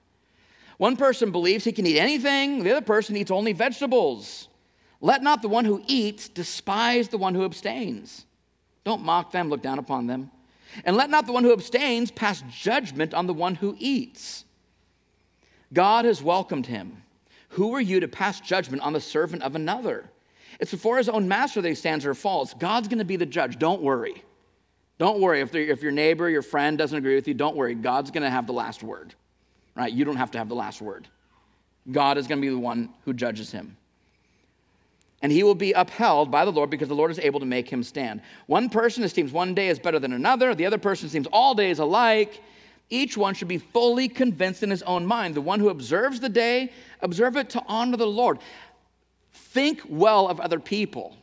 One 0.76 0.96
person 0.96 1.32
believes 1.32 1.64
he 1.64 1.72
can 1.72 1.86
eat 1.86 1.98
anything, 1.98 2.62
the 2.62 2.70
other 2.70 2.86
person 2.86 3.16
eats 3.16 3.32
only 3.32 3.52
vegetables. 3.52 4.46
Let 5.00 5.24
not 5.24 5.42
the 5.42 5.48
one 5.48 5.64
who 5.64 5.82
eats 5.88 6.28
despise 6.28 7.08
the 7.08 7.18
one 7.18 7.34
who 7.34 7.44
abstains. 7.44 8.26
Don't 8.84 9.02
mock 9.02 9.32
them, 9.32 9.48
look 9.48 9.60
down 9.60 9.80
upon 9.80 10.06
them. 10.06 10.30
And 10.84 10.96
let 10.96 11.10
not 11.10 11.26
the 11.26 11.32
one 11.32 11.42
who 11.42 11.52
abstains 11.52 12.12
pass 12.12 12.44
judgment 12.48 13.12
on 13.12 13.26
the 13.26 13.34
one 13.34 13.56
who 13.56 13.74
eats. 13.78 14.44
God 15.76 16.06
has 16.06 16.22
welcomed 16.22 16.64
him. 16.64 17.02
Who 17.50 17.74
are 17.74 17.80
you 17.82 18.00
to 18.00 18.08
pass 18.08 18.40
judgment 18.40 18.82
on 18.82 18.94
the 18.94 19.00
servant 19.00 19.42
of 19.42 19.56
another? 19.56 20.08
It's 20.58 20.70
before 20.70 20.96
his 20.96 21.10
own 21.10 21.28
master 21.28 21.60
that 21.60 21.68
he 21.68 21.74
stands 21.74 22.06
or 22.06 22.14
falls. 22.14 22.54
God's 22.54 22.88
going 22.88 23.00
to 23.00 23.04
be 23.04 23.16
the 23.16 23.26
judge. 23.26 23.58
Don't 23.58 23.82
worry. 23.82 24.24
Don't 24.96 25.20
worry. 25.20 25.42
If, 25.42 25.54
if 25.54 25.82
your 25.82 25.92
neighbor, 25.92 26.30
your 26.30 26.40
friend 26.40 26.78
doesn't 26.78 26.96
agree 26.96 27.14
with 27.14 27.28
you, 27.28 27.34
don't 27.34 27.56
worry. 27.56 27.74
God's 27.74 28.10
going 28.10 28.22
to 28.22 28.30
have 28.30 28.46
the 28.46 28.54
last 28.54 28.82
word, 28.82 29.14
right? 29.74 29.92
You 29.92 30.06
don't 30.06 30.16
have 30.16 30.30
to 30.30 30.38
have 30.38 30.48
the 30.48 30.54
last 30.54 30.80
word. 30.80 31.08
God 31.92 32.16
is 32.16 32.26
going 32.26 32.40
to 32.40 32.46
be 32.46 32.48
the 32.48 32.58
one 32.58 32.88
who 33.04 33.12
judges 33.12 33.52
him. 33.52 33.76
And 35.20 35.30
he 35.30 35.42
will 35.42 35.54
be 35.54 35.72
upheld 35.72 36.30
by 36.30 36.46
the 36.46 36.52
Lord 36.52 36.70
because 36.70 36.88
the 36.88 36.94
Lord 36.94 37.10
is 37.10 37.18
able 37.18 37.40
to 37.40 37.46
make 37.46 37.68
him 37.68 37.82
stand. 37.82 38.22
One 38.46 38.70
person 38.70 39.04
esteems 39.04 39.30
one 39.30 39.52
day 39.52 39.68
as 39.68 39.78
better 39.78 39.98
than 39.98 40.14
another, 40.14 40.54
the 40.54 40.64
other 40.64 40.78
person 40.78 41.04
esteems 41.04 41.26
all 41.30 41.54
days 41.54 41.80
alike. 41.80 42.40
Each 42.88 43.16
one 43.16 43.34
should 43.34 43.48
be 43.48 43.58
fully 43.58 44.08
convinced 44.08 44.62
in 44.62 44.70
his 44.70 44.82
own 44.82 45.06
mind. 45.06 45.34
The 45.34 45.40
one 45.40 45.58
who 45.58 45.70
observes 45.70 46.20
the 46.20 46.28
day, 46.28 46.72
observe 47.00 47.36
it 47.36 47.50
to 47.50 47.62
honor 47.66 47.96
the 47.96 48.06
Lord. 48.06 48.38
Think 49.32 49.82
well 49.88 50.28
of 50.28 50.38
other 50.40 50.60
people. 50.60 51.16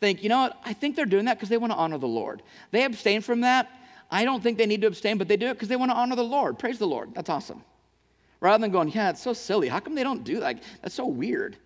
Think, 0.00 0.22
you 0.22 0.28
know 0.28 0.42
what? 0.42 0.58
I 0.64 0.72
think 0.72 0.96
they're 0.96 1.06
doing 1.06 1.26
that 1.26 1.34
because 1.34 1.48
they 1.48 1.56
want 1.58 1.72
to 1.72 1.78
honor 1.78 1.98
the 1.98 2.08
Lord. 2.08 2.42
They 2.70 2.84
abstain 2.84 3.20
from 3.20 3.42
that. 3.42 3.68
I 4.10 4.24
don't 4.24 4.42
think 4.42 4.56
they 4.56 4.66
need 4.66 4.80
to 4.82 4.86
abstain, 4.86 5.18
but 5.18 5.28
they 5.28 5.36
do 5.36 5.48
it 5.48 5.54
because 5.54 5.68
they 5.68 5.76
want 5.76 5.90
to 5.90 5.96
honor 5.96 6.16
the 6.16 6.24
Lord. 6.24 6.58
Praise 6.58 6.78
the 6.78 6.86
Lord. 6.86 7.14
That's 7.14 7.28
awesome. 7.28 7.62
Rather 8.40 8.62
than 8.62 8.70
going, 8.70 8.88
yeah, 8.88 9.10
it's 9.10 9.20
so 9.20 9.32
silly. 9.32 9.68
How 9.68 9.80
come 9.80 9.94
they 9.94 10.04
don't 10.04 10.24
do 10.24 10.40
that? 10.40 10.62
That's 10.80 10.94
so 10.94 11.06
weird. 11.06 11.56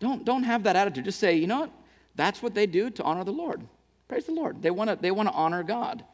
Don't, 0.00 0.24
don't 0.24 0.42
have 0.42 0.64
that 0.64 0.76
attitude. 0.76 1.04
Just 1.04 1.20
say, 1.20 1.36
you 1.36 1.46
know 1.46 1.60
what? 1.60 1.70
That's 2.16 2.42
what 2.42 2.54
they 2.54 2.66
do 2.66 2.90
to 2.90 3.04
honor 3.04 3.24
the 3.24 3.32
Lord. 3.32 3.62
Praise 4.08 4.26
the 4.26 4.32
Lord. 4.32 4.60
They 4.60 4.70
want 4.70 4.90
to, 4.90 4.96
they 4.96 5.12
want 5.12 5.28
to 5.28 5.34
honor 5.34 5.62
God. 5.62 6.04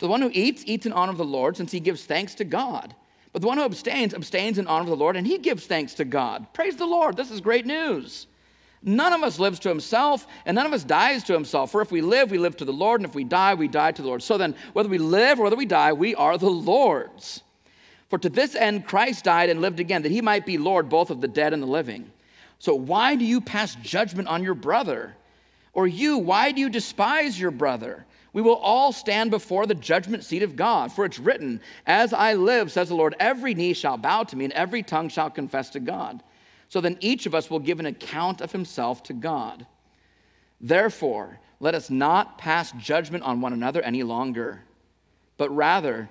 The 0.00 0.08
one 0.08 0.22
who 0.22 0.30
eats, 0.32 0.62
eats 0.66 0.86
in 0.86 0.92
honor 0.92 1.12
of 1.12 1.18
the 1.18 1.24
Lord, 1.24 1.56
since 1.56 1.72
he 1.72 1.80
gives 1.80 2.04
thanks 2.04 2.34
to 2.36 2.44
God. 2.44 2.94
But 3.32 3.42
the 3.42 3.48
one 3.48 3.58
who 3.58 3.64
abstains, 3.64 4.14
abstains 4.14 4.58
in 4.58 4.66
honor 4.66 4.82
of 4.82 4.88
the 4.88 4.96
Lord, 4.96 5.16
and 5.16 5.26
he 5.26 5.38
gives 5.38 5.66
thanks 5.66 5.94
to 5.94 6.04
God. 6.04 6.52
Praise 6.52 6.76
the 6.76 6.86
Lord. 6.86 7.16
This 7.16 7.30
is 7.30 7.40
great 7.40 7.66
news. 7.66 8.26
None 8.82 9.12
of 9.12 9.22
us 9.22 9.38
lives 9.38 9.58
to 9.60 9.68
himself, 9.68 10.26
and 10.46 10.54
none 10.54 10.66
of 10.66 10.72
us 10.72 10.84
dies 10.84 11.24
to 11.24 11.32
himself. 11.32 11.72
For 11.72 11.82
if 11.82 11.90
we 11.90 12.00
live, 12.00 12.30
we 12.30 12.38
live 12.38 12.56
to 12.58 12.64
the 12.64 12.72
Lord, 12.72 13.00
and 13.00 13.08
if 13.08 13.14
we 13.14 13.24
die, 13.24 13.54
we 13.54 13.68
die 13.68 13.92
to 13.92 14.02
the 14.02 14.08
Lord. 14.08 14.22
So 14.22 14.38
then, 14.38 14.54
whether 14.72 14.88
we 14.88 14.98
live 14.98 15.40
or 15.40 15.44
whether 15.44 15.56
we 15.56 15.66
die, 15.66 15.92
we 15.92 16.14
are 16.14 16.38
the 16.38 16.48
Lord's. 16.48 17.42
For 18.08 18.18
to 18.18 18.28
this 18.28 18.54
end 18.54 18.86
Christ 18.86 19.24
died 19.24 19.50
and 19.50 19.60
lived 19.60 19.80
again, 19.80 20.02
that 20.02 20.12
he 20.12 20.22
might 20.22 20.46
be 20.46 20.58
Lord 20.58 20.88
both 20.88 21.10
of 21.10 21.20
the 21.20 21.28
dead 21.28 21.52
and 21.52 21.62
the 21.62 21.66
living. 21.66 22.10
So 22.58 22.74
why 22.74 23.16
do 23.16 23.24
you 23.24 23.40
pass 23.40 23.74
judgment 23.76 24.28
on 24.28 24.42
your 24.42 24.54
brother? 24.54 25.14
Or 25.72 25.86
you, 25.86 26.18
why 26.18 26.52
do 26.52 26.60
you 26.60 26.70
despise 26.70 27.38
your 27.38 27.50
brother? 27.50 28.06
We 28.32 28.42
will 28.42 28.56
all 28.56 28.92
stand 28.92 29.30
before 29.30 29.66
the 29.66 29.74
judgment 29.74 30.24
seat 30.24 30.42
of 30.42 30.56
God, 30.56 30.92
for 30.92 31.04
it's 31.04 31.18
written, 31.18 31.60
As 31.86 32.12
I 32.12 32.34
live, 32.34 32.70
says 32.70 32.88
the 32.88 32.94
Lord, 32.94 33.16
every 33.18 33.54
knee 33.54 33.72
shall 33.72 33.96
bow 33.96 34.24
to 34.24 34.36
me, 34.36 34.44
and 34.44 34.52
every 34.52 34.82
tongue 34.82 35.08
shall 35.08 35.30
confess 35.30 35.70
to 35.70 35.80
God. 35.80 36.22
So 36.68 36.80
then 36.80 36.98
each 37.00 37.24
of 37.26 37.34
us 37.34 37.50
will 37.50 37.58
give 37.58 37.80
an 37.80 37.86
account 37.86 38.40
of 38.40 38.52
himself 38.52 39.02
to 39.04 39.14
God. 39.14 39.66
Therefore, 40.60 41.40
let 41.60 41.74
us 41.74 41.88
not 41.88 42.38
pass 42.38 42.72
judgment 42.72 43.24
on 43.24 43.40
one 43.40 43.52
another 43.52 43.80
any 43.82 44.02
longer, 44.02 44.62
but 45.38 45.54
rather, 45.54 46.08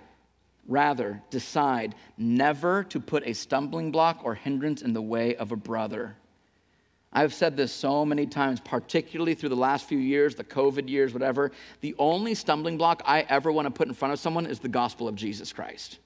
rather 0.68 1.22
decide 1.30 1.96
never 2.18 2.84
to 2.86 3.00
put 3.00 3.28
a 3.28 3.34
stumbling 3.34 3.92
block 3.92 4.22
or 4.24 4.36
hindrance 4.36 4.82
in 4.82 4.94
the 4.94 5.02
way 5.02 5.36
of 5.36 5.52
a 5.52 5.56
brother. 5.56 6.16
I've 7.18 7.34
said 7.34 7.58
this 7.58 7.72
so 7.72 8.06
many 8.06 8.28
times, 8.28 8.60
particularly 8.60 9.34
through 9.34 9.50
the 9.50 9.56
last 9.56 9.90
few 9.90 9.98
years, 9.98 10.36
the 10.36 10.44
COVID 10.44 10.88
years, 10.88 11.14
whatever. 11.14 11.52
The 11.82 11.96
only 11.98 12.36
stumbling 12.36 12.78
block 12.78 13.02
I 13.06 13.22
ever 13.22 13.52
want 13.52 13.66
to 13.66 13.72
put 13.72 13.88
in 13.88 13.96
front 13.96 14.14
of 14.14 14.20
someone 14.20 14.46
is 14.46 14.60
the 14.60 14.68
gospel 14.68 15.08
of 15.08 15.16
Jesus 15.16 15.52
Christ. 15.52 15.98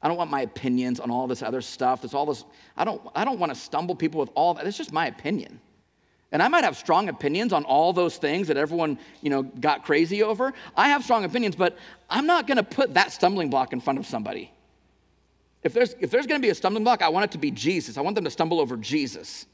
I 0.00 0.06
don't 0.06 0.16
want 0.16 0.30
my 0.30 0.42
opinions 0.42 1.00
on 1.00 1.10
all 1.10 1.26
this 1.26 1.42
other 1.42 1.60
stuff. 1.60 2.02
There's 2.02 2.14
all 2.14 2.26
this. 2.26 2.44
I 2.76 2.84
don't. 2.84 3.02
I 3.16 3.24
don't 3.24 3.40
want 3.40 3.52
to 3.52 3.58
stumble 3.58 3.96
people 3.96 4.20
with 4.20 4.30
all 4.36 4.54
that. 4.54 4.64
It's 4.64 4.78
just 4.78 4.92
my 4.92 5.08
opinion. 5.08 5.60
And 6.30 6.40
I 6.40 6.46
might 6.46 6.62
have 6.62 6.76
strong 6.76 7.08
opinions 7.08 7.52
on 7.52 7.64
all 7.64 7.92
those 7.92 8.16
things 8.16 8.46
that 8.46 8.56
everyone, 8.56 9.00
you 9.22 9.30
know, 9.30 9.42
got 9.42 9.84
crazy 9.84 10.22
over. 10.22 10.52
I 10.76 10.90
have 10.90 11.02
strong 11.02 11.24
opinions, 11.24 11.56
but 11.56 11.76
I'm 12.08 12.26
not 12.26 12.46
going 12.46 12.58
to 12.58 12.62
put 12.62 12.94
that 12.94 13.10
stumbling 13.10 13.50
block 13.50 13.72
in 13.72 13.80
front 13.80 13.98
of 13.98 14.06
somebody. 14.06 14.52
If 15.64 15.72
there's 15.72 15.96
if 15.98 16.12
there's 16.12 16.28
going 16.28 16.40
to 16.40 16.46
be 16.46 16.50
a 16.50 16.54
stumbling 16.54 16.84
block, 16.84 17.02
I 17.02 17.08
want 17.08 17.24
it 17.24 17.32
to 17.32 17.38
be 17.38 17.50
Jesus. 17.50 17.98
I 17.98 18.02
want 18.02 18.14
them 18.14 18.24
to 18.24 18.30
stumble 18.30 18.60
over 18.60 18.76
Jesus. 18.76 19.46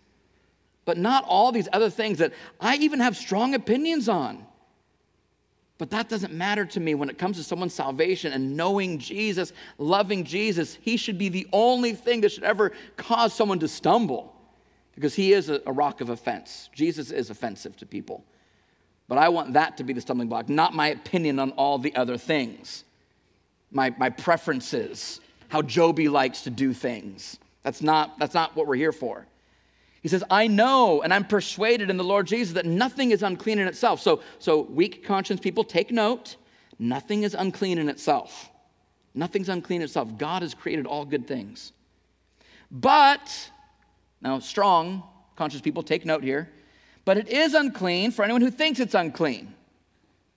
But 0.88 0.96
not 0.96 1.26
all 1.28 1.52
these 1.52 1.68
other 1.70 1.90
things 1.90 2.16
that 2.16 2.32
I 2.58 2.76
even 2.76 3.00
have 3.00 3.14
strong 3.14 3.52
opinions 3.52 4.08
on. 4.08 4.46
But 5.76 5.90
that 5.90 6.08
doesn't 6.08 6.32
matter 6.32 6.64
to 6.64 6.80
me 6.80 6.94
when 6.94 7.10
it 7.10 7.18
comes 7.18 7.36
to 7.36 7.44
someone's 7.44 7.74
salvation 7.74 8.32
and 8.32 8.56
knowing 8.56 8.98
Jesus, 8.98 9.52
loving 9.76 10.24
Jesus. 10.24 10.78
He 10.80 10.96
should 10.96 11.18
be 11.18 11.28
the 11.28 11.46
only 11.52 11.92
thing 11.92 12.22
that 12.22 12.32
should 12.32 12.42
ever 12.42 12.72
cause 12.96 13.34
someone 13.34 13.58
to 13.58 13.68
stumble 13.68 14.34
because 14.94 15.14
he 15.14 15.34
is 15.34 15.50
a, 15.50 15.60
rock 15.66 16.00
of 16.00 16.08
offense. 16.08 16.70
Jesus 16.74 17.10
is 17.10 17.28
offensive 17.28 17.76
to 17.76 17.84
people. 17.84 18.24
But 19.08 19.18
I 19.18 19.28
want 19.28 19.52
that 19.52 19.76
to 19.76 19.84
be 19.84 19.92
the 19.92 20.00
stumbling 20.00 20.30
block, 20.30 20.48
not 20.48 20.72
my 20.72 20.88
opinion 20.88 21.38
on 21.38 21.50
all 21.50 21.76
the 21.76 21.94
other 21.96 22.16
things, 22.16 22.84
my, 23.70 23.94
my 23.98 24.08
preferences, 24.08 25.20
how 25.48 25.60
Jobey 25.60 26.10
likes 26.10 26.44
to 26.44 26.50
do 26.50 26.72
things. 26.72 27.36
That's 27.62 27.82
not, 27.82 28.18
that's 28.18 28.32
not 28.32 28.56
what 28.56 28.66
we're 28.66 28.76
here 28.76 28.90
for. 28.90 29.26
He 30.08 30.10
says, 30.10 30.24
I 30.30 30.46
know 30.46 31.02
and 31.02 31.12
I'm 31.12 31.26
persuaded 31.26 31.90
in 31.90 31.98
the 31.98 32.04
Lord 32.04 32.26
Jesus 32.26 32.54
that 32.54 32.64
nothing 32.64 33.10
is 33.10 33.22
unclean 33.22 33.58
in 33.58 33.68
itself. 33.68 34.00
So, 34.00 34.22
so 34.38 34.62
weak 34.62 35.04
conscience 35.04 35.38
people, 35.38 35.64
take 35.64 35.90
note. 35.90 36.36
Nothing 36.78 37.24
is 37.24 37.34
unclean 37.34 37.76
in 37.76 37.90
itself. 37.90 38.48
Nothing's 39.14 39.50
unclean 39.50 39.82
in 39.82 39.84
itself. 39.84 40.16
God 40.16 40.40
has 40.40 40.54
created 40.54 40.86
all 40.86 41.04
good 41.04 41.26
things. 41.26 41.74
But, 42.70 43.50
now 44.22 44.38
strong 44.38 45.02
conscious 45.36 45.60
people, 45.60 45.82
take 45.82 46.06
note 46.06 46.22
here. 46.22 46.48
But 47.04 47.18
it 47.18 47.28
is 47.28 47.52
unclean 47.52 48.10
for 48.12 48.24
anyone 48.24 48.40
who 48.40 48.50
thinks 48.50 48.80
it's 48.80 48.94
unclean. 48.94 49.52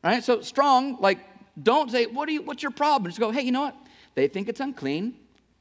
Right? 0.03 0.21
So 0.21 0.41
strong, 0.41 0.99
like, 0.99 1.19
don't 1.63 1.89
say, 1.89 2.07
what 2.07 2.27
are 2.27 2.33
you, 2.33 2.41
what's 2.41 2.61
your 2.61 2.73
problem? 2.73 3.09
Just 3.09 3.21
go, 3.21 3.31
hey, 3.31 3.43
you 3.43 3.53
know 3.53 3.61
what? 3.61 3.77
They 4.15 4.27
think 4.27 4.49
it's 4.49 4.59
unclean. 4.59 5.15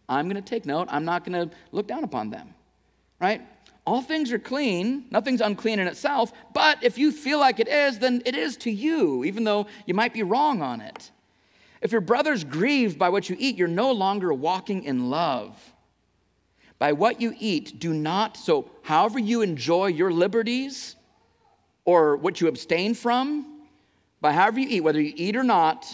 I'm 0.09 0.29
going 0.29 0.43
to 0.43 0.49
take 0.51 0.67
note. 0.67 0.89
I'm 0.91 1.05
not 1.05 1.25
going 1.25 1.49
to 1.49 1.55
look 1.71 1.87
down 1.87 2.03
upon 2.03 2.31
them. 2.31 2.55
Right? 3.21 3.43
All 3.87 4.03
things 4.03 4.33
are 4.33 4.39
clean, 4.39 5.07
nothing's 5.11 5.41
unclean 5.41 5.79
in 5.79 5.89
itself, 5.89 6.33
but 6.53 6.83
if 6.83 6.99
you 6.99 7.11
feel 7.11 7.39
like 7.39 7.61
it 7.61 7.69
is, 7.69 7.99
then 7.99 8.23
it 8.27 8.35
is 8.35 8.57
to 8.59 8.71
you, 8.71 9.25
even 9.25 9.45
though 9.45 9.67
you 9.87 9.95
might 9.95 10.13
be 10.13 10.23
wrong 10.23 10.63
on 10.63 10.81
it. 10.81 11.11
If 11.81 11.93
your 11.93 12.03
brother's 12.03 12.45
grieved 12.45 12.99
by 12.99 13.09
what 13.09 13.31
you 13.31 13.37
eat, 13.39 13.57
you're 13.57 13.69
no 13.69 13.93
longer 13.93 14.33
walking 14.35 14.85
in 14.85 15.09
love. 15.09 15.59
By 16.79 16.93
what 16.93 17.21
you 17.21 17.35
eat, 17.39 17.79
do 17.79 17.93
not, 17.93 18.37
so 18.37 18.71
however 18.83 19.19
you 19.19 19.43
enjoy 19.43 19.87
your 19.87 20.13
liberties 20.13 20.97
or 21.85 22.17
what 22.17 22.41
you 22.41 22.49
abstain 22.49 22.95
from, 22.95 23.63
by 24.21 24.33
however 24.33 24.61
you 24.61 24.69
eat, 24.69 24.81
whether 24.83 25.01
you 25.01 25.13
eat 25.17 25.37
or 25.37 25.43
not, 25.43 25.87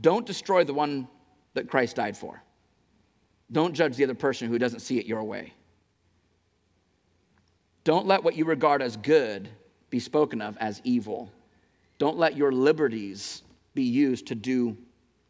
don't 0.00 0.26
destroy 0.26 0.64
the 0.64 0.74
one 0.74 1.08
that 1.54 1.68
Christ 1.68 1.96
died 1.96 2.16
for. 2.16 2.42
Don't 3.50 3.74
judge 3.74 3.96
the 3.96 4.04
other 4.04 4.14
person 4.14 4.48
who 4.48 4.58
doesn't 4.58 4.80
see 4.80 4.98
it 4.98 5.06
your 5.06 5.24
way. 5.24 5.52
Don't 7.84 8.06
let 8.06 8.24
what 8.24 8.34
you 8.34 8.44
regard 8.46 8.82
as 8.82 8.96
good 8.96 9.48
be 9.90 10.00
spoken 10.00 10.40
of 10.40 10.56
as 10.58 10.80
evil. 10.84 11.30
Don't 11.98 12.16
let 12.16 12.36
your 12.36 12.50
liberties 12.50 13.42
be 13.74 13.82
used 13.82 14.26
to 14.28 14.34
do 14.34 14.76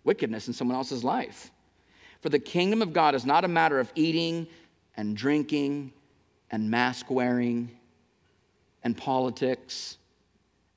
wickedness 0.05 0.47
in 0.47 0.55
someone 0.55 0.77
else's 0.77 1.05
life. 1.05 1.51
For 2.21 2.29
the 2.29 2.39
kingdom 2.39 2.81
of 2.81 2.93
God 2.93 3.15
is 3.15 3.27
not 3.27 3.45
a 3.45 3.49
matter 3.49 3.79
of 3.79 3.93
eating 3.95 4.47
and 4.97 5.17
drinking 5.17 5.93
and 6.51 6.71
mask 6.71 7.11
wearing 7.11 7.71
and 8.83 8.97
politics 8.97 9.99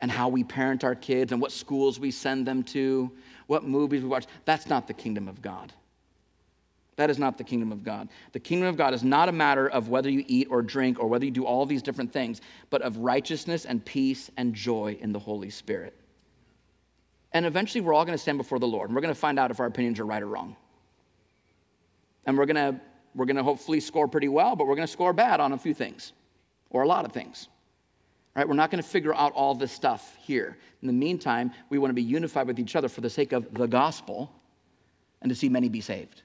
and 0.01 0.11
how 0.11 0.30
we 0.30 0.43
parent 0.43 0.84
our 0.84 0.95
kids 0.95 1.32
and 1.32 1.41
what 1.41 1.51
schools 1.51 1.99
we 1.99 2.11
send 2.11 2.45
them 2.45 2.63
to, 2.63 3.11
what 3.47 3.63
movies 3.63 4.01
we 4.01 4.09
watch. 4.09 4.25
That's 4.45 4.67
not 4.67 4.88
the 4.88 4.93
kingdom 4.93 5.28
of 5.28 5.41
God. 5.41 5.73
That 6.97 7.11
is 7.11 7.19
not 7.19 7.37
the 7.37 7.43
kingdom 7.43 7.71
of 7.71 7.83
God. 7.83 8.09
The 8.31 8.39
kingdom 8.39 8.67
of 8.67 8.75
God 8.75 8.93
is 8.93 9.03
not 9.03 9.29
a 9.29 9.31
matter 9.31 9.69
of 9.69 9.87
whether 9.87 10.09
you 10.09 10.25
eat 10.27 10.47
or 10.49 10.63
drink 10.63 10.99
or 10.99 11.07
whether 11.07 11.25
you 11.25 11.31
do 11.31 11.45
all 11.45 11.65
these 11.65 11.83
different 11.83 12.11
things, 12.11 12.41
but 12.71 12.81
of 12.81 12.97
righteousness 12.97 13.65
and 13.65 13.85
peace 13.85 14.31
and 14.35 14.53
joy 14.53 14.97
in 14.99 15.13
the 15.13 15.19
Holy 15.19 15.51
Spirit. 15.51 15.93
And 17.33 17.45
eventually, 17.45 17.81
we're 17.81 17.93
all 17.93 18.03
going 18.03 18.17
to 18.17 18.21
stand 18.21 18.39
before 18.39 18.57
the 18.57 18.67
Lord, 18.67 18.89
and 18.89 18.95
we're 18.95 19.01
going 19.01 19.13
to 19.13 19.19
find 19.19 19.37
out 19.37 19.51
if 19.51 19.59
our 19.59 19.67
opinions 19.67 19.99
are 19.99 20.05
right 20.05 20.23
or 20.23 20.27
wrong. 20.27 20.55
And 22.25 22.35
we're 22.35 22.47
going 22.47 22.55
to, 22.55 22.81
we're 23.13 23.25
going 23.25 23.37
to 23.37 23.43
hopefully 23.43 23.79
score 23.79 24.07
pretty 24.07 24.27
well, 24.27 24.55
but 24.55 24.65
we're 24.65 24.75
going 24.75 24.87
to 24.87 24.91
score 24.91 25.13
bad 25.13 25.39
on 25.39 25.53
a 25.53 25.57
few 25.57 25.75
things 25.75 26.13
or 26.71 26.81
a 26.81 26.87
lot 26.87 27.05
of 27.05 27.11
things. 27.11 27.47
Right? 28.35 28.47
We're 28.47 28.55
not 28.55 28.71
going 28.71 28.81
to 28.81 28.89
figure 28.89 29.13
out 29.13 29.33
all 29.33 29.53
this 29.53 29.71
stuff 29.71 30.17
here. 30.21 30.57
In 30.81 30.87
the 30.87 30.93
meantime, 30.93 31.51
we 31.69 31.77
want 31.77 31.91
to 31.91 31.95
be 31.95 32.01
unified 32.01 32.47
with 32.47 32.59
each 32.59 32.75
other 32.75 32.89
for 32.89 33.01
the 33.01 33.09
sake 33.09 33.33
of 33.33 33.53
the 33.53 33.67
gospel 33.67 34.31
and 35.21 35.29
to 35.29 35.35
see 35.35 35.49
many 35.49 35.69
be 35.69 35.81
saved. 35.81 36.23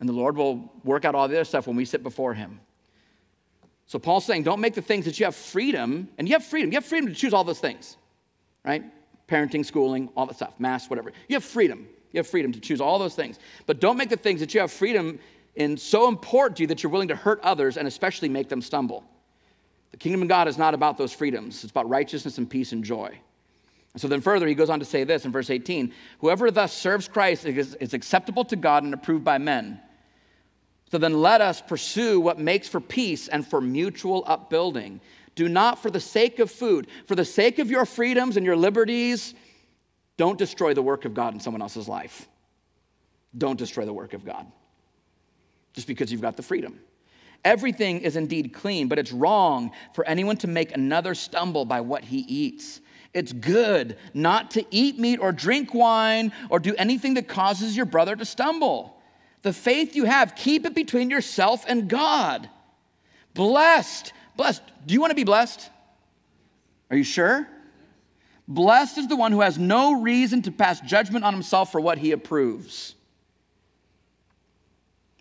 And 0.00 0.08
the 0.08 0.12
Lord 0.12 0.36
will 0.36 0.72
work 0.84 1.04
out 1.04 1.14
all 1.14 1.26
the 1.28 1.34
other 1.34 1.44
stuff 1.44 1.66
when 1.66 1.76
we 1.76 1.84
sit 1.84 2.02
before 2.02 2.34
Him. 2.34 2.60
So 3.86 3.98
Paul's 3.98 4.26
saying, 4.26 4.42
don't 4.42 4.60
make 4.60 4.74
the 4.74 4.82
things 4.82 5.06
that 5.06 5.18
you 5.18 5.24
have 5.24 5.34
freedom, 5.34 6.08
and 6.18 6.28
you 6.28 6.34
have 6.34 6.44
freedom. 6.44 6.70
You 6.70 6.76
have 6.76 6.84
freedom 6.84 7.08
to 7.08 7.14
choose 7.14 7.32
all 7.32 7.42
those 7.42 7.58
things, 7.58 7.96
right? 8.64 8.84
Parenting, 9.28 9.64
schooling, 9.64 10.10
all 10.14 10.26
that 10.26 10.36
stuff, 10.36 10.52
mass, 10.58 10.90
whatever. 10.90 11.10
You 11.26 11.36
have 11.36 11.44
freedom. 11.44 11.88
You 12.12 12.18
have 12.18 12.26
freedom 12.26 12.52
to 12.52 12.60
choose 12.60 12.80
all 12.80 12.98
those 12.98 13.14
things. 13.14 13.38
But 13.66 13.80
don't 13.80 13.96
make 13.96 14.10
the 14.10 14.16
things 14.16 14.40
that 14.40 14.52
you 14.52 14.60
have 14.60 14.70
freedom 14.70 15.18
in 15.56 15.76
so 15.76 16.06
important 16.06 16.58
to 16.58 16.62
you 16.62 16.66
that 16.68 16.82
you're 16.82 16.92
willing 16.92 17.08
to 17.08 17.16
hurt 17.16 17.40
others 17.40 17.76
and 17.76 17.88
especially 17.88 18.28
make 18.28 18.48
them 18.48 18.62
stumble. 18.62 19.04
The 19.90 19.96
kingdom 19.96 20.22
of 20.22 20.28
God 20.28 20.48
is 20.48 20.58
not 20.58 20.74
about 20.74 20.98
those 20.98 21.12
freedoms, 21.12 21.64
it's 21.64 21.70
about 21.70 21.88
righteousness 21.88 22.38
and 22.38 22.48
peace 22.48 22.72
and 22.72 22.84
joy. 22.84 23.18
So 23.96 24.06
then 24.06 24.20
further, 24.20 24.46
he 24.46 24.54
goes 24.54 24.70
on 24.70 24.78
to 24.78 24.84
say 24.84 25.04
this 25.04 25.24
in 25.24 25.32
verse 25.32 25.50
18 25.50 25.92
Whoever 26.20 26.50
thus 26.50 26.72
serves 26.72 27.08
Christ 27.08 27.46
is, 27.46 27.74
is 27.76 27.94
acceptable 27.94 28.44
to 28.46 28.56
God 28.56 28.84
and 28.84 28.94
approved 28.94 29.24
by 29.24 29.38
men. 29.38 29.80
So 30.90 30.98
then 30.98 31.20
let 31.20 31.40
us 31.40 31.60
pursue 31.60 32.20
what 32.20 32.38
makes 32.38 32.68
for 32.68 32.80
peace 32.80 33.28
and 33.28 33.46
for 33.46 33.60
mutual 33.60 34.24
upbuilding. 34.26 35.00
Do 35.34 35.48
not 35.48 35.80
for 35.80 35.90
the 35.90 36.00
sake 36.00 36.38
of 36.38 36.50
food, 36.50 36.88
for 37.06 37.14
the 37.14 37.24
sake 37.24 37.58
of 37.58 37.70
your 37.70 37.84
freedoms 37.84 38.36
and 38.36 38.44
your 38.44 38.56
liberties, 38.56 39.34
don't 40.16 40.36
destroy 40.36 40.74
the 40.74 40.82
work 40.82 41.04
of 41.04 41.14
God 41.14 41.32
in 41.32 41.40
someone 41.40 41.62
else's 41.62 41.88
life. 41.88 42.28
Don't 43.36 43.58
destroy 43.58 43.84
the 43.84 43.92
work 43.92 44.14
of 44.14 44.24
God 44.24 44.46
just 45.74 45.86
because 45.86 46.10
you've 46.10 46.20
got 46.20 46.36
the 46.36 46.42
freedom. 46.42 46.80
Everything 47.44 48.00
is 48.00 48.16
indeed 48.16 48.52
clean, 48.52 48.88
but 48.88 48.98
it's 48.98 49.12
wrong 49.12 49.70
for 49.94 50.04
anyone 50.06 50.36
to 50.38 50.48
make 50.48 50.74
another 50.74 51.14
stumble 51.14 51.64
by 51.64 51.80
what 51.80 52.04
he 52.04 52.18
eats. 52.18 52.80
It's 53.14 53.32
good 53.32 53.96
not 54.12 54.50
to 54.52 54.66
eat 54.72 54.98
meat 54.98 55.20
or 55.20 55.30
drink 55.30 55.72
wine 55.72 56.32
or 56.50 56.58
do 56.58 56.74
anything 56.76 57.14
that 57.14 57.28
causes 57.28 57.76
your 57.76 57.86
brother 57.86 58.16
to 58.16 58.24
stumble. 58.24 58.97
The 59.42 59.52
faith 59.52 59.94
you 59.94 60.04
have, 60.04 60.34
keep 60.34 60.66
it 60.66 60.74
between 60.74 61.10
yourself 61.10 61.64
and 61.68 61.88
God. 61.88 62.48
Blessed, 63.34 64.12
blessed. 64.36 64.62
Do 64.86 64.94
you 64.94 65.00
want 65.00 65.10
to 65.10 65.16
be 65.16 65.24
blessed? 65.24 65.70
Are 66.90 66.96
you 66.96 67.04
sure? 67.04 67.46
Blessed 68.48 68.98
is 68.98 69.08
the 69.08 69.16
one 69.16 69.30
who 69.30 69.42
has 69.42 69.58
no 69.58 70.00
reason 70.00 70.42
to 70.42 70.50
pass 70.50 70.80
judgment 70.80 71.24
on 71.24 71.34
himself 71.34 71.70
for 71.70 71.80
what 71.80 71.98
he 71.98 72.12
approves. 72.12 72.94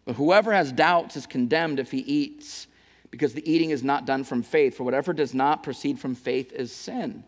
But 0.05 0.15
whoever 0.15 0.53
has 0.53 0.71
doubts 0.71 1.17
is 1.17 1.25
condemned 1.25 1.79
if 1.79 1.91
he 1.91 1.99
eats, 1.99 2.67
because 3.11 3.33
the 3.33 3.51
eating 3.51 3.71
is 3.71 3.83
not 3.83 4.05
done 4.05 4.23
from 4.23 4.41
faith. 4.41 4.77
For 4.77 4.83
whatever 4.83 5.11
does 5.11 5.33
not 5.33 5.61
proceed 5.61 5.99
from 5.99 6.15
faith 6.15 6.53
is 6.53 6.71
sin. 6.71 7.25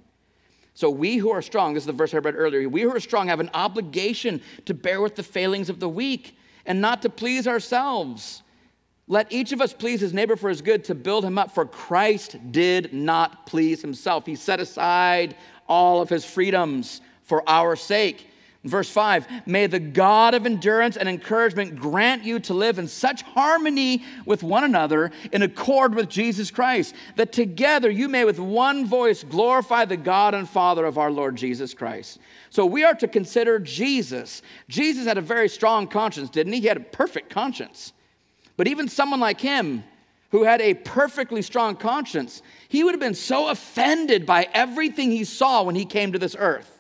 So 0.74 0.90
we 0.90 1.18
who 1.18 1.30
are 1.32 1.42
strong, 1.42 1.74
this 1.74 1.84
is 1.84 1.88
the 1.88 1.94
verse 1.94 2.14
I 2.14 2.20
read 2.20 2.36
earlier, 2.38 2.70
we 2.70 2.84
who 2.84 2.96
are 2.96 3.02
strong 3.02 3.28
have 3.28 3.42
an 3.42 3.50
obligation 3.54 4.42
to 4.66 4.74
bear 4.74 5.02
with 5.02 5.16
the 5.16 5.24
failings 5.24 5.70
of 5.70 5.82
the 5.82 5.90
weak 5.90 6.38
and 6.70 6.80
not 6.80 7.02
to 7.02 7.10
please 7.10 7.48
ourselves. 7.48 8.44
Let 9.08 9.32
each 9.34 9.52
of 9.52 9.60
us 9.60 9.74
please 9.74 10.00
his 10.00 10.14
neighbor 10.14 10.36
for 10.36 10.50
his 10.50 10.62
good 10.62 10.84
to 10.86 10.96
build 10.96 11.26
him 11.26 11.40
up, 11.40 11.52
for 11.52 11.66
Christ 11.66 12.38
did 12.52 12.94
not 12.94 13.48
please 13.48 13.82
himself. 13.82 14.28
He 14.28 14.36
set 14.36 14.60
aside 14.60 15.36
all 15.68 16.00
of 16.00 16.10
his 16.10 16.24
freedoms 16.24 17.02
for 17.24 17.48
our 17.50 17.76
sake. 17.76 18.29
Verse 18.66 18.90
5 18.90 19.48
May 19.48 19.68
the 19.68 19.80
God 19.80 20.34
of 20.34 20.46
endurance 20.46 20.98
and 20.98 21.08
encouragement 21.08 21.78
grant 21.78 22.24
you 22.24 22.40
to 22.42 22.54
live 22.54 22.78
in 22.78 22.88
such 22.88 23.22
harmony 23.22 24.04
with 24.26 24.44
one 24.44 24.66
another 24.66 25.12
in 25.32 25.44
accord 25.44 25.96
with 25.96 26.10
Jesus 26.10 26.52
Christ, 26.52 26.94
that 27.16 27.32
together 27.32 27.90
you 27.90 28.10
may 28.10 28.26
with 28.26 28.40
one 28.40 28.86
voice 28.86 29.24
glorify 29.24 29.86
the 29.86 29.98
God 29.98 30.34
and 30.34 30.48
Father 30.48 30.86
of 30.86 30.98
our 30.98 31.12
Lord 31.12 31.38
Jesus 31.38 31.74
Christ. 31.74 32.20
So 32.50 32.66
we 32.66 32.84
are 32.84 32.96
to 32.96 33.08
consider 33.08 33.60
Jesus. 33.60 34.42
Jesus 34.68 35.06
had 35.06 35.18
a 35.18 35.22
very 35.22 35.48
strong 35.48 35.88
conscience, 35.88 36.30
didn't 36.30 36.54
he? 36.54 36.60
He 36.60 36.68
had 36.68 36.78
a 36.78 36.82
perfect 36.82 37.30
conscience. 37.30 37.94
But 38.58 38.68
even 38.68 38.90
someone 38.90 39.22
like 39.22 39.40
him, 39.40 39.86
who 40.32 40.44
had 40.44 40.62
a 40.62 40.76
perfectly 40.76 41.42
strong 41.42 41.76
conscience, 41.76 42.42
he 42.68 42.84
would 42.84 42.94
have 42.94 43.00
been 43.00 43.16
so 43.16 43.48
offended 43.48 44.26
by 44.26 44.48
everything 44.54 45.10
he 45.12 45.24
saw 45.24 45.64
when 45.64 45.76
he 45.76 45.86
came 45.86 46.12
to 46.12 46.20
this 46.20 46.36
earth. 46.38 46.79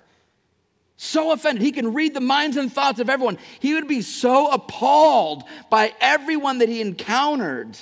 So 1.01 1.31
offended. 1.31 1.61
He 1.61 1.71
can 1.71 1.93
read 1.93 2.13
the 2.13 2.19
minds 2.19 2.57
and 2.57 2.69
thoughts 2.69 2.99
of 2.99 3.09
everyone. 3.09 3.37
He 3.61 3.73
would 3.73 3.87
be 3.87 4.01
so 4.01 4.51
appalled 4.51 5.45
by 5.69 5.93
everyone 6.01 6.57
that 6.57 6.67
he 6.67 6.81
encountered. 6.81 7.77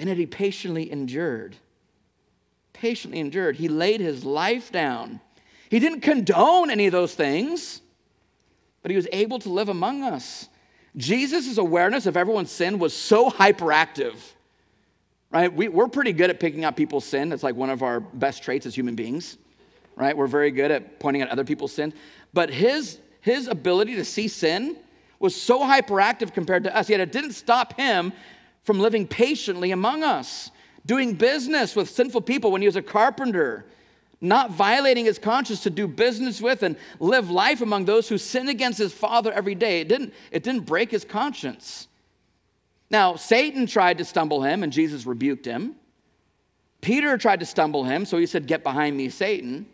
And 0.00 0.08
yet 0.08 0.18
he 0.18 0.26
patiently 0.26 0.90
endured. 0.90 1.54
Patiently 2.72 3.20
endured. 3.20 3.54
He 3.54 3.68
laid 3.68 4.00
his 4.00 4.24
life 4.24 4.72
down. 4.72 5.20
He 5.70 5.78
didn't 5.78 6.00
condone 6.00 6.70
any 6.70 6.86
of 6.86 6.92
those 6.92 7.14
things, 7.14 7.80
but 8.82 8.90
he 8.90 8.96
was 8.96 9.06
able 9.12 9.38
to 9.38 9.48
live 9.48 9.68
among 9.68 10.02
us. 10.02 10.48
Jesus' 10.96 11.56
awareness 11.56 12.06
of 12.06 12.16
everyone's 12.16 12.50
sin 12.50 12.80
was 12.80 12.96
so 12.96 13.30
hyperactive, 13.30 14.16
right? 15.30 15.52
We, 15.54 15.68
we're 15.68 15.86
pretty 15.86 16.12
good 16.12 16.30
at 16.30 16.40
picking 16.40 16.64
out 16.64 16.76
people's 16.76 17.04
sin. 17.04 17.30
It's 17.30 17.44
like 17.44 17.54
one 17.54 17.70
of 17.70 17.84
our 17.84 18.00
best 18.00 18.42
traits 18.42 18.66
as 18.66 18.74
human 18.74 18.96
beings, 18.96 19.38
right? 19.96 20.16
We're 20.16 20.26
very 20.26 20.50
good 20.50 20.70
at 20.70 21.00
pointing 21.00 21.22
out 21.22 21.28
other 21.28 21.44
people's 21.44 21.72
sin. 21.72 21.92
But 22.32 22.50
his, 22.50 22.98
his 23.20 23.48
ability 23.48 23.96
to 23.96 24.04
see 24.04 24.28
sin 24.28 24.76
was 25.18 25.40
so 25.40 25.60
hyperactive 25.60 26.32
compared 26.32 26.64
to 26.64 26.76
us, 26.76 26.88
yet 26.88 27.00
it 27.00 27.10
didn't 27.10 27.32
stop 27.32 27.74
him 27.74 28.12
from 28.62 28.78
living 28.78 29.06
patiently 29.06 29.70
among 29.70 30.02
us, 30.04 30.50
doing 30.84 31.14
business 31.14 31.74
with 31.74 31.88
sinful 31.88 32.20
people 32.20 32.50
when 32.50 32.60
he 32.60 32.68
was 32.68 32.76
a 32.76 32.82
carpenter 32.82 33.64
not 34.20 34.50
violating 34.50 35.04
his 35.04 35.18
conscience 35.18 35.62
to 35.62 35.70
do 35.70 35.86
business 35.86 36.40
with 36.40 36.62
and 36.62 36.76
live 37.00 37.30
life 37.30 37.60
among 37.60 37.84
those 37.84 38.08
who 38.08 38.18
sin 38.18 38.48
against 38.48 38.78
his 38.78 38.92
father 38.92 39.32
every 39.32 39.54
day. 39.54 39.80
It 39.80 39.88
didn't, 39.88 40.14
it 40.30 40.42
didn't 40.42 40.62
break 40.64 40.90
his 40.90 41.04
conscience. 41.04 41.88
Now, 42.90 43.16
Satan 43.16 43.66
tried 43.66 43.98
to 43.98 44.04
stumble 44.04 44.42
him, 44.42 44.62
and 44.62 44.72
Jesus 44.72 45.06
rebuked 45.06 45.44
him. 45.44 45.74
Peter 46.80 47.18
tried 47.18 47.40
to 47.40 47.46
stumble 47.46 47.84
him, 47.84 48.04
so 48.06 48.16
he 48.16 48.26
said, 48.26 48.46
Get 48.46 48.62
behind 48.62 48.96
me, 48.96 49.08
Satan. 49.08 49.66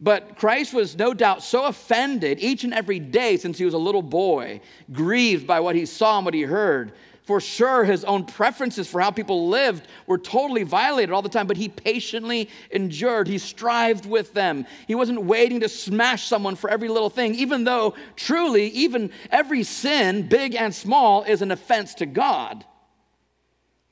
But 0.00 0.36
Christ 0.36 0.72
was 0.72 0.96
no 0.96 1.12
doubt 1.12 1.42
so 1.42 1.64
offended 1.64 2.38
each 2.40 2.62
and 2.62 2.72
every 2.72 3.00
day 3.00 3.36
since 3.36 3.58
he 3.58 3.64
was 3.64 3.74
a 3.74 3.78
little 3.78 4.02
boy, 4.02 4.60
grieved 4.92 5.46
by 5.46 5.60
what 5.60 5.74
he 5.74 5.86
saw 5.86 6.18
and 6.18 6.24
what 6.24 6.34
he 6.34 6.42
heard, 6.42 6.92
for 7.28 7.42
sure, 7.42 7.84
his 7.84 8.04
own 8.04 8.24
preferences 8.24 8.88
for 8.88 9.02
how 9.02 9.10
people 9.10 9.50
lived 9.50 9.86
were 10.06 10.16
totally 10.16 10.62
violated 10.62 11.12
all 11.12 11.20
the 11.20 11.28
time, 11.28 11.46
but 11.46 11.58
he 11.58 11.68
patiently 11.68 12.48
endured. 12.70 13.28
He 13.28 13.36
strived 13.36 14.06
with 14.06 14.32
them. 14.32 14.64
He 14.86 14.94
wasn't 14.94 15.24
waiting 15.24 15.60
to 15.60 15.68
smash 15.68 16.26
someone 16.26 16.56
for 16.56 16.70
every 16.70 16.88
little 16.88 17.10
thing, 17.10 17.34
even 17.34 17.64
though 17.64 17.94
truly, 18.16 18.68
even 18.68 19.10
every 19.30 19.62
sin, 19.62 20.26
big 20.26 20.54
and 20.54 20.74
small, 20.74 21.22
is 21.24 21.42
an 21.42 21.50
offense 21.50 21.92
to 21.96 22.06
God. 22.06 22.64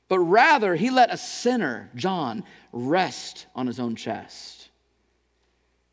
But 0.07 0.17
rather, 0.17 0.73
he 0.73 0.89
let 0.89 1.13
a 1.13 1.17
sinner, 1.17 1.91
John, 1.93 2.43
rest 2.71 3.45
on 3.53 3.67
his 3.67 3.79
own 3.79 3.95
chest. 3.95 4.66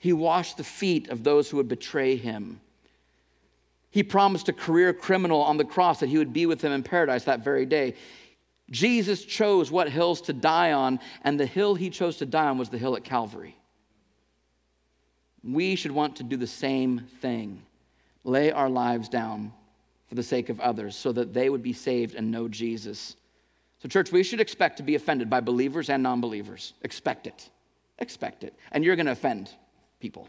He 0.04 0.12
washed 0.12 0.58
the 0.58 0.64
feet 0.64 1.08
of 1.08 1.24
those 1.24 1.48
who 1.48 1.56
would 1.56 1.66
betray 1.66 2.16
him. 2.16 2.60
He 3.90 4.02
promised 4.02 4.50
a 4.50 4.52
career 4.52 4.92
criminal 4.92 5.40
on 5.40 5.56
the 5.56 5.64
cross 5.64 6.00
that 6.00 6.10
he 6.10 6.18
would 6.18 6.34
be 6.34 6.44
with 6.44 6.60
him 6.60 6.72
in 6.72 6.82
paradise 6.82 7.24
that 7.24 7.42
very 7.42 7.64
day. 7.64 7.94
Jesus 8.70 9.24
chose 9.24 9.70
what 9.70 9.88
hills 9.88 10.20
to 10.20 10.34
die 10.34 10.72
on, 10.72 11.00
and 11.22 11.40
the 11.40 11.46
hill 11.46 11.74
he 11.74 11.88
chose 11.88 12.18
to 12.18 12.26
die 12.26 12.50
on 12.50 12.58
was 12.58 12.68
the 12.68 12.76
hill 12.76 12.96
at 12.96 13.04
Calvary. 13.04 13.56
We 15.42 15.74
should 15.74 15.92
want 15.92 16.16
to 16.16 16.22
do 16.22 16.36
the 16.36 16.46
same 16.46 17.06
thing 17.22 17.62
lay 18.24 18.52
our 18.52 18.68
lives 18.68 19.08
down 19.08 19.54
for 20.10 20.16
the 20.16 20.22
sake 20.22 20.50
of 20.50 20.60
others 20.60 20.94
so 20.94 21.12
that 21.12 21.32
they 21.32 21.48
would 21.48 21.62
be 21.62 21.72
saved 21.72 22.14
and 22.14 22.30
know 22.30 22.46
Jesus. 22.46 23.16
So, 23.78 23.88
church, 23.88 24.12
we 24.12 24.22
should 24.22 24.42
expect 24.42 24.76
to 24.76 24.82
be 24.82 24.96
offended 24.96 25.30
by 25.30 25.40
believers 25.40 25.88
and 25.88 26.02
non 26.02 26.20
believers. 26.20 26.74
Expect 26.82 27.26
it. 27.26 27.48
Expect 28.00 28.44
it. 28.44 28.52
And 28.70 28.84
you're 28.84 28.96
going 28.96 29.06
to 29.06 29.12
offend 29.12 29.50
people 30.04 30.28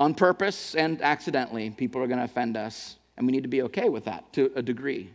on 0.00 0.14
purpose 0.14 0.74
and 0.74 1.00
accidentally, 1.00 1.70
people 1.70 2.02
are 2.02 2.06
going 2.06 2.18
to 2.18 2.24
offend 2.24 2.54
us, 2.54 2.96
and 3.16 3.26
we 3.26 3.32
need 3.32 3.44
to 3.44 3.48
be 3.48 3.62
okay 3.62 3.88
with 3.88 4.04
that 4.04 4.30
to 4.32 4.50
a 4.56 4.62
degree. 4.62 5.10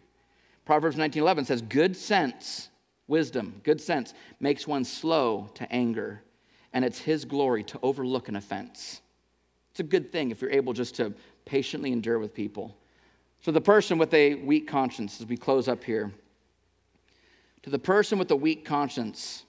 Proverbs 0.63 0.95
19:11 0.95 1.45
says, 1.45 1.61
"Good 1.61 1.95
sense, 1.95 2.69
wisdom, 3.07 3.61
good 3.63 3.79
sense 3.79 4.15
makes 4.39 4.67
one 4.67 4.83
slow 4.83 5.49
to 5.55 5.71
anger, 5.71 6.23
and 6.73 6.83
it's 6.83 6.99
his 6.99 7.25
glory 7.25 7.63
to 7.65 7.79
overlook 7.83 8.27
an 8.27 8.35
offense." 8.35 9.01
It's 9.69 9.79
a 9.79 9.83
good 9.83 10.11
thing 10.11 10.31
if 10.31 10.41
you're 10.41 10.51
able 10.51 10.73
just 10.73 10.95
to 10.95 11.13
patiently 11.45 11.91
endure 11.91 12.17
with 12.17 12.33
people. 12.33 12.75
So 13.41 13.51
the 13.51 13.61
person 13.61 13.99
with 13.99 14.13
a 14.15 14.35
weak 14.35 14.67
conscience, 14.67 15.21
as 15.21 15.27
we 15.27 15.37
close 15.37 15.67
up 15.67 15.83
here, 15.83 16.11
to 17.61 17.69
the 17.69 17.79
person 17.79 18.17
with 18.17 18.31
a 18.31 18.35
weak 18.35 18.65
conscience, 18.65 19.45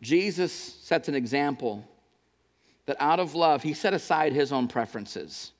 Jesus 0.00 0.52
sets 0.52 1.08
an 1.08 1.14
example 1.14 1.86
that 2.86 2.96
out 3.00 3.20
of 3.20 3.34
love, 3.34 3.62
he 3.62 3.74
set 3.74 3.94
aside 3.94 4.32
his 4.32 4.52
own 4.52 4.68
preferences. 4.68 5.52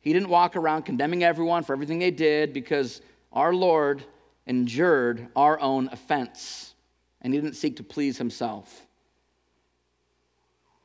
He 0.00 0.12
didn't 0.12 0.28
walk 0.28 0.56
around 0.56 0.82
condemning 0.82 1.24
everyone 1.24 1.64
for 1.64 1.72
everything 1.72 1.98
they 1.98 2.10
did 2.10 2.52
because 2.52 3.00
our 3.32 3.52
Lord 3.52 4.02
endured 4.46 5.28
our 5.36 5.60
own 5.60 5.88
offense 5.92 6.74
and 7.20 7.34
he 7.34 7.40
didn't 7.40 7.56
seek 7.56 7.76
to 7.76 7.82
please 7.82 8.16
himself. 8.16 8.86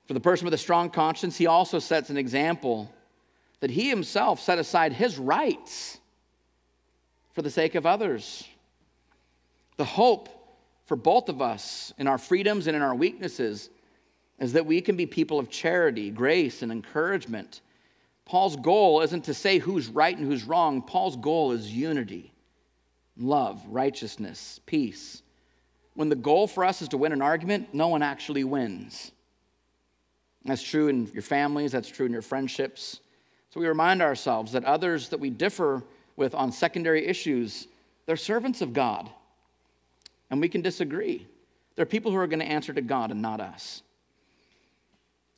For 0.06 0.14
the 0.14 0.20
person 0.20 0.46
with 0.46 0.54
a 0.54 0.58
strong 0.58 0.90
conscience, 0.90 1.38
he 1.38 1.48
also 1.48 1.80
sets 1.80 2.10
an 2.10 2.18
example 2.18 2.92
that 3.62 3.72
he 3.72 3.90
himself 3.90 4.42
set 4.42 4.60
aside 4.60 4.92
his 4.92 5.18
rights 5.18 6.00
for 7.32 7.42
the 7.42 7.50
sake 7.50 7.76
of 7.76 7.86
others. 7.86 8.46
The 9.78 9.86
hope 9.86 10.30
for 10.86 10.98
both 10.98 11.30
of 11.30 11.42
us 11.42 11.94
in 11.98 12.08
our 12.08 12.18
freedoms 12.18 12.68
and 12.68 12.76
in 12.76 12.82
our 12.82 12.94
weaknesses 12.94 13.70
is 14.40 14.54
that 14.54 14.66
we 14.66 14.82
can 14.82 14.96
be 14.96 15.06
people 15.06 15.40
of 15.40 15.50
charity, 15.50 16.10
grace, 16.10 16.62
and 16.62 16.72
encouragement. 16.72 17.62
Paul's 18.26 18.56
goal 18.56 19.02
isn't 19.02 19.26
to 19.26 19.34
say 19.34 19.60
who's 19.60 19.88
right 19.88 20.18
and 20.18 20.26
who's 20.26 20.44
wrong. 20.44 20.82
Paul's 20.82 21.18
goal 21.18 21.52
is 21.52 21.72
unity, 21.72 22.34
love, 23.18 23.62
righteousness, 23.68 24.60
peace. 24.66 25.22
When 25.96 26.10
the 26.10 26.16
goal 26.16 26.48
for 26.48 26.66
us 26.66 26.82
is 26.82 26.90
to 26.90 26.98
win 26.98 27.12
an 27.12 27.22
argument, 27.22 27.74
no 27.74 27.88
one 27.88 28.02
actually 28.02 28.44
wins. 28.44 29.12
That's 30.46 30.64
true 30.64 30.88
in 30.88 31.08
your 31.14 31.22
families, 31.22 31.72
that's 31.72 31.90
true 31.90 32.06
in 32.06 32.12
your 32.12 32.22
friendships. 32.22 33.00
So 33.52 33.60
we 33.60 33.68
remind 33.68 34.02
ourselves 34.02 34.52
that 34.54 34.66
others 34.66 35.10
that 35.10 35.20
we 35.20 35.30
differ 35.30 35.84
with 36.16 36.34
on 36.34 36.52
secondary 36.52 37.06
issues, 37.06 37.68
they're 38.06 38.18
servants 38.18 38.62
of 38.62 38.74
God. 38.74 39.10
And 40.30 40.42
we 40.42 40.50
can 40.50 40.62
disagree. 40.62 41.28
They're 41.76 41.86
people 41.86 42.12
who 42.12 42.18
are 42.18 42.28
going 42.28 42.40
to 42.40 42.46
answer 42.46 42.74
to 42.74 42.82
God 42.82 43.12
and 43.12 43.22
not 43.22 43.40
us. 43.40 43.84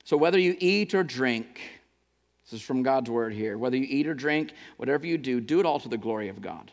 So, 0.06 0.16
whether 0.16 0.40
you 0.40 0.56
eat 0.60 0.94
or 0.94 1.04
drink, 1.04 1.60
this 2.46 2.54
is 2.54 2.62
from 2.62 2.84
God's 2.84 3.10
word 3.10 3.34
here, 3.34 3.58
whether 3.58 3.76
you 3.76 3.88
eat 3.90 4.08
or 4.08 4.14
drink, 4.14 4.54
whatever 4.78 5.08
you 5.08 5.18
do, 5.18 5.42
do 5.42 5.60
it 5.60 5.66
all 5.66 5.80
to 5.80 5.90
the 5.90 5.98
glory 5.98 6.30
of 6.30 6.42
God. 6.42 6.72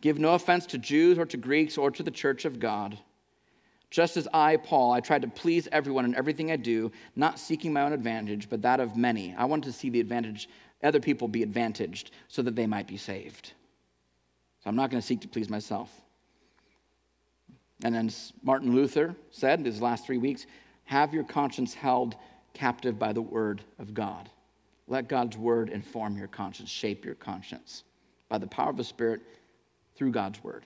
Give 0.00 0.18
no 0.18 0.34
offense 0.34 0.66
to 0.66 0.78
Jews 0.78 1.16
or 1.16 1.26
to 1.26 1.36
Greeks 1.36 1.78
or 1.78 1.92
to 1.92 2.02
the 2.02 2.10
church 2.10 2.44
of 2.44 2.58
God. 2.58 2.98
Just 3.90 4.16
as 4.16 4.26
I, 4.34 4.56
Paul, 4.56 4.92
I 4.92 5.00
tried 5.00 5.22
to 5.22 5.28
please 5.28 5.68
everyone 5.70 6.04
in 6.04 6.14
everything 6.16 6.50
I 6.50 6.56
do, 6.56 6.90
not 7.14 7.38
seeking 7.38 7.72
my 7.72 7.82
own 7.82 7.92
advantage, 7.92 8.48
but 8.50 8.62
that 8.62 8.80
of 8.80 8.96
many. 8.96 9.34
I 9.38 9.44
want 9.44 9.62
to 9.64 9.72
see 9.72 9.88
the 9.88 10.00
advantage, 10.00 10.48
other 10.82 11.00
people 11.00 11.28
be 11.28 11.44
advantaged 11.44 12.10
so 12.26 12.42
that 12.42 12.56
they 12.56 12.66
might 12.66 12.88
be 12.88 12.96
saved. 12.96 13.52
So 14.62 14.70
I'm 14.70 14.76
not 14.76 14.90
going 14.90 15.00
to 15.00 15.06
seek 15.06 15.20
to 15.20 15.28
please 15.28 15.48
myself. 15.48 15.88
And 17.84 17.94
then 17.94 18.10
Martin 18.42 18.74
Luther 18.74 19.14
said 19.30 19.60
in 19.60 19.64
his 19.64 19.80
last 19.80 20.04
three 20.04 20.18
weeks 20.18 20.46
have 20.84 21.14
your 21.14 21.24
conscience 21.24 21.72
held 21.72 22.16
captive 22.54 22.98
by 22.98 23.12
the 23.12 23.22
word 23.22 23.62
of 23.78 23.94
God. 23.94 24.28
Let 24.88 25.08
God's 25.08 25.36
word 25.36 25.68
inform 25.68 26.18
your 26.18 26.28
conscience, 26.28 26.68
shape 26.68 27.04
your 27.04 27.14
conscience 27.14 27.84
by 28.28 28.38
the 28.38 28.46
power 28.46 28.70
of 28.70 28.76
the 28.76 28.84
Spirit 28.84 29.20
through 29.94 30.10
God's 30.10 30.42
word. 30.42 30.64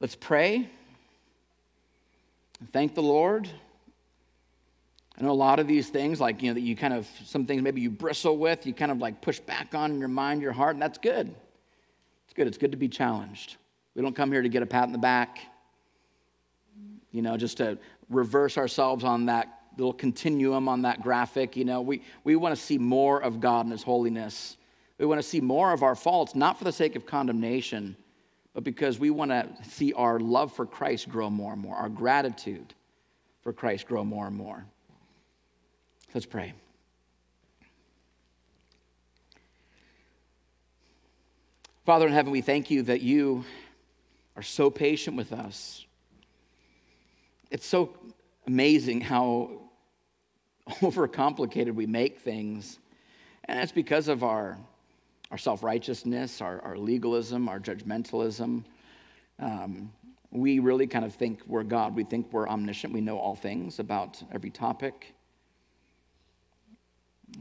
Let's 0.00 0.14
pray. 0.14 0.68
And 2.60 2.72
thank 2.72 2.94
the 2.94 3.02
Lord. 3.02 3.48
I 5.18 5.22
know 5.22 5.30
a 5.30 5.32
lot 5.32 5.60
of 5.60 5.66
these 5.66 5.88
things, 5.88 6.20
like, 6.20 6.42
you 6.42 6.50
know, 6.50 6.54
that 6.54 6.60
you 6.60 6.74
kind 6.74 6.94
of, 6.94 7.08
some 7.24 7.46
things 7.46 7.62
maybe 7.62 7.80
you 7.80 7.90
bristle 7.90 8.36
with, 8.36 8.66
you 8.66 8.72
kind 8.72 8.90
of 8.90 8.98
like 8.98 9.20
push 9.20 9.38
back 9.40 9.74
on 9.74 9.90
in 9.90 9.98
your 9.98 10.08
mind, 10.08 10.42
your 10.42 10.52
heart, 10.52 10.74
and 10.74 10.82
that's 10.82 10.98
good. 10.98 11.34
It's 12.24 12.34
good. 12.34 12.46
It's 12.46 12.58
good 12.58 12.70
to 12.70 12.76
be 12.76 12.88
challenged. 12.88 13.56
We 13.94 14.02
don't 14.02 14.16
come 14.16 14.32
here 14.32 14.42
to 14.42 14.48
get 14.48 14.62
a 14.62 14.66
pat 14.66 14.84
in 14.86 14.92
the 14.92 14.98
back, 14.98 15.38
you 17.10 17.20
know, 17.20 17.36
just 17.36 17.58
to 17.58 17.78
reverse 18.08 18.56
ourselves 18.56 19.04
on 19.04 19.26
that 19.26 19.61
little 19.76 19.92
continuum 19.92 20.68
on 20.68 20.82
that 20.82 21.02
graphic. 21.02 21.56
You 21.56 21.64
know, 21.64 21.80
we, 21.80 22.02
we 22.24 22.36
want 22.36 22.54
to 22.54 22.60
see 22.60 22.78
more 22.78 23.22
of 23.22 23.40
God 23.40 23.66
and 23.66 23.72
His 23.72 23.82
holiness. 23.82 24.56
We 24.98 25.06
want 25.06 25.20
to 25.20 25.28
see 25.28 25.40
more 25.40 25.72
of 25.72 25.82
our 25.82 25.94
faults, 25.94 26.34
not 26.34 26.58
for 26.58 26.64
the 26.64 26.72
sake 26.72 26.94
of 26.96 27.06
condemnation, 27.06 27.96
but 28.54 28.64
because 28.64 28.98
we 28.98 29.10
want 29.10 29.30
to 29.30 29.48
see 29.68 29.92
our 29.94 30.20
love 30.20 30.52
for 30.52 30.66
Christ 30.66 31.08
grow 31.08 31.30
more 31.30 31.52
and 31.52 31.60
more, 31.60 31.74
our 31.74 31.88
gratitude 31.88 32.74
for 33.42 33.52
Christ 33.52 33.86
grow 33.86 34.04
more 34.04 34.26
and 34.26 34.36
more. 34.36 34.64
Let's 36.14 36.26
pray. 36.26 36.52
Father 41.84 42.06
in 42.06 42.12
heaven, 42.12 42.30
we 42.30 42.42
thank 42.42 42.70
you 42.70 42.82
that 42.82 43.00
you 43.00 43.44
are 44.36 44.42
so 44.42 44.70
patient 44.70 45.16
with 45.16 45.32
us. 45.32 45.84
It's 47.50 47.66
so 47.66 47.96
amazing 48.46 49.00
how 49.00 49.61
overcomplicated 50.80 51.74
we 51.74 51.86
make 51.86 52.20
things. 52.20 52.78
And 53.44 53.58
that's 53.58 53.72
because 53.72 54.08
of 54.08 54.22
our, 54.22 54.58
our 55.30 55.38
self 55.38 55.62
righteousness, 55.62 56.40
our, 56.40 56.60
our 56.62 56.76
legalism, 56.76 57.48
our 57.48 57.58
judgmentalism. 57.58 58.64
Um, 59.38 59.92
we 60.30 60.60
really 60.60 60.86
kind 60.86 61.04
of 61.04 61.14
think 61.14 61.42
we're 61.46 61.62
God. 61.62 61.94
We 61.94 62.04
think 62.04 62.32
we're 62.32 62.48
omniscient. 62.48 62.92
We 62.92 63.00
know 63.00 63.18
all 63.18 63.34
things 63.34 63.78
about 63.78 64.22
every 64.32 64.50
topic. 64.50 65.14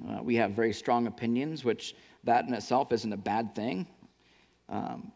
Uh, 0.09 0.21
we 0.23 0.35
have 0.35 0.51
very 0.51 0.73
strong 0.73 1.07
opinions, 1.07 1.63
which 1.63 1.95
that 2.23 2.45
in 2.47 2.53
itself 2.53 2.91
isn't 2.91 3.11
a 3.11 3.17
bad 3.17 3.55
thing. 3.55 3.87
Um, 4.69 5.11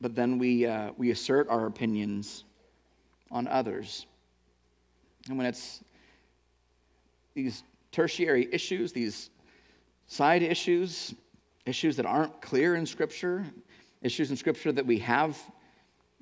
but 0.00 0.14
then 0.14 0.38
we, 0.38 0.66
uh, 0.66 0.92
we 0.96 1.10
assert 1.10 1.48
our 1.48 1.66
opinions 1.66 2.44
on 3.30 3.46
others. 3.48 4.06
And 5.28 5.38
when 5.38 5.46
it's 5.46 5.82
these 7.34 7.62
tertiary 7.92 8.48
issues, 8.52 8.92
these 8.92 9.30
side 10.06 10.42
issues, 10.42 11.14
issues 11.66 11.96
that 11.96 12.06
aren't 12.06 12.40
clear 12.40 12.76
in 12.76 12.86
Scripture, 12.86 13.44
issues 14.02 14.30
in 14.30 14.36
Scripture 14.36 14.72
that 14.72 14.86
we 14.86 14.98
have 14.98 15.38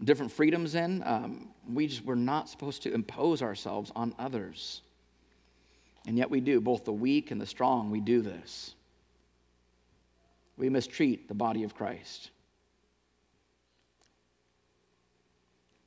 different 0.04 0.32
freedoms 0.32 0.74
in, 0.74 1.02
um, 1.04 1.48
we 1.72 1.86
just, 1.86 2.04
we're 2.04 2.14
not 2.14 2.48
supposed 2.48 2.82
to 2.82 2.92
impose 2.92 3.42
ourselves 3.42 3.92
on 3.94 4.14
others. 4.18 4.82
And 6.06 6.18
yet 6.18 6.30
we 6.30 6.40
do, 6.40 6.60
both 6.60 6.84
the 6.84 6.92
weak 6.92 7.30
and 7.30 7.40
the 7.40 7.46
strong, 7.46 7.90
we 7.90 8.00
do 8.00 8.22
this. 8.22 8.74
We 10.56 10.68
mistreat 10.68 11.28
the 11.28 11.34
body 11.34 11.64
of 11.64 11.74
Christ. 11.74 12.30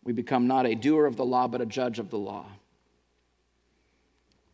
We 0.03 0.13
become 0.13 0.47
not 0.47 0.65
a 0.65 0.75
doer 0.75 1.05
of 1.05 1.15
the 1.15 1.25
law, 1.25 1.47
but 1.47 1.61
a 1.61 1.65
judge 1.65 1.99
of 1.99 2.09
the 2.09 2.17
law. 2.17 2.45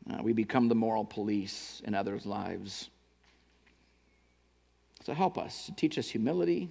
Uh, 0.10 0.22
we 0.24 0.34
become 0.34 0.68
the 0.68 0.76
moral 0.76 1.06
police 1.06 1.82
in 1.86 1.94
others' 1.94 2.26
lives. 2.26 2.90
So 5.04 5.14
help 5.14 5.38
us, 5.38 5.66
to 5.66 5.76
teach 5.76 5.98
us 5.98 6.10
humility, 6.10 6.70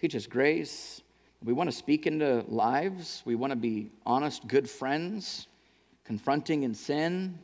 teach 0.00 0.14
us 0.14 0.26
grace. 0.26 1.02
We 1.44 1.52
want 1.52 1.70
to 1.70 1.76
speak 1.76 2.06
into 2.06 2.44
lives, 2.48 3.22
we 3.24 3.34
want 3.34 3.50
to 3.50 3.56
be 3.56 3.90
honest, 4.04 4.46
good 4.48 4.68
friends, 4.68 5.48
confronting 6.04 6.62
in 6.62 6.74
sin, 6.74 7.38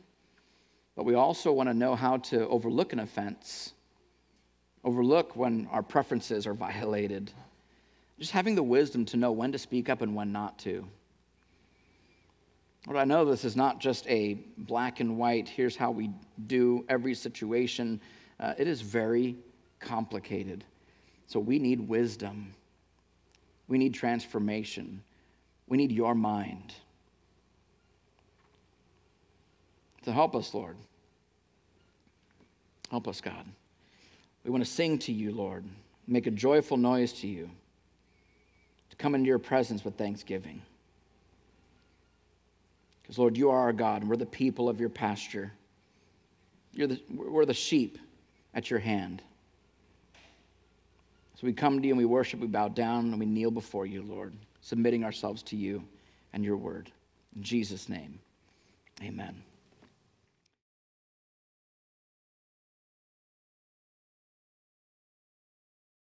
but 0.95 1.05
we 1.05 1.15
also 1.15 1.51
want 1.51 1.69
to 1.69 1.73
know 1.73 1.95
how 1.95 2.17
to 2.17 2.47
overlook 2.47 2.93
an 2.93 2.99
offense, 2.99 3.73
overlook 4.83 5.35
when 5.35 5.67
our 5.71 5.83
preferences 5.83 6.47
are 6.47 6.53
violated. 6.53 7.31
Just 8.19 8.31
having 8.31 8.55
the 8.55 8.63
wisdom 8.63 9.05
to 9.05 9.17
know 9.17 9.31
when 9.31 9.51
to 9.51 9.57
speak 9.57 9.89
up 9.89 10.01
and 10.01 10.15
when 10.15 10.31
not 10.31 10.59
to. 10.59 10.87
But 12.85 12.97
I 12.97 13.05
know 13.05 13.23
this 13.23 13.45
is 13.45 13.55
not 13.55 13.79
just 13.79 14.07
a 14.07 14.35
black 14.57 14.99
and 14.99 15.17
white, 15.17 15.47
here's 15.47 15.75
how 15.75 15.91
we 15.91 16.11
do 16.47 16.85
every 16.89 17.13
situation. 17.13 18.01
Uh, 18.39 18.53
it 18.57 18.67
is 18.67 18.81
very 18.81 19.37
complicated. 19.79 20.65
So 21.27 21.39
we 21.39 21.59
need 21.59 21.79
wisdom. 21.87 22.53
We 23.67 23.77
need 23.77 23.93
transformation. 23.93 25.01
We 25.67 25.77
need 25.77 25.91
your 25.91 26.13
mind. 26.13 26.73
to 30.03 30.11
help 30.11 30.35
us, 30.35 30.53
Lord. 30.53 30.77
Help 32.91 33.07
us, 33.07 33.21
God. 33.21 33.45
We 34.43 34.51
want 34.51 34.63
to 34.63 34.69
sing 34.69 34.99
to 34.99 35.11
you, 35.11 35.31
Lord, 35.31 35.65
make 36.07 36.27
a 36.27 36.31
joyful 36.31 36.77
noise 36.77 37.13
to 37.13 37.27
you, 37.27 37.49
to 38.89 38.95
come 38.97 39.15
into 39.15 39.27
your 39.27 39.39
presence 39.39 39.83
with 39.83 39.97
thanksgiving. 39.97 40.61
Because, 43.13 43.19
Lord, 43.19 43.37
you 43.37 43.51
are 43.51 43.59
our 43.59 43.73
God, 43.73 44.01
and 44.01 44.09
we're 44.09 44.17
the 44.17 44.25
people 44.25 44.67
of 44.67 44.79
your 44.79 44.89
pasture. 44.89 45.51
You're 46.71 46.87
the, 46.87 46.99
we're 47.13 47.45
the 47.45 47.53
sheep 47.53 47.99
at 48.55 48.71
your 48.71 48.79
hand. 48.79 49.21
So 51.35 51.45
we 51.45 51.53
come 51.53 51.79
to 51.79 51.87
you 51.87 51.93
and 51.93 51.99
we 51.99 52.05
worship, 52.05 52.39
we 52.39 52.47
bow 52.47 52.69
down, 52.69 53.11
and 53.11 53.19
we 53.19 53.27
kneel 53.27 53.51
before 53.51 53.85
you, 53.85 54.01
Lord, 54.01 54.33
submitting 54.61 55.03
ourselves 55.03 55.43
to 55.43 55.55
you 55.55 55.83
and 56.33 56.43
your 56.43 56.57
word. 56.57 56.91
In 57.35 57.43
Jesus' 57.43 57.87
name, 57.87 58.17
amen. 59.03 59.43